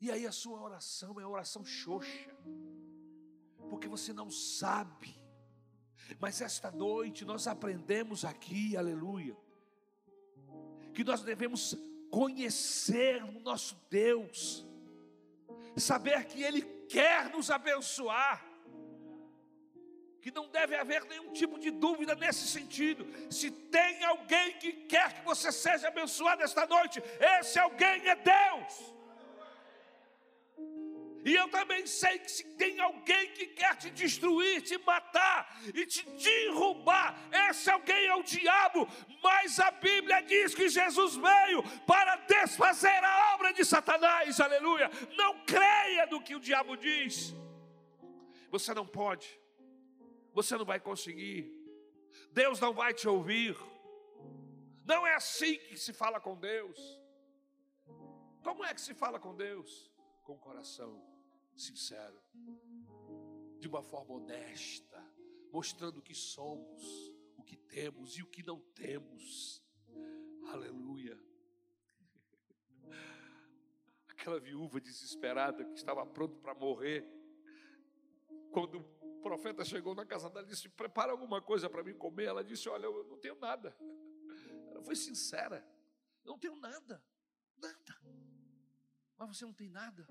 E 0.00 0.10
aí 0.10 0.26
a 0.26 0.32
sua 0.32 0.60
oração 0.60 1.20
é 1.20 1.26
oração 1.26 1.64
xoxa, 1.64 2.36
porque 3.68 3.88
você 3.88 4.12
não 4.12 4.30
sabe 4.30 5.28
mas 6.20 6.40
esta 6.40 6.70
noite 6.70 7.24
nós 7.24 7.46
aprendemos 7.46 8.24
aqui, 8.24 8.76
aleluia, 8.76 9.36
que 10.94 11.04
nós 11.04 11.22
devemos 11.22 11.76
conhecer 12.10 13.22
o 13.22 13.40
nosso 13.40 13.76
Deus, 13.90 14.66
saber 15.80 16.24
que 16.24 16.42
Ele 16.42 16.62
quer 16.88 17.28
nos 17.30 17.50
abençoar, 17.50 18.44
que 20.20 20.30
não 20.30 20.48
deve 20.48 20.74
haver 20.74 21.04
nenhum 21.04 21.32
tipo 21.32 21.58
de 21.58 21.70
dúvida 21.70 22.14
nesse 22.14 22.46
sentido. 22.46 23.06
Se 23.32 23.50
tem 23.50 24.04
alguém 24.04 24.54
que 24.54 24.72
quer 24.72 25.14
que 25.14 25.24
você 25.24 25.52
seja 25.52 25.88
abençoado 25.88 26.42
esta 26.42 26.66
noite, 26.66 27.02
esse 27.38 27.58
alguém 27.58 28.08
é 28.08 28.16
Deus. 28.16 28.97
E 31.24 31.34
eu 31.34 31.48
também 31.48 31.86
sei 31.86 32.18
que 32.18 32.30
se 32.30 32.44
tem 32.54 32.78
alguém 32.80 33.32
que 33.32 33.46
quer 33.46 33.76
te 33.76 33.90
destruir, 33.90 34.62
te 34.62 34.78
matar 34.78 35.60
e 35.74 35.84
te 35.84 36.08
derrubar, 36.10 37.18
esse 37.48 37.70
alguém 37.70 38.06
é 38.06 38.14
o 38.14 38.22
diabo. 38.22 38.88
Mas 39.22 39.58
a 39.58 39.70
Bíblia 39.70 40.22
diz 40.22 40.54
que 40.54 40.68
Jesus 40.68 41.16
veio 41.16 41.62
para 41.86 42.16
desfazer 42.16 43.02
a 43.04 43.34
obra 43.34 43.52
de 43.52 43.64
Satanás, 43.64 44.40
aleluia. 44.40 44.90
Não 45.16 45.44
creia 45.44 46.06
no 46.06 46.22
que 46.22 46.36
o 46.36 46.40
diabo 46.40 46.76
diz. 46.76 47.34
Você 48.50 48.72
não 48.72 48.86
pode, 48.86 49.28
você 50.32 50.56
não 50.56 50.64
vai 50.64 50.80
conseguir, 50.80 51.52
Deus 52.32 52.60
não 52.60 52.72
vai 52.72 52.94
te 52.94 53.08
ouvir. 53.08 53.56
Não 54.84 55.06
é 55.06 55.14
assim 55.14 55.58
que 55.58 55.76
se 55.76 55.92
fala 55.92 56.18
com 56.18 56.34
Deus. 56.34 56.78
Como 58.42 58.64
é 58.64 58.72
que 58.72 58.80
se 58.80 58.94
fala 58.94 59.18
com 59.20 59.34
Deus? 59.34 59.90
Com 60.28 60.34
o 60.34 60.38
coração 60.38 61.02
sincero, 61.56 62.20
de 63.58 63.66
uma 63.66 63.82
forma 63.82 64.12
honesta, 64.12 65.02
mostrando 65.50 66.00
o 66.00 66.02
que 66.02 66.14
somos, 66.14 67.10
o 67.38 67.42
que 67.42 67.56
temos 67.56 68.18
e 68.18 68.22
o 68.22 68.26
que 68.26 68.42
não 68.42 68.60
temos. 68.74 69.64
Aleluia. 70.52 71.18
Aquela 74.08 74.38
viúva 74.38 74.78
desesperada 74.82 75.64
que 75.64 75.78
estava 75.78 76.04
pronta 76.04 76.38
para 76.40 76.54
morrer, 76.54 77.06
quando 78.52 78.80
o 78.80 79.22
profeta 79.22 79.64
chegou 79.64 79.94
na 79.94 80.04
casa 80.04 80.28
dela 80.28 80.46
e 80.46 80.50
disse: 80.50 80.68
Prepara 80.68 81.10
alguma 81.10 81.40
coisa 81.40 81.70
para 81.70 81.82
mim 81.82 81.94
comer. 81.94 82.26
Ela 82.26 82.44
disse: 82.44 82.68
Olha, 82.68 82.84
eu 82.84 83.02
não 83.04 83.16
tenho 83.16 83.36
nada. 83.36 83.74
Ela 84.68 84.82
foi 84.82 84.94
sincera: 84.94 85.66
não 86.22 86.38
tenho 86.38 86.56
nada, 86.56 87.02
nada. 87.56 88.27
Mas 89.18 89.36
você 89.36 89.44
não 89.44 89.52
tem 89.52 89.68
nada? 89.68 90.06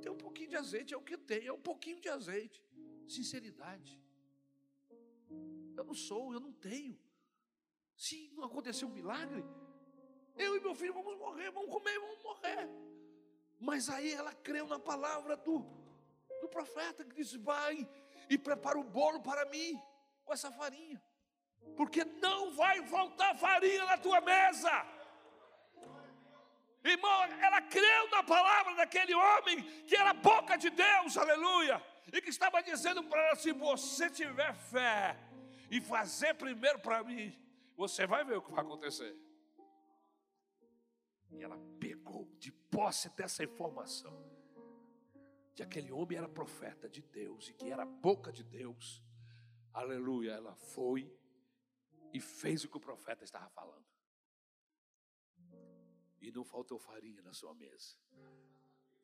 Tenho 0.00 0.14
um 0.14 0.18
pouquinho 0.18 0.50
de 0.50 0.56
azeite, 0.56 0.94
é 0.94 0.96
o 0.96 1.02
que 1.02 1.18
tem, 1.18 1.46
é 1.46 1.52
um 1.52 1.60
pouquinho 1.60 2.00
de 2.00 2.08
azeite. 2.08 2.62
Sinceridade. 3.08 4.00
Eu 5.76 5.84
não 5.84 5.94
sou, 5.94 6.32
eu 6.32 6.40
não 6.40 6.52
tenho. 6.52 6.98
Se 7.96 8.30
não 8.34 8.44
acontecer 8.44 8.84
um 8.84 8.90
milagre, 8.90 9.44
eu 10.36 10.56
e 10.56 10.60
meu 10.60 10.74
filho 10.74 10.94
vamos 10.94 11.18
morrer, 11.18 11.50
vamos 11.50 11.70
comer, 11.70 11.98
vamos 11.98 12.22
morrer. 12.22 12.68
Mas 13.58 13.88
aí 13.88 14.12
ela 14.12 14.32
creu 14.32 14.68
na 14.68 14.78
palavra 14.78 15.36
do, 15.36 15.58
do 16.40 16.48
profeta 16.48 17.04
que 17.04 17.16
disse: 17.16 17.36
Vai 17.38 17.88
e 18.30 18.38
prepara 18.38 18.78
o 18.78 18.84
bolo 18.84 19.20
para 19.20 19.44
mim 19.46 19.80
com 20.24 20.32
essa 20.32 20.52
farinha, 20.52 21.02
porque 21.76 22.04
não 22.04 22.52
vai 22.54 22.86
faltar 22.86 23.36
farinha 23.36 23.84
na 23.86 23.98
tua 23.98 24.20
mesa. 24.20 24.70
Irmão, 26.90 27.22
ela 27.42 27.60
creu 27.62 28.10
na 28.10 28.22
palavra 28.22 28.74
daquele 28.74 29.14
homem 29.14 29.62
que 29.84 29.96
era 29.96 30.12
boca 30.14 30.56
de 30.56 30.70
Deus, 30.70 31.16
aleluia, 31.16 31.82
e 32.12 32.20
que 32.22 32.30
estava 32.30 32.62
dizendo 32.62 33.02
para 33.04 33.20
ela: 33.26 33.36
se 33.36 33.52
você 33.52 34.08
tiver 34.10 34.54
fé 34.54 35.18
e 35.70 35.80
fazer 35.80 36.34
primeiro 36.34 36.78
para 36.78 37.02
mim, 37.04 37.36
você 37.76 38.06
vai 38.06 38.24
ver 38.24 38.38
o 38.38 38.42
que 38.42 38.52
vai 38.52 38.64
acontecer. 38.64 39.14
E 41.30 41.42
ela 41.42 41.58
pegou 41.78 42.24
de 42.38 42.50
posse 42.50 43.10
dessa 43.10 43.44
informação, 43.44 44.16
que 45.54 45.62
aquele 45.62 45.92
homem 45.92 46.16
era 46.16 46.28
profeta 46.28 46.88
de 46.88 47.02
Deus 47.02 47.48
e 47.48 47.52
que 47.52 47.70
era 47.70 47.84
boca 47.84 48.32
de 48.32 48.42
Deus, 48.42 49.02
aleluia. 49.74 50.32
Ela 50.32 50.54
foi 50.54 51.12
e 52.12 52.20
fez 52.20 52.64
o 52.64 52.68
que 52.68 52.78
o 52.78 52.80
profeta 52.80 53.24
estava 53.24 53.48
falando 53.50 53.97
e 56.20 56.30
não 56.30 56.44
faltou 56.44 56.78
farinha 56.78 57.22
na 57.22 57.32
sua 57.32 57.54
mesa. 57.54 57.96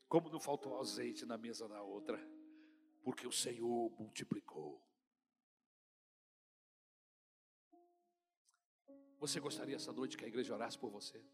Como 0.09 0.29
não 0.29 0.41
faltou 0.41 0.79
azeite 0.81 1.25
na 1.25 1.37
mesa 1.37 1.69
da 1.69 1.83
outra, 1.83 2.19
porque 3.03 3.27
o 3.27 3.33
Senhor 3.33 3.91
multiplicou. 3.99 4.83
Você 9.19 9.41
gostaria 9.41 9.77
essa 9.77 9.93
noite 9.93 10.17
que 10.17 10.25
a 10.25 10.29
igreja 10.29 10.55
orasse 10.55 10.79
por 10.79 10.91
você? 10.91 11.25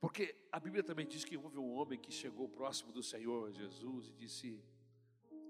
Porque 0.00 0.34
a 0.50 0.58
Bíblia 0.58 0.82
também 0.82 1.06
diz 1.06 1.24
que 1.24 1.36
houve 1.36 1.58
um 1.58 1.70
homem 1.74 1.98
que 1.98 2.10
chegou 2.10 2.48
próximo 2.48 2.92
do 2.92 3.02
Senhor 3.02 3.52
Jesus 3.52 4.08
e 4.08 4.12
disse: 4.14 4.64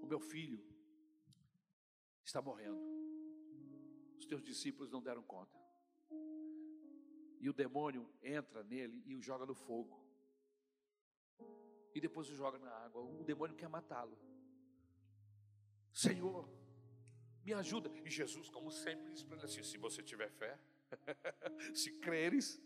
O 0.01 0.05
meu 0.05 0.19
filho 0.19 0.63
está 2.23 2.41
morrendo. 2.41 2.79
Os 4.17 4.25
teus 4.25 4.43
discípulos 4.43 4.91
não 4.91 5.01
deram 5.01 5.23
conta. 5.23 5.62
E 7.43 7.49
o 7.49 7.53
demônio 7.53 8.09
entra 8.21 8.63
nele 8.63 9.03
e 9.05 9.13
o 9.17 9.21
joga 9.21 9.45
no 9.45 9.53
fogo. 9.53 10.01
E 11.93 11.99
depois 11.99 12.29
o 12.29 12.35
joga 12.35 12.57
na 12.57 12.71
água. 12.71 13.01
O 13.01 13.21
demônio 13.21 13.53
quer 13.53 13.67
matá-lo. 13.67 14.17
Senhor, 15.91 16.49
me 17.43 17.53
ajuda. 17.53 17.91
E 18.05 18.09
Jesus, 18.09 18.49
como 18.49 18.71
sempre, 18.71 19.11
diz 19.11 19.25
para 19.25 19.35
ele 19.35 19.45
assim: 19.45 19.61
se 19.61 19.77
você 19.77 20.01
tiver 20.01 20.29
fé, 20.29 20.57
se 21.75 21.91
creres. 21.99 22.61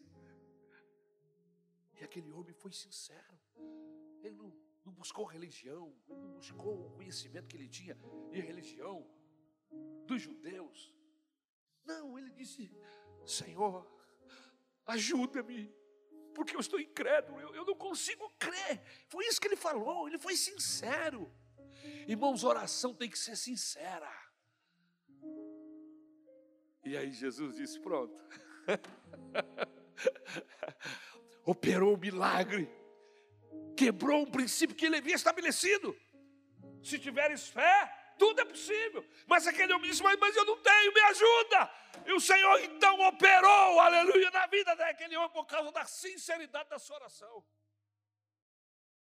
E 1.99 2.03
aquele 2.03 2.31
homem 2.31 2.53
foi 2.53 2.71
sincero. 2.71 3.35
Ele 4.21 4.35
não, 4.35 4.53
não 4.85 4.93
buscou 4.93 5.25
religião, 5.25 5.91
ele 6.07 6.19
não 6.19 6.33
buscou 6.33 6.85
o 6.85 6.91
conhecimento 6.91 7.47
que 7.47 7.57
ele 7.57 7.67
tinha 7.67 7.97
e 8.31 8.39
religião 8.39 9.09
dos 10.05 10.21
judeus. 10.21 10.93
Não, 11.83 12.15
ele 12.19 12.29
disse: 12.29 12.71
Senhor, 13.25 13.96
ajuda-me, 14.87 15.71
porque 16.33 16.55
eu 16.55 16.59
estou 16.59 16.79
incrédulo, 16.79 17.39
eu, 17.39 17.53
eu 17.53 17.65
não 17.65 17.75
consigo 17.75 18.29
crer. 18.39 18.81
Foi 19.07 19.25
isso 19.25 19.39
que 19.39 19.47
ele 19.47 19.55
falou, 19.55 20.07
ele 20.07 20.17
foi 20.17 20.35
sincero. 20.35 21.31
Irmãos, 22.07 22.43
oração 22.43 22.93
tem 22.93 23.09
que 23.09 23.19
ser 23.19 23.35
sincera. 23.35 24.09
E 26.83 26.95
aí 26.95 27.11
Jesus 27.11 27.57
disse: 27.57 27.79
Pronto. 27.79 28.15
Operou 31.43 31.95
um 31.95 31.99
milagre. 31.99 32.69
Quebrou 33.75 34.21
um 34.21 34.31
princípio 34.31 34.75
que 34.75 34.85
ele 34.85 34.97
havia 34.97 35.15
estabelecido. 35.15 35.95
Se 36.81 36.97
tiveres 36.97 37.47
fé, 37.47 37.96
tudo 38.17 38.41
é 38.41 38.45
possível. 38.45 39.05
Mas 39.25 39.47
aquele 39.47 39.73
homem 39.73 39.89
disse: 39.89 40.03
mas, 40.03 40.19
mas 40.19 40.35
eu 40.35 40.45
não 40.45 40.57
tenho, 40.57 40.93
me 40.93 41.01
ajuda. 41.01 41.71
E 42.05 42.13
o 42.13 42.19
Senhor 42.19 42.59
então 42.63 42.99
operou, 43.07 43.79
aleluia, 43.79 44.29
na 44.31 44.47
vida 44.47 44.75
daquele 44.75 45.15
homem 45.17 45.29
por 45.29 45.45
causa 45.45 45.71
da 45.71 45.85
sinceridade 45.85 46.69
da 46.69 46.79
sua 46.79 46.97
oração. 46.97 47.43